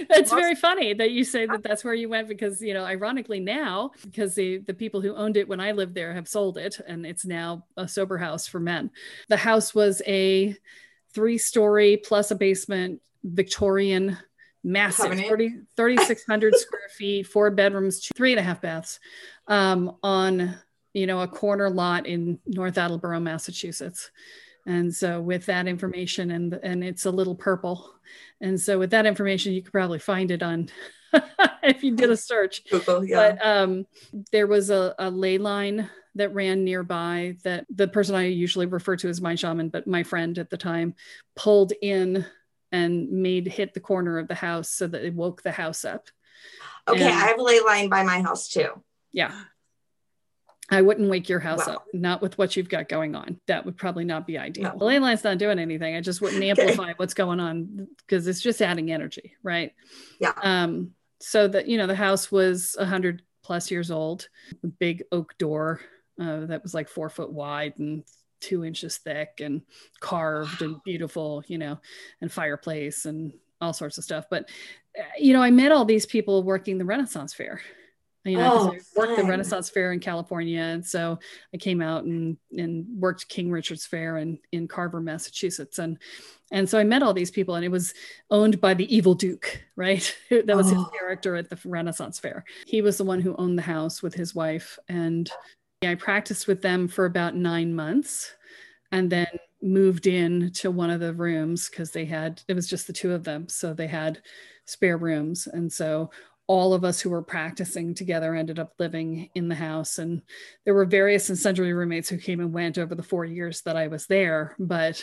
It's 0.10 0.32
very 0.32 0.54
funny 0.54 0.94
that 0.94 1.10
you 1.10 1.24
say 1.24 1.46
that 1.46 1.62
that's 1.62 1.84
where 1.84 1.94
you 1.94 2.08
went 2.08 2.28
because 2.28 2.60
you 2.60 2.74
know, 2.74 2.84
ironically 2.84 3.40
now, 3.40 3.92
because 4.04 4.34
the 4.34 4.58
the 4.58 4.74
people 4.74 5.00
who 5.00 5.14
owned 5.14 5.36
it 5.36 5.48
when 5.48 5.60
I 5.60 5.72
lived 5.72 5.94
there 5.94 6.12
have 6.14 6.28
sold 6.28 6.58
it, 6.58 6.80
and 6.86 7.06
it's 7.06 7.24
now 7.24 7.64
a 7.76 7.86
sober 7.88 8.18
house 8.18 8.46
for 8.46 8.60
men. 8.60 8.90
The 9.28 9.36
house 9.36 9.74
was 9.74 10.02
a 10.06 10.56
three 11.12 11.38
story 11.38 11.96
plus 11.96 12.30
a 12.30 12.34
basement 12.34 13.00
Victorian 13.24 14.18
massive 14.64 15.18
30, 15.18 15.60
3600 15.76 16.54
square 16.56 16.80
feet 16.90 17.26
four 17.26 17.50
bedrooms 17.50 18.00
two, 18.00 18.12
three 18.14 18.32
and 18.32 18.40
a 18.40 18.42
half 18.42 18.60
baths 18.60 19.00
um, 19.48 19.96
on 20.02 20.54
you 20.94 21.06
know 21.06 21.20
a 21.20 21.28
corner 21.28 21.68
lot 21.68 22.06
in 22.06 22.38
north 22.46 22.78
attleboro 22.78 23.18
massachusetts 23.18 24.10
and 24.66 24.94
so 24.94 25.20
with 25.20 25.46
that 25.46 25.66
information 25.66 26.30
and 26.30 26.54
and 26.62 26.84
it's 26.84 27.06
a 27.06 27.10
little 27.10 27.34
purple 27.34 27.94
and 28.40 28.60
so 28.60 28.78
with 28.78 28.90
that 28.90 29.06
information 29.06 29.52
you 29.52 29.62
could 29.62 29.72
probably 29.72 29.98
find 29.98 30.30
it 30.30 30.42
on 30.42 30.68
if 31.62 31.82
you 31.84 31.94
did 31.94 32.10
a 32.10 32.16
search 32.16 32.62
Google, 32.70 33.04
yeah. 33.04 33.32
but 33.32 33.46
um, 33.46 33.86
there 34.30 34.46
was 34.46 34.70
a, 34.70 34.94
a 34.98 35.10
ley 35.10 35.38
line 35.38 35.90
that 36.14 36.34
ran 36.34 36.64
nearby 36.64 37.36
that 37.44 37.66
the 37.74 37.88
person 37.88 38.14
i 38.14 38.24
usually 38.24 38.66
refer 38.66 38.96
to 38.96 39.08
as 39.08 39.20
my 39.20 39.34
shaman 39.34 39.68
but 39.68 39.86
my 39.86 40.02
friend 40.02 40.38
at 40.38 40.50
the 40.50 40.56
time 40.56 40.94
pulled 41.36 41.72
in 41.82 42.24
and 42.72 43.10
made 43.10 43.46
hit 43.46 43.74
the 43.74 43.80
corner 43.80 44.18
of 44.18 44.26
the 44.26 44.34
house 44.34 44.70
so 44.70 44.86
that 44.86 45.04
it 45.04 45.14
woke 45.14 45.42
the 45.42 45.52
house 45.52 45.84
up. 45.84 46.08
Okay, 46.88 47.04
and, 47.04 47.14
I 47.14 47.26
have 47.28 47.38
a 47.38 47.42
ley 47.42 47.60
line 47.60 47.88
by 47.88 48.02
my 48.02 48.22
house 48.22 48.48
too. 48.48 48.70
Yeah. 49.12 49.32
I 50.70 50.80
wouldn't 50.80 51.10
wake 51.10 51.28
your 51.28 51.40
house 51.40 51.66
wow. 51.66 51.74
up, 51.74 51.86
not 51.92 52.22
with 52.22 52.38
what 52.38 52.56
you've 52.56 52.68
got 52.68 52.88
going 52.88 53.14
on. 53.14 53.40
That 53.46 53.66
would 53.66 53.76
probably 53.76 54.04
not 54.04 54.26
be 54.26 54.38
ideal. 54.38 54.72
No. 54.72 54.78
The 54.78 54.84
ley 54.84 54.98
line's 54.98 55.24
not 55.24 55.38
doing 55.38 55.58
anything. 55.58 55.96
I 55.96 56.00
just 56.00 56.20
wouldn't 56.20 56.42
amplify 56.44 56.84
okay. 56.84 56.94
what's 56.96 57.14
going 57.14 57.40
on 57.40 57.88
because 57.98 58.26
it's 58.26 58.40
just 58.40 58.62
adding 58.62 58.90
energy, 58.90 59.34
right? 59.42 59.72
Yeah. 60.20 60.32
Um, 60.42 60.92
so 61.20 61.46
that 61.48 61.68
you 61.68 61.78
know, 61.78 61.86
the 61.86 61.94
house 61.94 62.32
was 62.32 62.76
a 62.78 62.86
hundred 62.86 63.22
plus 63.42 63.70
years 63.70 63.90
old, 63.90 64.28
big 64.78 65.04
oak 65.12 65.36
door 65.38 65.80
uh, 66.20 66.46
that 66.46 66.62
was 66.62 66.74
like 66.74 66.88
four 66.88 67.08
foot 67.08 67.32
wide 67.32 67.74
and 67.78 68.04
two 68.40 68.64
inches 68.64 68.98
thick 68.98 69.40
and 69.40 69.62
carved 70.00 70.62
and 70.62 70.82
beautiful, 70.84 71.42
you 71.46 71.58
know, 71.58 71.78
and 72.20 72.32
fireplace 72.32 73.04
and 73.04 73.32
all 73.60 73.72
sorts 73.72 73.98
of 73.98 74.04
stuff. 74.04 74.26
But 74.30 74.48
you 75.18 75.32
know, 75.32 75.42
I 75.42 75.50
met 75.50 75.72
all 75.72 75.84
these 75.84 76.06
people 76.06 76.42
working 76.42 76.78
the 76.78 76.84
Renaissance 76.84 77.34
Fair. 77.34 77.60
You 78.24 78.36
know, 78.36 78.52
Oh, 78.52 78.72
I 78.72 78.78
worked 78.96 79.16
the. 79.16 79.24
Renaissance 79.24 79.68
Fair 79.68 79.92
in 79.92 79.98
California, 79.98 80.60
and 80.60 80.86
so 80.86 81.18
I 81.52 81.56
came 81.56 81.82
out 81.82 82.04
and 82.04 82.36
and 82.56 82.86
worked 83.00 83.28
King 83.28 83.50
Richard's 83.50 83.84
Fair 83.84 84.18
in 84.18 84.38
in 84.52 84.68
Carver, 84.68 85.00
Massachusetts, 85.00 85.78
and 85.80 85.98
and 86.52 86.68
so 86.68 86.78
I 86.78 86.84
met 86.84 87.02
all 87.02 87.14
these 87.14 87.32
people, 87.32 87.56
and 87.56 87.64
it 87.64 87.70
was 87.70 87.94
owned 88.30 88.60
by 88.60 88.74
the 88.74 88.94
evil 88.94 89.14
Duke, 89.14 89.60
right? 89.76 90.16
that 90.30 90.56
was 90.56 90.70
Oh. 90.72 90.76
his 90.76 90.86
character 90.96 91.34
at 91.34 91.50
the 91.50 91.58
Renaissance 91.64 92.20
Fair. 92.20 92.44
He 92.66 92.80
was 92.80 92.96
the 92.96 93.04
one 93.04 93.20
who 93.20 93.34
owned 93.36 93.58
the 93.58 93.62
house 93.62 94.02
with 94.02 94.14
his 94.14 94.34
wife, 94.36 94.78
and 94.88 95.28
I 95.82 95.96
practiced 95.96 96.46
with 96.46 96.62
them 96.62 96.86
for 96.86 97.06
about 97.06 97.34
nine 97.34 97.74
months, 97.74 98.32
and 98.92 99.10
then 99.10 99.26
moved 99.64 100.06
in 100.06 100.50
to 100.52 100.70
one 100.70 100.90
of 100.90 101.00
the 101.00 101.12
rooms 101.14 101.68
because 101.68 101.90
they 101.92 102.04
had 102.04 102.40
it 102.46 102.54
was 102.54 102.68
just 102.68 102.86
the 102.86 102.92
two 102.92 103.12
of 103.12 103.24
them, 103.24 103.48
so 103.48 103.72
they 103.74 103.88
had 103.88 104.22
spare 104.64 104.96
rooms, 104.96 105.48
and 105.48 105.72
so 105.72 106.08
all 106.52 106.74
of 106.74 106.84
us 106.84 107.00
who 107.00 107.08
were 107.08 107.22
practicing 107.36 107.94
together 107.94 108.34
ended 108.34 108.58
up 108.58 108.72
living 108.78 109.30
in 109.34 109.48
the 109.48 109.54
house 109.54 109.98
and 109.98 110.20
there 110.64 110.74
were 110.74 110.84
various 111.00 111.28
and 111.30 111.38
sundry 111.38 111.72
roommates 111.72 112.10
who 112.10 112.18
came 112.18 112.40
and 112.40 112.52
went 112.52 112.76
over 112.76 112.94
the 112.94 113.02
four 113.12 113.24
years 113.24 113.62
that 113.62 113.76
i 113.76 113.86
was 113.94 114.06
there 114.06 114.54
but 114.58 114.96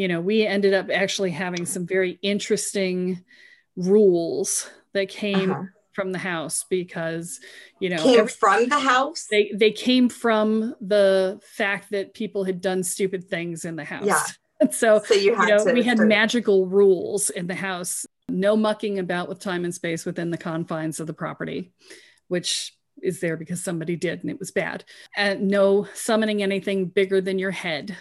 you 0.00 0.08
know 0.08 0.20
we 0.20 0.44
ended 0.56 0.74
up 0.74 0.86
actually 1.02 1.30
having 1.30 1.64
some 1.66 1.86
very 1.86 2.18
interesting 2.22 3.22
rules 3.76 4.68
that 4.92 5.08
came 5.08 5.50
Uh-huh. 5.52 5.62
from 5.92 6.10
the 6.12 6.18
house 6.32 6.64
because 6.70 7.38
you 7.80 7.88
know 7.90 8.02
Came 8.02 8.26
from 8.26 8.68
the 8.68 8.78
house. 8.94 9.26
they 9.30 9.52
they 9.54 9.70
came 9.72 10.08
from 10.08 10.74
the 10.80 11.38
fact 11.60 11.90
that 11.90 12.14
people 12.14 12.42
had 12.44 12.60
done 12.60 12.82
stupid 12.82 13.22
things 13.28 13.64
in 13.64 13.76
the 13.76 13.84
house 13.84 14.06
Yeah. 14.06 14.24
so 14.80 15.00
so 15.04 15.14
you 15.14 15.32
you 15.40 15.46
know 15.46 15.64
we 15.78 15.82
had 15.82 15.98
magical 15.98 16.66
rules 16.66 17.30
in 17.30 17.46
the 17.46 17.54
house 17.70 18.06
no 18.28 18.56
mucking 18.56 18.98
about 18.98 19.28
with 19.28 19.40
time 19.40 19.64
and 19.64 19.74
space 19.74 20.04
within 20.04 20.30
the 20.30 20.38
confines 20.38 21.00
of 21.00 21.06
the 21.06 21.12
property 21.12 21.72
which 22.28 22.74
is 23.02 23.20
there 23.20 23.36
because 23.36 23.62
somebody 23.62 23.94
did 23.94 24.22
and 24.22 24.30
it 24.30 24.38
was 24.38 24.50
bad. 24.50 24.84
And 25.14 25.48
no 25.48 25.86
summoning 25.92 26.42
anything 26.42 26.86
bigger 26.86 27.20
than 27.20 27.38
your 27.38 27.50
head. 27.50 27.96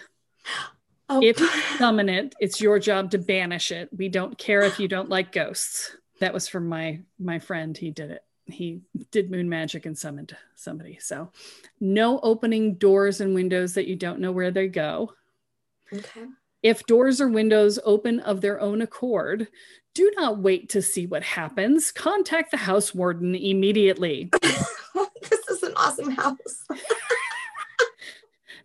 Oh. 1.14 1.22
if 1.22 1.42
you 1.42 1.50
summon 1.78 2.08
it 2.08 2.34
it's 2.40 2.62
your 2.62 2.80
job 2.80 3.12
to 3.12 3.18
banish 3.18 3.74
it. 3.74 3.90
We 3.92 4.08
don't 4.08 4.38
care 4.38 4.62
if 4.62 4.80
you 4.80 4.88
don't 4.88 5.10
like 5.10 5.34
ghosts. 5.34 5.94
That 6.22 6.34
was 6.34 6.48
from 6.48 6.70
my 6.70 7.02
my 7.20 7.40
friend. 7.40 7.78
He 7.78 7.92
did 7.92 8.12
it. 8.12 8.24
He 8.46 8.80
did 9.12 9.30
moon 9.30 9.50
magic 9.50 9.86
and 9.86 9.98
summoned 9.98 10.34
somebody. 10.56 11.00
So 11.02 11.34
no 11.82 12.22
opening 12.22 12.76
doors 12.76 13.20
and 13.20 13.36
windows 13.36 13.74
that 13.74 13.88
you 13.88 13.98
don't 13.98 14.22
know 14.22 14.32
where 14.32 14.52
they 14.52 14.70
go. 14.70 15.12
Okay. 15.92 16.28
if 16.64 16.86
doors 16.86 17.20
or 17.20 17.28
windows 17.28 17.78
open 17.84 18.22
of 18.22 18.40
their 18.40 18.62
own 18.62 18.82
accord, 18.82 19.50
do 19.94 20.12
not 20.16 20.40
wait 20.40 20.70
to 20.70 20.82
see 20.82 21.06
what 21.06 21.24
happens. 21.24 21.92
Contact 21.92 22.52
the 22.52 22.58
house 22.58 22.94
warden 22.96 23.36
immediately. 23.36 24.30
this 24.42 25.48
is 25.50 25.64
an 25.64 25.74
awesome 25.76 26.12
house. 26.12 26.66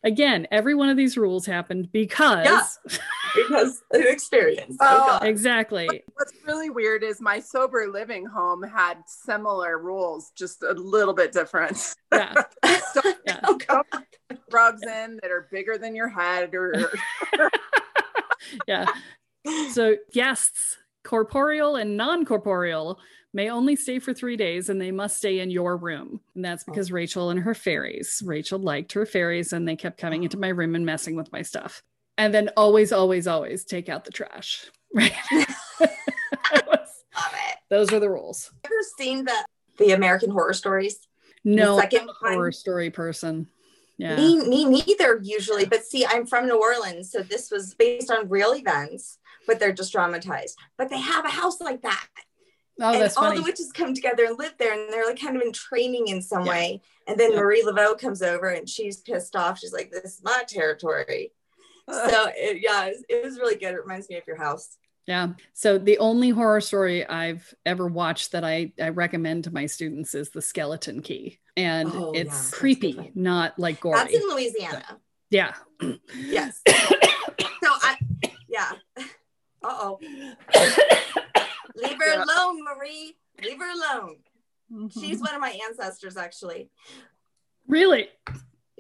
Again, 0.05 0.47
every 0.53 0.75
one 0.75 0.89
of 0.89 0.97
these 0.97 1.17
rules 1.17 1.47
happened 1.47 1.91
because 1.91 2.45
Yeah. 2.45 2.99
because 3.35 3.83
of 3.93 4.03
experience. 4.03 4.77
Oh, 4.81 5.19
Oh, 5.21 5.25
exactly. 5.27 5.89
What's 6.15 6.33
really 6.47 6.71
weird 6.71 7.03
is 7.03 7.21
my 7.21 7.41
sober 7.41 7.89
living 7.89 8.25
home 8.25 8.63
had 8.63 8.99
similar 9.07 9.79
rules, 9.79 10.31
just 10.37 10.63
a 10.63 10.73
little 10.75 11.15
bit 11.15 11.33
different. 11.33 11.95
Yeah. 12.13 12.35
Don't 12.95 13.17
Yeah. 13.27 13.41
God. 13.67 13.85
rugs 14.53 14.83
in 14.83 15.19
that 15.23 15.33
are 15.33 15.49
bigger 15.51 15.77
than 15.77 15.97
your 15.97 16.09
head 16.09 16.55
or 16.55 16.73
Yeah. 18.69 18.87
So 19.73 19.97
guests, 20.13 20.77
corporeal 21.07 21.77
and 21.77 21.97
non-corporeal, 21.97 22.99
may 23.33 23.51
only 23.51 23.77
stay 23.77 23.99
for 23.99 24.13
three 24.13 24.37
days 24.37 24.69
and 24.69 24.81
they 24.81 24.91
must 24.91 25.19
stay 25.19 25.39
in 25.39 25.51
your 25.51 25.77
room. 25.77 26.21
And 26.35 26.45
that's 26.45 26.65
oh. 26.67 26.73
because 26.73 26.91
Rachel 26.91 27.31
and 27.31 27.41
her 27.41 27.55
fairies. 27.55 28.23
Rachel 28.25 28.59
liked 28.59 28.93
her 28.95 29.07
fairies 29.07 29.53
and 29.53 29.67
they 29.69 29.77
kept 29.77 29.99
coming 29.99 30.25
into 30.25 30.39
my 30.39 30.49
room 30.49 30.75
and 30.75 30.85
messing 30.85 31.15
with 31.17 31.31
my 31.33 31.43
stuff. 31.43 31.83
And 32.19 32.35
then 32.35 32.51
always, 32.57 32.93
always, 32.93 33.27
always 33.27 33.65
take 33.65 33.89
out 33.89 34.05
the 34.05 34.13
trash. 34.13 34.67
Right. 34.95 35.13
Was- 35.33 37.05
Love 37.15 37.35
it. 37.35 37.59
those 37.69 37.93
are 37.93 38.01
the 38.01 38.09
rules. 38.09 38.51
Ever 38.65 38.75
seen 38.97 39.27
the 39.27 39.45
the 39.79 39.93
American 39.93 40.31
Horror 40.31 40.55
Stories? 40.55 41.07
No 41.45 41.79
second 41.79 42.03
I'm 42.03 42.09
a 42.09 42.13
horror 42.13 42.45
one? 42.45 42.53
story 42.53 42.89
person. 42.89 43.49
Yeah. 43.99 44.17
Me, 44.17 44.49
me 44.49 44.65
neither 44.65 45.21
usually. 45.23 45.67
But 45.67 45.85
see, 45.85 46.07
I'm 46.07 46.25
from 46.25 46.47
New 46.47 46.59
Orleans, 46.61 47.11
so 47.11 47.21
this 47.21 47.51
was 47.51 47.75
based 47.75 48.11
on 48.11 48.29
real 48.29 48.55
events, 48.55 49.19
but 49.47 49.59
they're 49.59 49.73
just 49.73 49.93
dramatized. 49.93 50.59
But 50.79 50.91
they 50.91 50.99
have 51.01 51.25
a 51.25 51.31
house 51.31 51.61
like 51.61 51.83
that. 51.83 52.07
Oh, 52.81 52.93
and 52.93 53.03
all 53.03 53.09
funny. 53.09 53.39
the 53.39 53.43
witches 53.45 53.73
come 53.73 53.95
together 53.95 54.25
and 54.27 54.39
live 54.39 54.55
there, 54.59 54.73
and 54.75 54.93
they're 54.93 55.07
like 55.07 55.21
kind 55.21 55.35
of 55.37 55.43
in 55.43 55.53
training 55.53 56.09
in 56.09 56.21
some 56.21 56.45
Yeah. 56.45 56.51
way. 56.53 56.83
And 57.07 57.19
then 57.19 57.33
Yeah. 57.33 57.41
Marie 57.41 57.63
Laveau 57.65 57.99
comes 57.99 58.21
over, 58.23 58.49
and 58.49 58.69
she's 58.69 58.99
pissed 58.99 59.35
off. 59.35 59.59
She's 59.59 59.73
like, 59.73 59.91
"This 59.91 60.05
is 60.17 60.21
my 60.23 60.43
territory." 60.47 61.33
so 61.91 62.27
it, 62.37 62.61
yeah, 62.63 62.87
it 62.87 62.89
was, 62.97 63.05
it 63.09 63.25
was 63.25 63.39
really 63.39 63.57
good. 63.57 63.73
It 63.75 63.81
reminds 63.81 64.09
me 64.11 64.17
of 64.17 64.27
your 64.27 64.37
house. 64.37 64.77
Yeah. 65.07 65.35
So 65.55 65.79
the 65.79 65.99
only 65.99 66.31
horror 66.31 66.61
story 66.61 67.07
I've 67.07 67.55
ever 67.65 67.87
watched 67.87 68.33
that 68.33 68.43
I, 68.45 68.73
I 68.83 68.89
recommend 68.89 69.45
to 69.45 69.53
my 69.53 69.67
students 69.67 70.17
is 70.17 70.31
The 70.31 70.43
Skeleton 70.43 71.01
Key. 71.01 71.39
And 71.57 71.89
Oh, 71.95 72.11
it's 72.13 72.31
that's 72.31 72.51
creepy, 72.51 73.13
not 73.15 73.57
like 73.57 73.79
gory. 73.79 73.97
That's 73.99 74.13
in 74.15 74.23
Louisiana. 74.29 74.99
yeah. 75.31 75.55
Yes. 76.17 76.61
so 76.69 76.75
I, 77.63 77.97
yeah. 78.49 78.73
Uh 79.67 79.77
oh. 79.81 79.99
Leave 81.75 81.99
her 81.99 82.07
Yeah. 82.15 82.25
alone, 82.25 82.63
Marie. 82.65 83.17
Leave 83.43 83.59
her 83.59 83.71
alone. 83.73 84.17
Mm-hmm. 84.73 85.01
She's 85.01 85.21
one 85.21 85.35
of 85.35 85.41
my 85.41 85.59
ancestors, 85.69 86.17
actually. 86.17 86.71
really? 87.67 88.09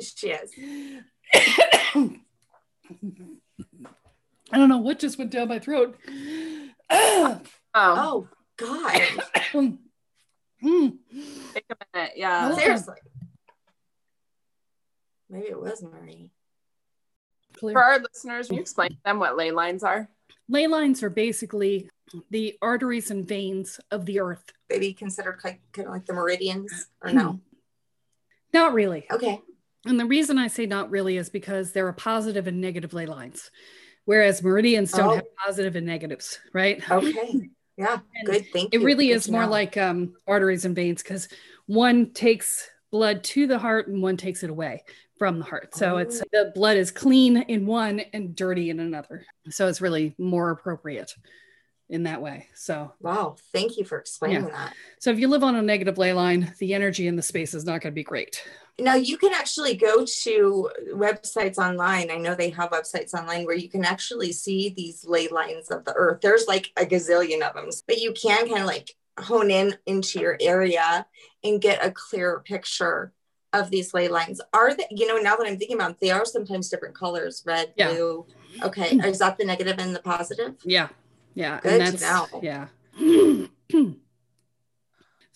She 0.00 0.28
is. 0.30 0.52
I 4.52 4.58
don't 4.58 4.68
know 4.68 4.78
what 4.78 4.98
just 4.98 5.18
went 5.18 5.30
down 5.32 5.48
my 5.48 5.58
throat. 5.58 5.98
oh, 6.90 7.40
Oh 7.74 8.28
God. 8.56 9.00
Mm. 10.62 10.98
take 11.52 11.64
a 11.70 11.76
minute. 11.94 12.12
Yeah. 12.16 12.50
Oh. 12.52 12.58
Seriously. 12.58 12.96
Maybe 15.28 15.46
it 15.48 15.60
was 15.60 15.82
Marie. 15.82 16.30
For 17.60 17.82
our 17.82 17.98
listeners, 17.98 18.46
can 18.48 18.56
you 18.56 18.62
explain 18.62 18.90
to 18.90 18.96
them 19.04 19.18
what 19.18 19.36
ley 19.36 19.50
lines 19.50 19.82
are? 19.82 20.08
Ley 20.48 20.66
lines 20.66 21.02
are 21.02 21.10
basically 21.10 21.88
the 22.30 22.56
arteries 22.62 23.10
and 23.10 23.26
veins 23.26 23.80
of 23.90 24.06
the 24.06 24.20
earth. 24.20 24.44
Maybe 24.70 24.92
considered 24.92 25.40
like 25.44 25.60
kind 25.72 25.88
of 25.88 25.94
like 25.94 26.06
the 26.06 26.12
meridians 26.12 26.86
or 27.02 27.12
no? 27.12 27.40
Not 28.52 28.72
really. 28.72 29.06
Okay. 29.10 29.40
And 29.86 29.98
the 29.98 30.06
reason 30.06 30.38
I 30.38 30.48
say 30.48 30.66
not 30.66 30.90
really 30.90 31.16
is 31.16 31.28
because 31.30 31.72
there 31.72 31.86
are 31.86 31.92
positive 31.92 32.46
and 32.46 32.60
negative 32.60 32.94
ley 32.94 33.06
lines, 33.06 33.50
whereas 34.04 34.42
meridians 34.42 34.92
don't 34.92 35.10
Oh. 35.10 35.14
have 35.16 35.36
positive 35.44 35.76
and 35.76 35.86
negatives, 35.86 36.38
right? 36.52 36.88
Okay. 36.90 37.50
Yeah. 37.76 37.98
And 38.14 38.26
Good. 38.26 38.46
Thank 38.52 38.72
you. 38.72 38.78
It 38.78 38.80
you. 38.80 38.86
really 38.86 39.08
Good 39.08 39.16
is 39.16 39.28
more 39.28 39.42
know. 39.42 39.50
like 39.50 39.76
um, 39.76 40.14
arteries 40.26 40.64
and 40.64 40.74
veins 40.74 41.02
because 41.02 41.28
one 41.66 42.12
takes 42.14 42.68
blood 42.90 43.22
to 43.24 43.46
the 43.46 43.58
heart 43.58 43.88
and 43.88 44.00
one 44.02 44.16
takes 44.16 44.42
it 44.42 44.48
away 44.50 44.82
from 45.18 45.38
the 45.38 45.44
heart. 45.44 45.74
So 45.74 45.96
it's 45.98 46.20
Oh. 46.20 46.24
the 46.32 46.52
blood 46.54 46.76
is 46.76 46.90
clean 46.90 47.38
in 47.38 47.66
one 47.66 48.00
and 48.12 48.34
dirty 48.36 48.70
in 48.70 48.80
another. 48.80 49.24
So 49.50 49.68
it's 49.68 49.80
really 49.80 50.14
more 50.18 50.50
appropriate 50.50 51.14
in 51.88 52.02
that 52.02 52.20
way. 52.20 52.48
So 52.54 52.92
Wow. 53.00 53.36
Thank 53.52 53.78
you 53.78 53.84
for 53.84 53.98
explaining 53.98 54.46
that. 54.46 54.74
so 54.98 55.10
if 55.10 55.18
you 55.18 55.28
live 55.28 55.44
on 55.44 55.54
a 55.56 55.62
negative 55.62 55.98
ley 55.98 56.12
line, 56.12 56.52
the 56.58 56.74
energy 56.74 57.06
in 57.06 57.16
the 57.16 57.22
space 57.22 57.54
is 57.54 57.64
not 57.64 57.80
going 57.80 57.92
to 57.92 57.94
be 57.94 58.02
great. 58.02 58.42
Now 58.78 58.94
you 58.96 59.16
can 59.16 59.32
actually 59.32 59.74
go 59.76 60.04
to 60.04 60.70
websites 60.92 61.56
online. 61.56 62.10
I 62.10 62.16
know 62.18 62.34
they 62.34 62.50
have 62.50 62.70
websites 62.70 63.14
online 63.14 63.46
where 63.46 63.56
you 63.56 63.70
can 63.70 63.84
actually 63.86 64.32
see 64.32 64.68
these 64.76 65.04
ley 65.06 65.28
lines 65.28 65.70
of 65.70 65.84
the 65.86 65.94
earth. 65.94 66.20
There's 66.20 66.46
like 66.46 66.72
a 66.76 66.84
gazillion 66.84 67.40
of 67.40 67.54
them, 67.54 67.70
but 67.86 67.98
you 67.98 68.12
can 68.12 68.46
kind 68.48 68.60
of 68.60 68.66
like 68.66 68.90
hone 69.18 69.50
in 69.50 69.74
into 69.86 70.20
your 70.20 70.36
area 70.42 71.06
and 71.42 71.62
get 71.62 71.82
a 71.82 71.90
clearer 71.90 72.42
picture 72.44 73.12
of 73.52 73.70
these 73.70 73.94
ley 73.94 74.08
lines. 74.08 74.40
Are 74.52 74.74
they, 74.74 74.86
you 74.90 75.06
know, 75.06 75.18
now 75.18 75.36
that 75.36 75.46
I'm 75.46 75.58
thinking 75.58 75.76
about 75.76 75.92
it, 75.92 76.00
they 76.00 76.10
are 76.10 76.24
sometimes 76.24 76.68
different 76.68 76.94
colors, 76.94 77.42
red, 77.46 77.72
Yeah. 77.76 77.92
blue. 77.92 78.26
Okay. 78.62 78.96
Is 79.04 79.18
that 79.20 79.38
the 79.38 79.44
negative 79.44 79.78
and 79.78 79.94
the 79.94 80.00
positive? 80.00 80.56
Yeah. 80.64 80.88
Yeah. 81.34 81.60
Good 81.60 81.80
and 81.80 81.92
to 81.98 81.98
that's, 82.04 82.32
know. 82.32 82.40
yeah. 82.42 82.68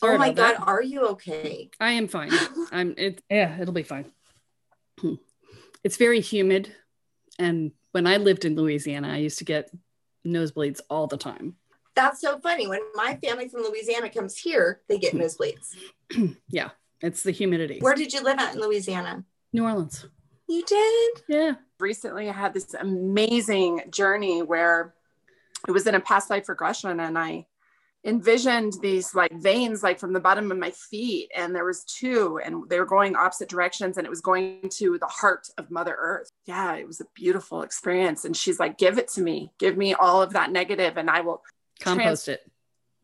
oh 0.03 0.19
my 0.19 0.33
God. 0.33 0.37
that. 0.37 0.61
Are 0.67 0.83
you 0.83 1.07
okay? 1.09 1.71
I 1.81 1.93
am 1.93 2.09
fine. 2.09 2.31
I'm 2.73 2.95
it 2.97 3.23
yeah, 3.31 3.61
it'll 3.61 3.75
be 3.75 3.83
fine. 3.83 4.07
Hmm. 5.01 5.15
It's 5.83 5.97
very 5.97 6.21
humid. 6.21 6.75
And 7.39 7.73
when 7.93 8.07
I 8.07 8.19
lived 8.19 8.45
in 8.45 8.55
Louisiana, 8.55 9.09
I 9.09 9.17
used 9.17 9.39
to 9.39 9.45
get 9.47 9.71
nosebleeds 10.27 10.81
all 10.91 11.07
the 11.07 11.17
time. 11.17 11.57
That's 11.97 12.21
so 12.21 12.39
funny. 12.39 12.69
When 12.69 12.81
my 12.95 13.17
family 13.25 13.49
from 13.49 13.63
Louisiana 13.63 14.11
comes 14.11 14.37
here, 14.37 14.83
they 14.89 14.99
get 14.99 15.15
nosebleeds. 15.15 15.75
yeah, 16.49 16.71
it's 17.03 17.23
the 17.23 17.31
humidity. 17.31 17.79
Where 17.81 17.95
did 17.95 18.13
you 18.13 18.23
live 18.23 18.39
at 18.39 18.55
in 18.55 18.61
Louisiana? 18.61 19.25
New 19.53 19.65
Orleans. 19.65 20.07
You 20.49 20.65
did? 20.65 21.23
Yeah. 21.29 21.55
Recently, 21.79 22.29
I 22.29 22.33
had 22.33 22.53
this 22.53 22.75
amazing 22.75 23.83
journey 23.91 24.43
where 24.43 24.95
it 25.67 25.73
was 25.73 25.87
in 25.87 25.95
a 25.95 26.01
past 26.01 26.31
life 26.31 26.49
regression, 26.49 27.01
and 27.01 27.19
I 27.19 27.47
envisioned 28.05 28.73
these 28.81 29.15
like 29.15 29.33
veins 29.41 29.83
like 29.83 29.99
from 29.99 30.15
the 30.15 30.21
bottom 30.21 30.51
of 30.51 30.57
my 30.57 30.71
feet 30.71 31.31
and 31.37 31.55
there 31.55 31.67
was 31.67 31.85
two 31.85 32.41
and 32.43 32.69
they 32.71 32.79
were 32.79 32.87
going 32.87 33.15
opposite 33.15 33.49
directions 33.49 33.99
and 33.99 34.07
it 34.07 34.11
was 34.11 34.23
going 34.23 34.71
to 34.71 34.97
the 34.99 35.07
heart 35.07 35.47
of 35.59 35.71
mother 35.71 35.95
earth 35.99 36.31
yeah 36.47 36.75
it 36.77 36.87
was 36.87 37.03
a 37.03 37.05
beautiful 37.15 37.61
experience 37.61 38.25
and 38.25 38.35
she's 38.35 38.59
like 38.59 38.79
give 38.79 38.97
it 38.97 39.07
to 39.07 39.21
me 39.21 39.53
give 39.59 39.77
me 39.77 39.93
all 39.93 40.23
of 40.23 40.33
that 40.33 40.51
negative 40.51 40.97
and 40.97 41.11
i 41.11 41.21
will 41.21 41.43
compost 41.79 42.25
trans- 42.25 42.29
it 42.29 42.51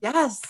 yes 0.01 0.40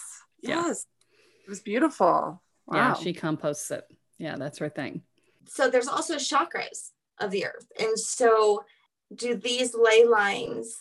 yes 0.42 0.86
yeah. 1.11 1.44
it 1.44 1.51
was 1.51 1.59
beautiful 1.61 2.40
wow. 2.67 2.77
yeah 2.77 2.95
she 2.95 3.12
composts 3.12 3.71
it 3.71 3.85
yeah 4.19 4.37
that's 4.37 4.59
her 4.59 4.69
thing 4.69 5.03
so 5.47 5.71
there's 5.71 5.89
also 5.89 6.17
chakras 6.17 6.91
of 7.21 7.31
the 7.31 7.45
earth 7.45 7.67
and 7.79 7.99
so 7.99 8.64
do 9.14 9.37
these 9.37 9.75
ley 9.75 10.05
lines 10.05 10.77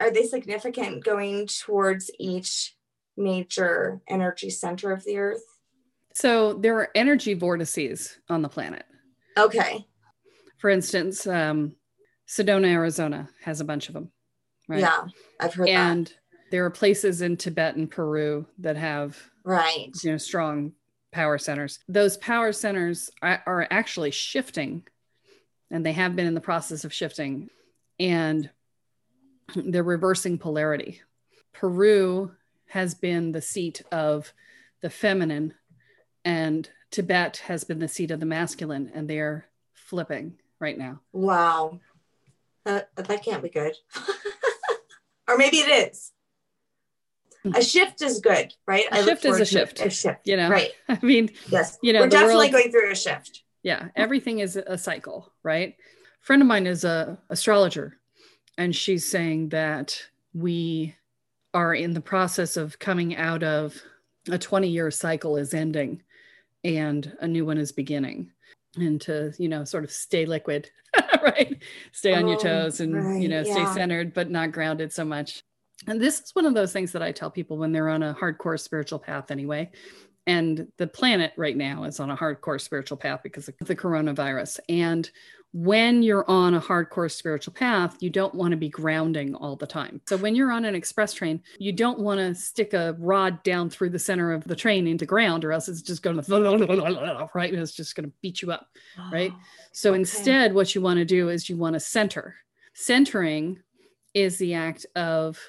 are 0.00 0.10
they 0.10 0.24
significant 0.24 1.04
going 1.04 1.46
towards 1.46 2.10
each 2.18 2.76
major 3.16 4.00
energy 4.08 4.50
center 4.50 4.92
of 4.92 5.04
the 5.04 5.18
earth? 5.18 5.42
So 6.14 6.54
there 6.54 6.76
are 6.76 6.88
energy 6.94 7.34
vortices 7.34 8.18
on 8.28 8.42
the 8.42 8.48
planet. 8.48 8.84
Okay. 9.36 9.86
For 10.58 10.70
instance, 10.70 11.26
um, 11.26 11.74
Sedona, 12.28 12.68
Arizona 12.68 13.28
has 13.42 13.60
a 13.60 13.64
bunch 13.64 13.88
of 13.88 13.94
them. 13.94 14.10
Right. 14.68 14.80
Yeah, 14.80 15.04
I've 15.40 15.54
heard 15.54 15.68
and 15.68 16.06
that. 16.06 16.14
there 16.50 16.64
are 16.64 16.70
places 16.70 17.22
in 17.22 17.36
Tibet 17.36 17.76
and 17.76 17.90
Peru 17.90 18.46
that 18.58 18.76
have 18.76 19.18
right, 19.44 19.90
you 20.02 20.10
know, 20.10 20.18
strong 20.18 20.72
power 21.12 21.38
centers. 21.38 21.78
Those 21.88 22.16
power 22.16 22.52
centers 22.52 23.10
are, 23.22 23.66
actually 23.70 24.10
shifting, 24.10 24.84
and 25.70 25.84
they 25.84 25.92
have 25.92 26.16
been 26.16 26.26
in 26.26 26.34
the 26.34 26.40
process 26.40 26.84
of 26.84 26.92
shifting, 26.92 27.50
and 27.98 28.50
they're 29.54 29.82
reversing 29.82 30.38
polarity. 30.38 31.00
Peru 31.52 32.32
has 32.66 32.94
been 32.94 33.32
the 33.32 33.40
seat 33.40 33.82
of 33.90 34.32
the 34.80 34.90
feminine 34.90 35.54
and 36.24 36.68
Tibet 36.90 37.38
has 37.38 37.64
been 37.64 37.78
the 37.78 37.88
seat 37.88 38.10
of 38.10 38.20
the 38.20 38.26
masculine 38.26 38.90
and 38.94 39.08
they're 39.08 39.46
flipping 39.72 40.34
right 40.60 40.76
now. 40.76 41.00
Wow. 41.12 41.80
That, 42.64 42.94
that 42.96 43.24
can't 43.24 43.42
be 43.42 43.48
good. 43.48 43.74
or 45.28 45.36
maybe 45.36 45.58
it 45.58 45.90
is. 45.90 46.12
A 47.54 47.62
shift 47.62 48.02
is 48.02 48.20
good, 48.20 48.52
right? 48.66 48.84
A 48.90 49.04
shift 49.04 49.24
is 49.24 49.40
a 49.40 49.44
shift. 49.44 49.80
A 49.80 49.90
shift. 49.90 50.20
You 50.24 50.36
know, 50.36 50.50
right. 50.50 50.72
I 50.88 50.98
mean, 51.02 51.30
yes, 51.48 51.78
you 51.82 51.92
know, 51.92 52.00
we're 52.00 52.08
definitely 52.08 52.50
world, 52.50 52.52
going 52.52 52.70
through 52.70 52.90
a 52.90 52.96
shift. 52.96 53.42
Yeah. 53.62 53.88
Everything 53.96 54.40
is 54.40 54.56
a 54.56 54.76
cycle, 54.78 55.32
right? 55.42 55.76
A 56.22 56.24
friend 56.24 56.42
of 56.42 56.48
mine 56.48 56.66
is 56.66 56.84
a 56.84 57.18
astrologer 57.30 57.98
and 58.58 58.74
she's 58.74 59.08
saying 59.08 59.50
that 59.50 60.02
we 60.34 60.94
are 61.54 61.74
in 61.74 61.94
the 61.94 62.00
process 62.00 62.58
of 62.58 62.78
coming 62.78 63.16
out 63.16 63.42
of 63.42 63.80
a 64.30 64.36
20 64.36 64.68
year 64.68 64.90
cycle 64.90 65.36
is 65.36 65.54
ending 65.54 66.02
and 66.64 67.16
a 67.20 67.28
new 67.28 67.46
one 67.46 67.56
is 67.56 67.72
beginning 67.72 68.30
and 68.76 69.00
to 69.00 69.32
you 69.38 69.48
know 69.48 69.64
sort 69.64 69.84
of 69.84 69.90
stay 69.90 70.26
liquid 70.26 70.70
right 71.22 71.62
stay 71.92 72.14
on 72.14 72.24
oh, 72.24 72.28
your 72.30 72.38
toes 72.38 72.80
and 72.80 72.94
right, 72.94 73.22
you 73.22 73.28
know 73.28 73.42
yeah. 73.42 73.52
stay 73.52 73.80
centered 73.80 74.12
but 74.12 74.30
not 74.30 74.52
grounded 74.52 74.92
so 74.92 75.04
much 75.04 75.42
and 75.86 76.00
this 76.00 76.20
is 76.20 76.34
one 76.34 76.46
of 76.46 76.54
those 76.54 76.72
things 76.72 76.92
that 76.92 77.02
i 77.02 77.12
tell 77.12 77.30
people 77.30 77.56
when 77.56 77.72
they're 77.72 77.88
on 77.88 78.02
a 78.02 78.14
hardcore 78.14 78.58
spiritual 78.58 78.98
path 78.98 79.30
anyway 79.30 79.70
and 80.26 80.68
the 80.76 80.86
planet 80.86 81.32
right 81.36 81.56
now 81.56 81.84
is 81.84 82.00
on 82.00 82.10
a 82.10 82.16
hardcore 82.16 82.60
spiritual 82.60 82.96
path 82.96 83.20
because 83.22 83.48
of 83.48 83.54
the 83.60 83.76
coronavirus 83.76 84.58
and 84.68 85.10
when 85.52 86.02
you're 86.02 86.28
on 86.28 86.54
a 86.54 86.60
hardcore 86.60 87.10
spiritual 87.10 87.54
path, 87.54 87.96
you 88.00 88.10
don't 88.10 88.34
want 88.34 88.50
to 88.50 88.56
be 88.56 88.68
grounding 88.68 89.34
all 89.34 89.56
the 89.56 89.66
time. 89.66 90.00
So 90.06 90.16
when 90.16 90.34
you're 90.34 90.52
on 90.52 90.66
an 90.66 90.74
express 90.74 91.14
train, 91.14 91.42
you 91.58 91.72
don't 91.72 91.98
want 92.00 92.20
to 92.20 92.34
stick 92.34 92.74
a 92.74 92.94
rod 92.98 93.42
down 93.44 93.70
through 93.70 93.90
the 93.90 93.98
center 93.98 94.32
of 94.32 94.44
the 94.44 94.56
train 94.56 94.86
into 94.86 95.06
ground, 95.06 95.44
or 95.44 95.52
else 95.52 95.68
it's 95.68 95.80
just 95.80 96.02
going 96.02 96.16
to 96.22 96.22
right. 97.34 97.52
It's 97.52 97.72
just 97.72 97.94
going 97.94 98.08
to 98.08 98.12
beat 98.20 98.42
you 98.42 98.52
up, 98.52 98.68
right? 99.12 99.32
Oh, 99.34 99.40
so 99.72 99.90
okay. 99.90 100.00
instead, 100.00 100.52
what 100.52 100.74
you 100.74 100.82
want 100.82 100.98
to 100.98 101.04
do 101.04 101.30
is 101.30 101.48
you 101.48 101.56
want 101.56 101.74
to 101.74 101.80
center. 101.80 102.36
Centering 102.74 103.58
is 104.12 104.36
the 104.36 104.54
act 104.54 104.84
of 104.96 105.40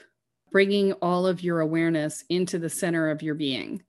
bringing 0.51 0.93
all 0.93 1.27
of 1.27 1.43
your 1.43 1.59
awareness 1.59 2.23
into 2.29 2.59
the 2.59 2.69
center 2.69 3.09
of 3.09 3.21
your 3.21 3.35
being, 3.35 3.81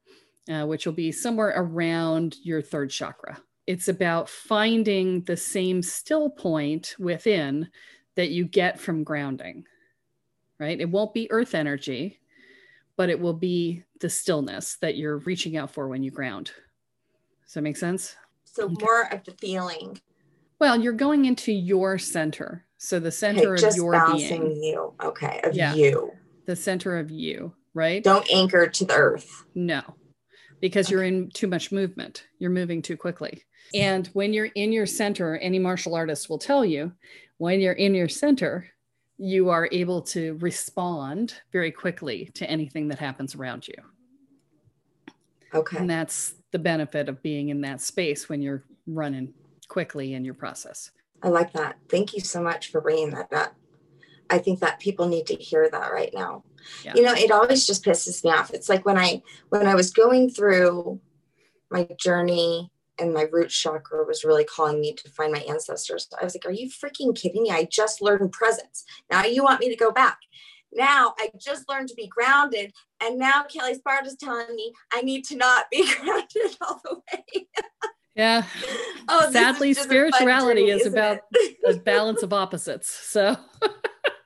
uh, 0.51 0.67
which 0.67 0.87
will 0.87 0.93
be 0.93 1.13
somewhere 1.13 1.53
around 1.57 2.37
your 2.43 2.63
third 2.63 2.91
chakra 2.91 3.39
it's 3.71 3.87
about 3.87 4.29
finding 4.29 5.23
the 5.23 5.37
same 5.37 5.81
still 5.81 6.29
point 6.29 6.97
within 6.99 7.69
that 8.17 8.31
you 8.31 8.45
get 8.45 8.81
from 8.81 9.05
grounding, 9.05 9.65
right? 10.59 10.81
It 10.81 10.91
won't 10.91 11.15
be 11.15 11.31
earth 11.31 11.55
energy, 11.55 12.19
but 12.97 13.11
it 13.11 13.21
will 13.21 13.33
be 13.33 13.85
the 14.01 14.11
stillness 14.11 14.77
that 14.81 14.97
you're 14.97 15.19
reaching 15.19 15.57
out 15.57 15.71
for 15.71 15.87
when 15.87 16.03
you 16.03 16.11
ground. 16.11 16.51
Does 17.45 17.55
that 17.55 17.63
make 17.63 17.77
sense? 17.77 18.17
So, 18.43 18.65
okay. 18.65 18.75
more 18.81 19.13
of 19.13 19.23
the 19.23 19.33
feeling. 19.35 20.01
Well, 20.59 20.81
you're 20.81 20.93
going 20.93 21.27
into 21.27 21.53
your 21.53 21.97
center. 21.97 22.67
So, 22.77 22.99
the 22.99 23.13
center 23.13 23.55
okay, 23.55 23.69
of 23.69 23.77
your 23.77 24.05
being. 24.17 24.51
you. 24.61 24.95
Okay. 25.01 25.41
Of 25.45 25.55
yeah. 25.55 25.75
you. 25.75 26.11
The 26.51 26.57
center 26.57 26.99
of 26.99 27.13
you, 27.13 27.55
right? 27.75 28.03
Don't 28.03 28.29
anchor 28.29 28.67
to 28.67 28.85
the 28.85 28.97
earth. 28.97 29.45
No, 29.55 29.83
because 30.61 30.87
okay. 30.87 30.95
you're 30.95 31.05
in 31.05 31.31
too 31.31 31.47
much 31.47 31.71
movement. 31.71 32.25
You're 32.41 32.51
moving 32.51 32.83
too 32.83 32.97
quickly. 32.97 33.45
And 33.73 34.09
when 34.15 34.33
you're 34.33 34.51
in 34.57 34.73
your 34.73 34.87
center, 34.87 35.37
any 35.37 35.61
martial 35.61 35.95
artist 35.95 36.29
will 36.29 36.41
tell 36.41 36.65
you 36.65 36.91
when 37.39 37.61
you're 37.61 37.75
in 37.75 37.95
your 37.95 38.09
center, 38.09 38.67
you 39.17 39.49
are 39.51 39.69
able 39.71 40.03
to 40.03 40.39
respond 40.41 41.35
very 41.53 41.71
quickly 41.71 42.33
to 42.35 42.51
anything 42.51 42.89
that 42.89 42.99
happens 42.99 43.37
around 43.37 43.69
you. 43.69 43.75
Okay. 45.55 45.77
And 45.77 45.89
that's 45.89 46.35
the 46.51 46.59
benefit 46.59 47.09
of 47.09 47.23
being 47.23 47.51
in 47.51 47.61
that 47.61 47.81
space 47.81 48.29
when 48.29 48.43
you're 48.43 48.65
running 48.89 49.35
quickly 49.69 50.15
in 50.15 50.25
your 50.25 50.35
process. 50.35 50.91
I 51.23 51.29
like 51.29 51.53
that. 51.53 51.77
Thank 51.89 52.13
you 52.13 52.19
so 52.19 52.43
much 52.43 52.73
for 52.73 52.81
bringing 52.81 53.11
that 53.11 53.33
up. 53.33 53.55
I 54.31 54.39
think 54.39 54.61
that 54.61 54.81
people 54.81 55.09
need 55.09 55.27
to 55.27 55.35
hear 55.35 55.69
that 55.69 55.93
right 55.93 56.11
now. 56.15 56.45
Yeah. 56.85 56.95
You 56.95 57.03
know, 57.03 57.13
it 57.13 57.31
always 57.31 57.67
just 57.67 57.85
pisses 57.85 58.25
me 58.25 58.31
off. 58.31 58.53
It's 58.53 58.69
like 58.69 58.87
when 58.87 58.97
I 58.97 59.23
when 59.49 59.67
I 59.67 59.75
was 59.75 59.91
going 59.91 60.31
through 60.31 61.01
my 61.71 61.89
journey 61.99 62.71
and 62.99 63.15
my 63.15 63.27
root 63.33 63.49
chakra 63.49 64.05
was 64.05 64.25
really 64.25 64.45
calling 64.45 64.81
me 64.81 64.93
to 64.93 65.11
find 65.11 65.33
my 65.33 65.41
ancestors. 65.41 66.09
I 66.21 66.25
was 66.25 66.35
like, 66.35 66.47
Are 66.47 66.53
you 66.53 66.69
freaking 66.69 67.15
kidding 67.15 67.43
me? 67.43 67.51
I 67.51 67.65
just 67.71 68.03
learned 68.03 68.33
presence. 68.33 68.85
Now 69.11 69.25
you 69.25 69.43
want 69.43 69.61
me 69.61 69.69
to 69.69 69.77
go 69.77 69.91
back. 69.91 70.19
Now 70.73 71.15
I 71.19 71.31
just 71.39 71.69
learned 71.69 71.89
to 71.89 71.95
be 71.95 72.07
grounded. 72.07 72.73
And 73.03 73.19
now 73.19 73.45
Kelle 73.45 73.75
Sparta's 73.75 74.17
telling 74.17 74.55
me 74.55 74.73
I 74.93 75.03
need 75.03 75.25
to 75.27 75.37
not 75.37 75.67
be 75.71 75.89
grounded 76.01 76.57
all 76.61 76.81
the 76.85 76.97
way. 77.13 77.49
yeah. 78.15 78.45
Oh, 79.09 79.31
sadly, 79.33 79.75
spirituality 79.75 80.67
journey, 80.67 80.71
is 80.71 80.87
about 80.87 81.21
a 81.67 81.75
balance 81.75 82.23
of 82.23 82.33
opposites. 82.33 82.91
So 82.91 83.37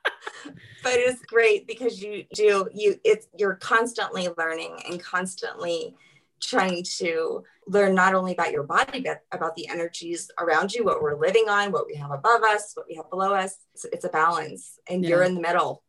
but 0.83 0.93
it's 0.93 1.21
great 1.23 1.67
because 1.67 2.01
you 2.01 2.25
do 2.33 2.67
you 2.73 2.99
it's 3.03 3.27
you're 3.37 3.55
constantly 3.55 4.27
learning 4.37 4.77
and 4.89 5.01
constantly 5.01 5.95
trying 6.41 6.83
to 6.83 7.43
learn 7.67 7.95
not 7.95 8.13
only 8.13 8.33
about 8.33 8.51
your 8.51 8.63
body 8.63 8.99
but 8.99 9.23
about 9.31 9.55
the 9.55 9.67
energies 9.67 10.29
around 10.39 10.73
you 10.73 10.83
what 10.83 11.01
we're 11.01 11.19
living 11.19 11.45
on 11.49 11.71
what 11.71 11.87
we 11.87 11.95
have 11.95 12.11
above 12.11 12.43
us 12.43 12.73
what 12.75 12.85
we 12.87 12.95
have 12.95 13.09
below 13.09 13.33
us. 13.33 13.57
It's, 13.73 13.85
it's 13.85 14.05
a 14.05 14.09
balance 14.09 14.79
and 14.89 15.03
yeah. 15.03 15.09
you're 15.09 15.23
in 15.23 15.35
the 15.35 15.41
middle. 15.41 15.83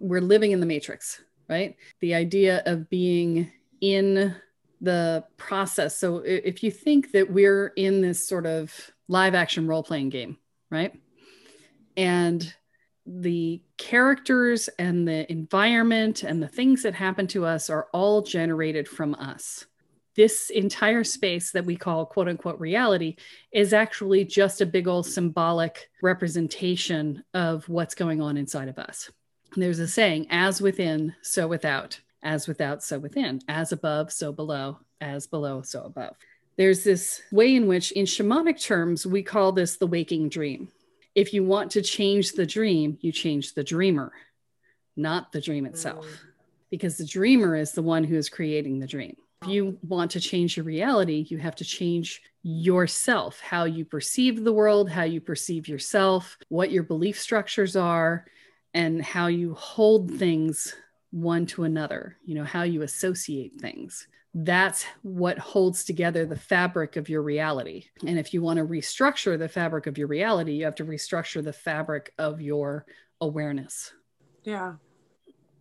We're 0.00 0.20
living 0.20 0.52
in 0.52 0.60
the 0.60 0.66
matrix 0.66 1.20
right? 1.48 1.76
The 2.00 2.14
idea 2.14 2.62
of 2.66 2.90
being 2.90 3.52
in 3.80 4.34
the 4.80 5.24
process. 5.36 5.96
So 5.96 6.18
if 6.18 6.64
you 6.64 6.72
think 6.72 7.12
that 7.12 7.30
we're 7.30 7.68
in 7.76 8.00
this 8.00 8.26
sort 8.26 8.46
of 8.46 8.90
live 9.06 9.36
action 9.36 9.68
role 9.68 9.84
playing 9.84 10.08
game 10.08 10.38
right? 10.70 10.92
And 11.96 12.54
the 13.06 13.62
characters 13.76 14.68
and 14.78 15.06
the 15.06 15.30
environment 15.30 16.22
and 16.22 16.42
the 16.42 16.48
things 16.48 16.82
that 16.82 16.94
happen 16.94 17.26
to 17.28 17.44
us 17.44 17.70
are 17.70 17.86
all 17.92 18.22
generated 18.22 18.88
from 18.88 19.14
us 19.14 19.66
this 20.16 20.50
entire 20.50 21.04
space 21.04 21.52
that 21.52 21.66
we 21.66 21.76
call 21.76 22.06
quote 22.06 22.26
unquote 22.26 22.58
reality 22.58 23.16
is 23.52 23.72
actually 23.72 24.24
just 24.24 24.60
a 24.60 24.66
big 24.66 24.88
old 24.88 25.06
symbolic 25.06 25.90
representation 26.02 27.22
of 27.34 27.68
what's 27.68 27.94
going 27.94 28.20
on 28.20 28.36
inside 28.36 28.68
of 28.68 28.78
us. 28.78 29.10
There's 29.54 29.78
a 29.78 29.86
saying, 29.86 30.26
as 30.30 30.60
within, 30.60 31.14
so 31.22 31.46
without, 31.46 32.00
as 32.22 32.48
without, 32.48 32.82
so 32.82 32.98
within, 32.98 33.40
as 33.46 33.72
above, 33.72 34.12
so 34.12 34.32
below, 34.32 34.80
as 35.00 35.26
below, 35.26 35.62
so 35.62 35.84
above. 35.84 36.16
There's 36.56 36.82
this 36.82 37.22
way 37.30 37.54
in 37.54 37.66
which, 37.66 37.92
in 37.92 38.06
shamanic 38.06 38.60
terms, 38.60 39.06
we 39.06 39.22
call 39.22 39.52
this 39.52 39.76
the 39.76 39.86
waking 39.86 40.30
dream. 40.30 40.68
If 41.16 41.32
you 41.32 41.42
want 41.42 41.70
to 41.72 41.82
change 41.82 42.32
the 42.32 42.44
dream, 42.44 42.98
you 43.00 43.10
change 43.10 43.54
the 43.54 43.64
dreamer, 43.64 44.12
not 44.96 45.32
the 45.32 45.40
dream 45.40 45.64
itself, 45.64 46.06
mm. 46.06 46.16
because 46.70 46.98
the 46.98 47.06
dreamer 47.06 47.56
is 47.56 47.72
the 47.72 47.82
one 47.82 48.04
who 48.04 48.16
is 48.16 48.28
creating 48.28 48.78
the 48.78 48.86
dream. 48.86 49.16
If 49.42 49.48
you 49.48 49.78
want 49.82 50.10
to 50.12 50.20
change 50.20 50.58
your 50.58 50.64
reality, 50.64 51.26
you 51.30 51.38
have 51.38 51.56
to 51.56 51.64
change 51.64 52.20
yourself, 52.42 53.40
how 53.40 53.64
you 53.64 53.86
perceive 53.86 54.44
the 54.44 54.52
world, 54.52 54.90
how 54.90 55.04
you 55.04 55.22
perceive 55.22 55.68
yourself, 55.68 56.36
what 56.48 56.70
your 56.70 56.82
belief 56.82 57.18
structures 57.18 57.76
are, 57.76 58.26
and 58.74 59.02
how 59.02 59.28
you 59.28 59.54
hold 59.54 60.18
things 60.18 60.74
one 61.12 61.46
to 61.46 61.64
another, 61.64 62.18
you 62.26 62.34
know, 62.34 62.44
how 62.44 62.62
you 62.62 62.82
associate 62.82 63.58
things. 63.58 64.06
That's 64.38 64.84
what 65.00 65.38
holds 65.38 65.82
together 65.82 66.26
the 66.26 66.36
fabric 66.36 66.96
of 66.96 67.08
your 67.08 67.22
reality. 67.22 67.86
And 68.06 68.18
if 68.18 68.34
you 68.34 68.42
want 68.42 68.58
to 68.58 68.66
restructure 68.66 69.38
the 69.38 69.48
fabric 69.48 69.86
of 69.86 69.96
your 69.96 70.08
reality, 70.08 70.52
you 70.52 70.66
have 70.66 70.74
to 70.74 70.84
restructure 70.84 71.42
the 71.42 71.54
fabric 71.54 72.12
of 72.18 72.42
your 72.42 72.84
awareness. 73.22 73.94
Yeah. 74.42 74.74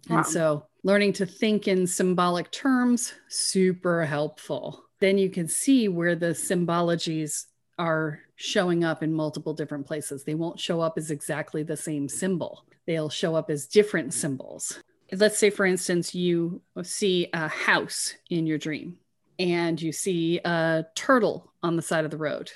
And 0.10 0.18
Wow. 0.18 0.24
so 0.24 0.66
learning 0.84 1.14
to 1.14 1.26
think 1.26 1.70
in 1.70 1.88
symbolic 1.88 2.52
terms, 2.52 3.14
super 3.30 4.04
helpful. 4.04 4.84
Then 5.00 5.18
you 5.18 5.30
can 5.30 5.48
see 5.48 5.88
where 5.88 6.16
the 6.18 6.32
symbologies 6.32 7.46
are 7.80 8.20
showing 8.36 8.84
up 8.84 9.02
in 9.02 9.14
multiple 9.14 9.54
different 9.54 9.88
places. 9.88 10.26
They 10.26 10.36
won't 10.36 10.60
show 10.60 10.82
up 10.82 10.98
as 10.98 11.12
exactly 11.12 11.64
the 11.64 11.78
same 11.78 12.10
symbol, 12.10 12.66
they'll 12.86 13.10
show 13.10 13.36
up 13.36 13.50
as 13.50 13.68
different 13.68 14.14
symbols. 14.14 14.82
Let's 15.18 15.38
say, 15.38 15.50
for 15.50 15.66
instance, 15.66 16.16
you 16.16 16.62
see 16.84 17.30
a 17.34 17.48
house 17.48 18.14
in 18.30 18.48
your 18.48 18.58
dream 18.58 18.98
and 19.40 19.82
you 19.82 19.92
see 19.92 20.40
a 20.44 20.86
turtle 20.96 21.52
on 21.62 21.76
the 21.76 21.82
side 21.82 22.06
of 22.06 22.12
the 22.12 22.18
road 22.18 22.52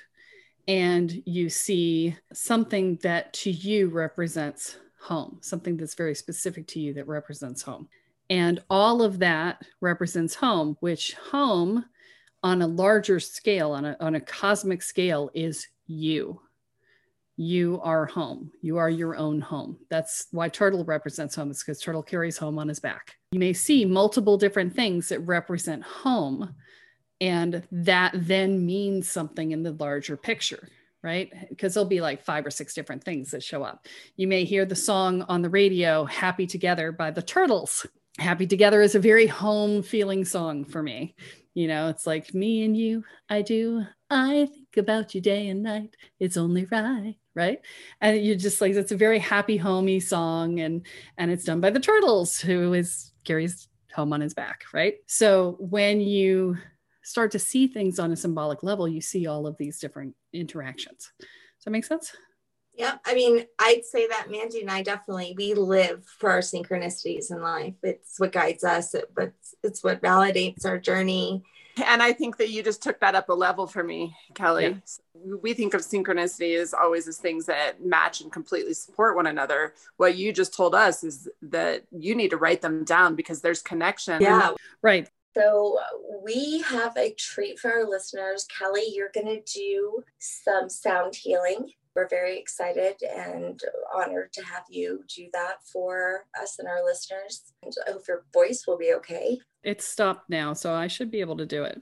and 0.68 1.24
you 1.26 1.50
see 1.50 2.16
something 2.32 2.98
that 3.02 3.34
to 3.34 3.52
you 3.52 3.90
represents 3.90 4.78
home, 5.02 5.40
something 5.42 5.78
that's 5.78 5.96
very 5.96 6.14
specific 6.14 6.68
to 6.68 6.80
you 6.80 6.94
that 6.94 7.08
represents 7.08 7.62
home. 7.62 7.88
And 8.30 8.60
all 8.70 9.02
of 9.02 9.20
that 9.20 9.64
represents 9.82 10.36
home, 10.36 10.78
which 10.80 11.14
home 11.14 11.86
on 12.44 12.62
a 12.62 12.68
larger 12.68 13.20
scale, 13.20 13.72
on 13.72 13.86
a, 13.86 13.98
on 14.00 14.16
a 14.16 14.22
cosmic 14.22 14.84
scale, 14.84 15.32
is 15.34 15.68
you. 15.88 16.40
You 17.42 17.80
are 17.86 18.06
home. 18.06 18.52
You 18.62 18.76
are 18.80 18.90
your 18.90 19.16
own 19.16 19.40
home. 19.40 19.78
That's 19.90 20.28
why 20.32 20.50
turtle 20.50 20.84
represents 20.84 21.36
home, 21.36 21.52
It's 21.52 21.64
because 21.64 21.80
turtle 21.80 22.04
carries 22.04 22.38
home 22.38 22.60
on 22.60 22.68
his 22.68 22.82
back. 22.82 23.16
You 23.32 23.40
may 23.40 23.54
see 23.54 23.86
multiple 23.86 24.38
different 24.38 24.76
things 24.76 25.08
that 25.08 25.22
represent 25.22 25.82
home, 25.82 26.54
and 27.22 27.66
that 27.72 28.12
then 28.14 28.66
means 28.66 29.10
something 29.10 29.52
in 29.52 29.64
the 29.64 29.72
larger 29.72 30.18
picture, 30.18 30.68
right? 31.02 31.32
Because 31.48 31.74
there'll 31.74 31.88
be 31.88 32.02
like 32.02 32.26
five 32.26 32.46
or 32.46 32.52
six 32.52 32.74
different 32.74 33.06
things 33.06 33.32
that 33.32 33.42
show 33.42 33.64
up. 33.64 33.88
You 34.18 34.28
may 34.28 34.44
hear 34.44 34.66
the 34.66 34.76
song 34.76 35.22
on 35.30 35.42
the 35.42 35.50
radio, 35.50 36.04
Happy 36.04 36.46
Together 36.46 36.92
by 36.92 37.10
the 37.10 37.22
Turtles. 37.22 37.88
Happy 38.18 38.48
Together 38.48 38.82
is 38.82 38.96
a 38.96 39.00
very 39.00 39.28
home 39.28 39.82
feeling 39.82 40.26
song 40.26 40.66
for 40.66 40.84
me. 40.84 41.16
You 41.54 41.70
know, 41.70 41.88
it's 41.88 42.06
like 42.06 42.34
me 42.34 42.66
and 42.66 42.76
you, 42.76 43.06
I 43.30 43.44
do. 43.44 43.86
I 44.10 44.50
think 44.74 44.84
about 44.84 45.16
you 45.16 45.22
day 45.22 45.48
and 45.48 45.64
night. 45.64 45.96
It's 46.20 46.38
only 46.38 46.66
right, 46.66 47.16
right? 47.36 47.60
And 48.02 48.24
you're 48.24 48.36
just 48.36 48.62
like, 48.62 48.74
it's 48.74 48.92
a 48.92 48.98
very 48.98 49.20
happy, 49.20 49.58
homey 49.58 50.00
song. 50.00 50.60
And 50.60 50.86
and 51.18 51.32
it's 51.32 51.46
done 51.46 51.62
by 51.62 51.70
the 51.70 51.80
Turtles, 51.80 52.40
who 52.40 52.74
is 52.74 53.12
carries 53.26 53.68
home 53.94 54.14
on 54.14 54.22
his 54.22 54.34
back, 54.34 54.64
right? 54.74 54.96
So 55.08 55.58
when 55.60 56.02
you 56.02 56.58
start 57.04 57.32
to 57.32 57.40
see 57.40 57.68
things 57.68 58.00
on 58.00 58.12
a 58.12 58.16
symbolic 58.16 58.64
level, 58.64 58.88
you 58.88 59.02
see 59.02 59.28
all 59.28 59.48
of 59.48 59.58
these 59.58 59.80
different 59.80 60.16
interactions. 60.34 61.12
Does 61.20 61.66
that 61.66 61.72
make 61.72 61.86
sense? 61.86 62.16
Yeah, 62.76 62.98
I 63.06 63.14
mean, 63.14 63.46
I'd 63.58 63.84
say 63.84 64.08
that 64.08 64.32
Mandy 64.32 64.62
and 64.62 64.72
I 64.72 64.84
definitely 64.84 65.34
we 65.36 65.54
live 65.54 66.06
for 66.06 66.30
our 66.30 66.40
synchronicities 66.40 67.30
in 67.30 67.42
life. 67.42 67.74
It's 67.84 68.20
what 68.20 68.32
guides 68.32 68.64
us. 68.64 68.94
It, 68.94 69.12
it's 69.64 69.84
what 69.84 70.02
validates 70.02 70.66
our 70.66 70.78
journey. 70.78 71.44
And 71.86 72.02
I 72.02 72.14
think 72.14 72.38
that 72.38 72.50
you 72.50 72.64
just 72.64 72.82
took 72.82 73.00
that 73.00 73.16
up 73.16 73.30
a 73.30 73.34
level 73.34 73.68
for 73.68 73.84
me, 73.84 74.16
Kelle. 74.34 74.76
We 75.14 75.54
think 75.54 75.74
of 75.74 75.82
synchronicity 75.82 76.58
as 76.58 76.74
always 76.74 77.08
as 77.08 77.18
things 77.18 77.46
that 77.48 77.84
match 77.84 78.22
and 78.22 78.32
completely 78.32 78.74
support 78.74 79.16
one 79.16 79.28
another. 79.28 79.74
What 79.98 80.18
you 80.18 80.32
just 80.34 80.54
told 80.54 80.76
us 80.76 81.04
is 81.04 81.30
that 81.42 81.84
you 81.92 82.16
need 82.16 82.30
to 82.30 82.38
write 82.38 82.62
them 82.62 82.84
down 82.84 83.16
because 83.16 83.42
there's 83.42 83.62
connection. 83.62 84.22
Yeah. 84.22 84.52
Right. 84.82 85.10
So 85.36 85.78
uh, 85.80 86.20
we 86.24 86.62
have 86.62 86.98
a 86.98 87.14
treat 87.14 87.60
for 87.60 87.72
our 87.72 87.88
listeners. 87.88 88.46
Kelle, 88.46 88.94
you're 88.94 89.12
going 89.14 89.28
to 89.28 89.42
do 89.54 90.04
some 90.18 90.70
sound 90.70 91.16
healing. 91.16 91.72
We're 91.96 92.08
very 92.08 92.38
excited 92.38 92.96
and 93.04 93.60
honored 93.94 94.32
to 94.34 94.44
have 94.44 94.64
you 94.70 95.04
do 95.14 95.28
that 95.34 95.58
for 95.72 96.26
us 96.42 96.58
and 96.60 96.68
our 96.68 96.84
listeners. 96.86 97.52
And 97.64 97.74
I 97.88 97.92
hope 97.92 98.08
your 98.08 98.26
voice 98.34 98.66
will 98.68 98.78
be 98.78 98.94
okay. 98.96 99.40
It's 99.64 99.86
stopped 99.86 100.30
now, 100.30 100.54
so 100.54 100.74
I 100.74 100.88
should 100.88 101.12
be 101.12 101.20
able 101.20 101.38
to 101.38 101.46
do 101.46 101.64
it. 101.64 101.82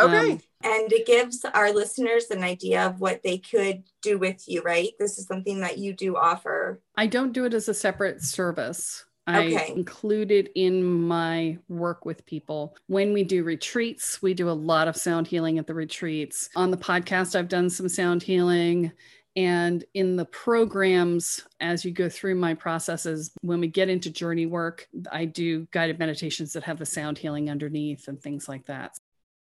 Okay. 0.00 0.32
Um, 0.32 0.40
And 0.62 0.92
it 0.92 1.06
gives 1.06 1.44
our 1.54 1.72
listeners 1.72 2.30
an 2.30 2.42
idea 2.42 2.86
of 2.86 3.00
what 3.00 3.22
they 3.22 3.38
could 3.38 3.82
do 4.02 4.18
with 4.18 4.44
you, 4.46 4.62
right? 4.62 4.90
This 4.98 5.18
is 5.18 5.26
something 5.26 5.60
that 5.60 5.78
you 5.78 5.92
do 5.92 6.16
offer. 6.16 6.80
I 6.96 7.06
don't 7.06 7.32
do 7.32 7.44
it 7.44 7.54
as 7.54 7.68
a 7.68 7.74
separate 7.74 8.22
service. 8.22 9.04
I 9.26 9.46
Okay. 9.46 9.72
include 9.74 10.30
it 10.30 10.50
in 10.54 10.82
my 10.82 11.58
work 11.68 12.06
with 12.06 12.24
people. 12.24 12.74
When 12.86 13.12
we 13.12 13.24
do 13.24 13.44
retreats, 13.44 14.22
we 14.22 14.32
do 14.34 14.48
a 14.48 14.52
lot 14.52 14.88
of 14.88 14.96
sound 14.96 15.26
healing 15.26 15.58
at 15.58 15.66
the 15.66 15.74
retreats. 15.74 16.48
On 16.56 16.70
the 16.70 16.78
podcast, 16.78 17.34
I've 17.36 17.48
done 17.48 17.68
some 17.68 17.88
sound 17.90 18.22
healing. 18.22 18.90
And 19.38 19.84
in 19.94 20.16
the 20.16 20.24
programs, 20.24 21.46
as 21.60 21.84
you 21.84 21.92
go 21.92 22.08
through 22.08 22.34
my 22.34 22.54
processes, 22.54 23.30
when 23.42 23.60
we 23.60 23.68
get 23.68 23.88
into 23.88 24.10
journey 24.10 24.46
work, 24.46 24.88
I 25.12 25.26
do 25.26 25.68
guided 25.70 26.00
meditations 26.00 26.52
that 26.54 26.64
have 26.64 26.80
the 26.80 26.84
sound 26.84 27.18
healing 27.18 27.48
underneath 27.48 28.08
and 28.08 28.20
things 28.20 28.48
like 28.48 28.66
that. 28.66 28.98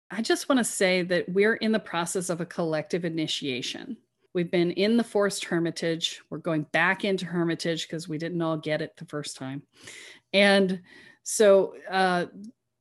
I 0.09 0.23
just 0.23 0.49
want 0.49 0.61
to 0.61 0.65
say 0.65 1.03
that 1.03 1.29
we're 1.29 1.57
in 1.57 1.73
the 1.73 1.81
process 1.81 2.31
of 2.31 2.41
a 2.41 2.47
collective 2.47 3.05
initiation. 3.05 3.97
We've 4.33 4.51
been 4.51 4.71
in 4.71 4.97
the 4.97 5.03
forced 5.03 5.45
hermitage. 5.47 6.21
We're 6.31 6.39
going 6.39 6.67
back 6.71 7.05
into 7.05 7.27
hermitage 7.27 7.89
because 7.89 8.09
we 8.09 8.17
didn't 8.17 8.43
all 8.43 8.59
get 8.59 8.83
it 8.83 8.97
the 8.97 9.07
first 9.07 9.37
time. 9.37 9.65
And 10.33 10.83
so, 11.25 11.75
uh, 11.91 12.27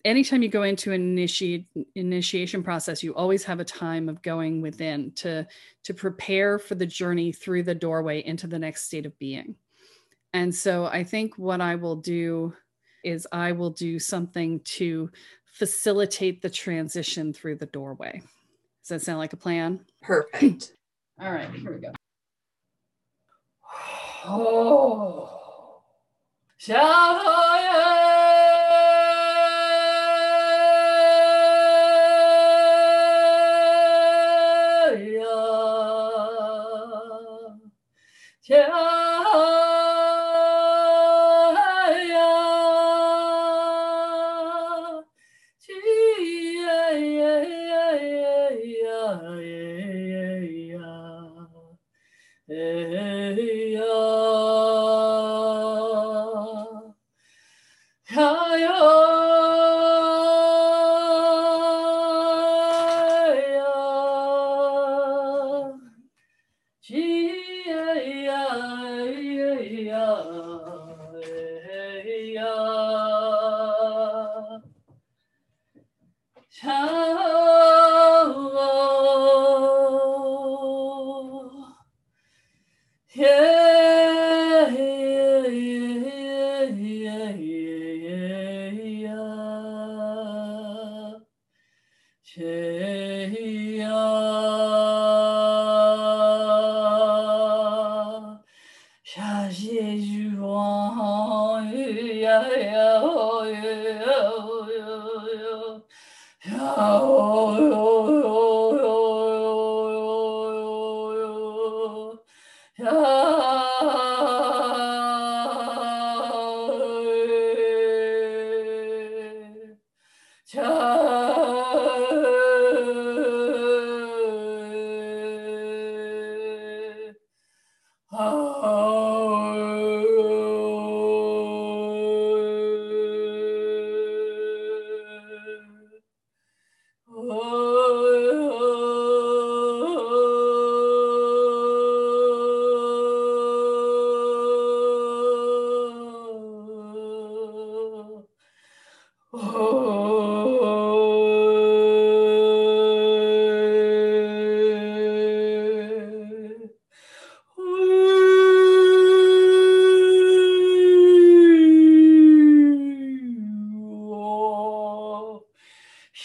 anytime 0.10 0.41
you 0.41 0.49
go 0.49 0.64
into 0.64 0.91
an 0.91 1.01
initiate, 1.01 1.68
initiation 1.95 2.64
process, 2.64 3.03
you 3.03 3.14
always 3.14 3.43
have 3.43 3.60
a 3.60 3.66
time 3.66 4.10
of 4.10 4.22
going 4.22 4.62
within 4.62 5.12
to, 5.14 5.47
to 5.84 5.93
prepare 5.93 6.57
for 6.57 6.76
the 6.76 6.86
journey 6.86 7.32
through 7.32 7.64
the 7.64 7.76
doorway 7.76 8.26
into 8.26 8.47
the 8.47 8.60
next 8.60 8.84
state 8.84 9.05
of 9.05 9.18
being. 9.20 9.55
And 10.34 10.53
so, 10.53 10.86
I 10.86 11.03
think 11.03 11.38
what 11.38 11.62
I 11.62 11.76
will 11.76 11.95
do 11.95 12.53
is 13.03 13.28
I 13.32 13.51
will 13.51 13.72
do 13.72 13.97
something 13.99 14.60
to 14.62 15.10
facilitate 15.53 16.41
the 16.41 16.49
transition 16.49 17.34
through 17.34 17.55
the 17.55 17.66
doorway. 17.68 18.22
Does 18.84 18.89
that 18.89 19.01
sound 19.01 19.20
like 19.20 19.34
a 19.34 19.38
plan? 19.38 19.86
Perfect. 20.01 20.74
All 21.22 21.32
right, 21.32 21.49
here 21.51 21.74
we 21.74 21.82
go. 21.82 21.91
Oh. 24.26 25.39
Tell 38.50 38.99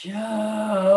Yeah. 0.02 0.93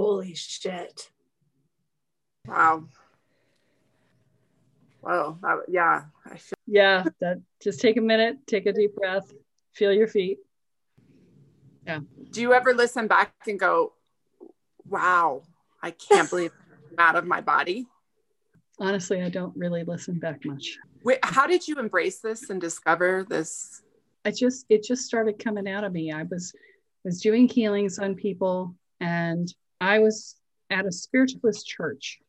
Holy 0.00 0.34
shit. 0.34 1.10
Wow. 2.46 2.84
Oh, 5.12 5.32
Whoa. 5.32 5.38
That, 5.42 5.72
yeah. 5.72 6.02
I 6.24 6.36
feel- 6.36 6.54
Yeah, 6.66 7.04
that 7.20 7.40
just 7.60 7.80
take 7.80 7.96
a 7.96 8.00
minute, 8.00 8.38
take 8.46 8.66
a 8.66 8.72
deep 8.72 8.94
breath, 8.94 9.32
feel 9.72 9.92
your 9.92 10.06
feet. 10.06 10.38
Yeah. 11.86 12.00
Do 12.30 12.40
you 12.40 12.52
ever 12.52 12.72
listen 12.74 13.08
back 13.08 13.32
and 13.48 13.58
go, 13.58 13.94
wow, 14.88 15.42
I 15.82 15.90
can't 15.90 16.30
believe 16.30 16.52
I'm 16.90 16.98
out 16.98 17.16
of 17.16 17.26
my 17.26 17.40
body? 17.40 17.86
Honestly, 18.78 19.20
I 19.22 19.28
don't 19.28 19.56
really 19.56 19.82
listen 19.82 20.18
back 20.18 20.44
much. 20.44 20.78
Wait, 21.02 21.18
how 21.22 21.46
did 21.46 21.66
you 21.66 21.76
embrace 21.76 22.20
this 22.20 22.48
and 22.50 22.60
discover 22.60 23.26
this? 23.28 23.82
I 24.24 24.30
just 24.30 24.66
it 24.68 24.82
just 24.84 25.06
started 25.06 25.38
coming 25.38 25.68
out 25.68 25.82
of 25.84 25.92
me. 25.92 26.12
I 26.12 26.22
was 26.24 26.52
was 27.04 27.20
doing 27.20 27.48
healings 27.48 27.98
on 27.98 28.14
people 28.14 28.74
and 29.00 29.52
I 29.80 29.98
was 29.98 30.36
at 30.68 30.86
a 30.86 30.92
spiritualist 30.92 31.66
church 31.66 32.20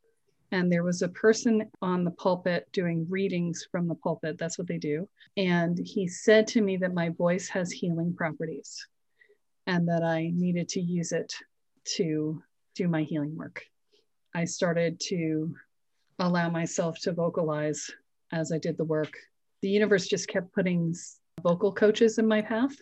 and 0.52 0.72
there 0.72 0.84
was 0.84 1.02
a 1.02 1.10
person 1.10 1.70
on 1.82 2.04
the 2.04 2.12
pulpit 2.12 2.68
doing 2.74 3.08
readings 3.10 3.66
from 3.72 3.88
the 3.88 3.95
pulpit. 3.95 4.38
That's 4.38 4.58
what 4.58 4.68
they 4.68 4.78
do. 4.78 5.08
And 5.38 5.80
he 5.84 6.08
said 6.08 6.45
to 6.47 6.62
me 6.62 6.78
that 6.78 6.93
my 6.93 7.10
voice 7.10 7.47
has 7.49 7.72
healing 7.72 8.14
properties 8.14 8.86
and 9.68 9.88
that 9.88 10.04
I 10.04 10.32
needed 10.34 10.68
to 10.70 10.82
use 10.82 11.14
it 11.14 11.34
to 11.95 12.41
do 12.76 12.88
my 12.88 13.04
healing 13.04 13.36
work. 13.36 13.64
I 14.36 14.45
started 14.45 14.99
to 15.08 15.56
allow 16.20 16.49
myself 16.49 16.99
to 16.99 17.14
vocalize 17.14 17.89
as 18.32 18.52
I 18.52 18.58
did 18.58 18.78
the 18.78 18.84
work. 18.84 19.14
The 19.62 19.70
universe 19.70 20.08
just 20.08 20.28
kept 20.28 20.54
putting 20.54 20.95
vocal 21.41 21.72
coaches 21.72 22.18
in 22.18 22.28
my 22.28 22.41
path. 22.41 22.76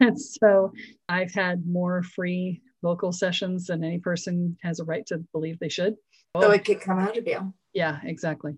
and 0.00 0.20
so 0.20 0.72
I've 1.08 1.32
had 1.32 1.66
more 1.66 2.02
free 2.02 2.62
vocal 2.82 3.12
sessions 3.12 3.66
than 3.66 3.84
any 3.84 3.98
person 3.98 4.56
has 4.62 4.80
a 4.80 4.84
right 4.84 5.06
to 5.06 5.18
believe 5.32 5.58
they 5.58 5.68
should. 5.68 5.96
So 6.36 6.48
oh. 6.48 6.50
it 6.52 6.64
could 6.64 6.80
come 6.80 6.98
out 6.98 7.16
of 7.16 7.26
you 7.26 7.52
Yeah, 7.72 7.98
exactly. 8.04 8.56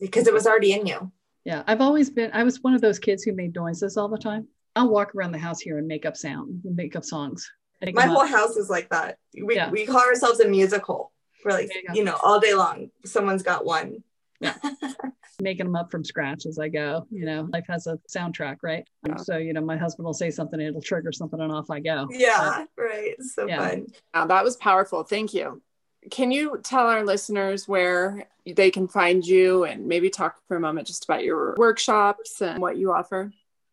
because 0.00 0.26
it 0.26 0.32
was 0.32 0.46
already 0.46 0.72
in 0.72 0.86
you. 0.86 1.12
Yeah, 1.44 1.62
I've 1.66 1.80
always 1.80 2.10
been, 2.10 2.30
I 2.32 2.42
was 2.42 2.62
one 2.62 2.74
of 2.74 2.80
those 2.80 2.98
kids 2.98 3.22
who 3.22 3.32
made 3.32 3.54
noises 3.54 3.96
all 3.96 4.08
the 4.08 4.18
time. 4.18 4.48
I'll 4.74 4.88
walk 4.88 5.14
around 5.14 5.32
the 5.32 5.38
house 5.38 5.60
here 5.60 5.78
and 5.78 5.86
make 5.86 6.04
up 6.04 6.16
sound, 6.16 6.60
make 6.64 6.96
up 6.96 7.04
songs. 7.04 7.50
I 7.82 7.92
My 7.92 8.06
whole 8.06 8.22
up. 8.22 8.30
house 8.30 8.56
is 8.56 8.68
like 8.70 8.88
that. 8.90 9.18
We, 9.40 9.54
Yeah. 9.54 9.70
we 9.70 9.86
call 9.86 10.00
ourselves 10.00 10.40
a 10.40 10.48
musical. 10.48 11.12
We're 11.44 11.52
like, 11.52 11.72
you 11.72 11.82
you 11.94 12.04
know, 12.04 12.18
all 12.22 12.40
day 12.40 12.54
long, 12.54 12.90
someone's 13.04 13.42
got 13.42 13.64
one. 13.64 14.02
Yeah. 14.40 14.54
making 15.40 15.66
them 15.66 15.76
up 15.76 15.90
from 15.90 16.02
scratch 16.02 16.46
as 16.46 16.58
I 16.58 16.68
go. 16.68 17.06
You 17.10 17.26
know, 17.26 17.48
life 17.52 17.66
has 17.68 17.86
a 17.86 17.98
soundtrack, 18.08 18.56
right? 18.62 18.86
Yeah. 19.06 19.16
so, 19.16 19.36
you 19.36 19.52
know, 19.52 19.60
my 19.60 19.76
husband 19.76 20.06
will 20.06 20.14
say 20.14 20.30
something, 20.30 20.60
it'll 20.60 20.80
trigger 20.80 21.12
something, 21.12 21.40
and 21.40 21.52
off 21.52 21.70
I 21.70 21.80
go. 21.80 22.08
Yeah, 22.10 22.64
right. 22.76 23.14
So 23.22 23.46
Yeah. 23.46 23.68
fun. 23.68 23.86
Wow, 24.14 24.26
that 24.26 24.44
was 24.44 24.56
powerful. 24.56 25.04
Thank 25.04 25.34
you. 25.34 25.62
Can 26.10 26.30
you 26.30 26.60
tell 26.62 26.86
our 26.86 27.04
listeners 27.04 27.66
where 27.66 28.26
they 28.46 28.70
can 28.70 28.88
find 28.88 29.26
you 29.26 29.64
and 29.64 29.86
maybe 29.86 30.10
talk 30.10 30.36
for 30.46 30.56
a 30.56 30.60
moment 30.60 30.86
just 30.86 31.04
about 31.04 31.24
your 31.24 31.54
workshops 31.56 32.40
and 32.40 32.60
what 32.60 32.76
you 32.76 32.92
offer? 32.92 33.32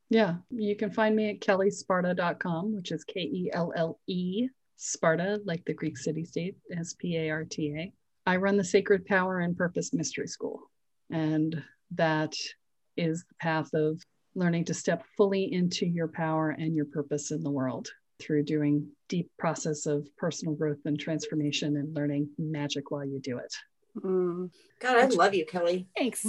Yeah, 0.10 0.36
you 0.50 0.76
can 0.76 0.92
find 0.92 1.16
me 1.16 1.32
at 1.32 1.40
kellesparta.com, 1.40 2.76
which 2.76 2.92
is 2.92 3.04
K 3.04 3.22
E 3.22 3.50
L 3.54 3.74
L 3.76 4.00
E 4.08 4.48
Sparta, 4.78 5.42
like 5.46 5.64
the 5.66 5.74
Greek 5.74 5.98
city 5.98 6.26
state, 6.26 6.58
S 6.76 6.94
P 6.98 7.18
A 7.18 7.30
R 7.30 7.46
T 7.46 7.74
A. 7.78 7.94
I 8.26 8.38
run 8.38 8.58
the 8.58 8.64
Sacred 8.64 9.06
Power 9.06 9.40
and 9.40 9.58
Purpose 9.58 9.94
Mystery 9.94 10.28
School, 10.28 10.62
and 11.10 11.64
that 11.92 12.34
is 12.96 13.24
the 13.24 13.36
path 13.40 13.74
of 13.74 14.02
learning 14.36 14.66
to 14.66 14.74
step 14.74 15.04
fully 15.18 15.52
into 15.54 15.86
your 15.86 16.08
power 16.08 16.50
and 16.50 16.76
your 16.76 16.86
purpose 16.86 17.32
in 17.32 17.44
the 17.44 17.52
world 17.52 17.90
through 18.24 18.44
doing 18.44 18.88
deep 19.10 19.30
process 19.38 19.86
of 19.86 20.08
personal 20.18 20.56
growth 20.56 20.80
and 20.86 21.00
transformation 21.00 21.78
and 21.78 21.94
learning 21.96 22.30
magic 22.38 22.90
while 22.92 23.06
you 23.06 23.20
do 23.20 23.38
it. 23.38 23.54
Mm. 24.00 24.50
God, 24.80 24.98
I 24.98 25.06
love 25.08 25.34
you, 25.36 25.46
Kelle. 25.46 25.84
Thanks. 25.98 26.26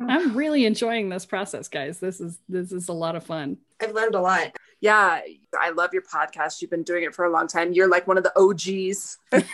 I'm 0.00 0.36
really 0.36 0.64
enjoying 0.64 1.08
this 1.08 1.26
process, 1.26 1.66
guys. 1.68 1.98
This 1.98 2.20
is 2.20 2.38
this 2.48 2.70
is 2.70 2.88
a 2.88 2.92
lot 2.92 3.16
of 3.16 3.24
fun. 3.24 3.56
I've 3.80 3.92
learned 3.94 4.14
a 4.14 4.20
lot. 4.20 4.56
Yeah, 4.80 5.20
I 5.58 5.70
love 5.70 5.92
your 5.92 6.02
podcast. 6.02 6.60
You've 6.62 6.70
been 6.70 6.84
doing 6.84 7.02
it 7.02 7.14
for 7.14 7.24
a 7.24 7.30
long 7.30 7.48
time. 7.48 7.72
You're 7.72 7.88
like 7.88 8.06
one 8.06 8.16
of 8.18 8.22
the 8.24 8.32
OGs. 8.38 9.18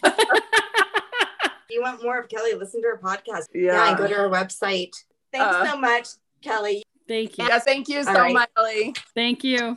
You 1.71 1.83
want 1.83 2.05
more 2.05 2.21
of 2.21 2.29
Kelle, 2.29 2.57
listen 2.57 2.83
to 2.83 2.89
her 2.89 3.01
podcast. 3.03 3.47
Yeah. 3.53 3.89
and 3.89 3.99
go 3.99 4.07
to 4.07 4.15
her 4.15 4.29
website. 4.29 4.93
Thanks 5.33 5.57
Uh, 5.57 5.73
so 5.73 5.77
much, 5.77 6.07
Kelle. 6.41 6.63
Thank 7.09 7.37
you. 7.37 7.47
Yeah, 7.49 7.59
thank 7.59 7.89
you 7.89 8.05
so 8.05 8.11
All 8.11 8.17
right. 8.17 8.33
much, 8.33 8.49
Ellie. 8.57 8.95
Thank 9.15 9.43
you. 9.43 9.77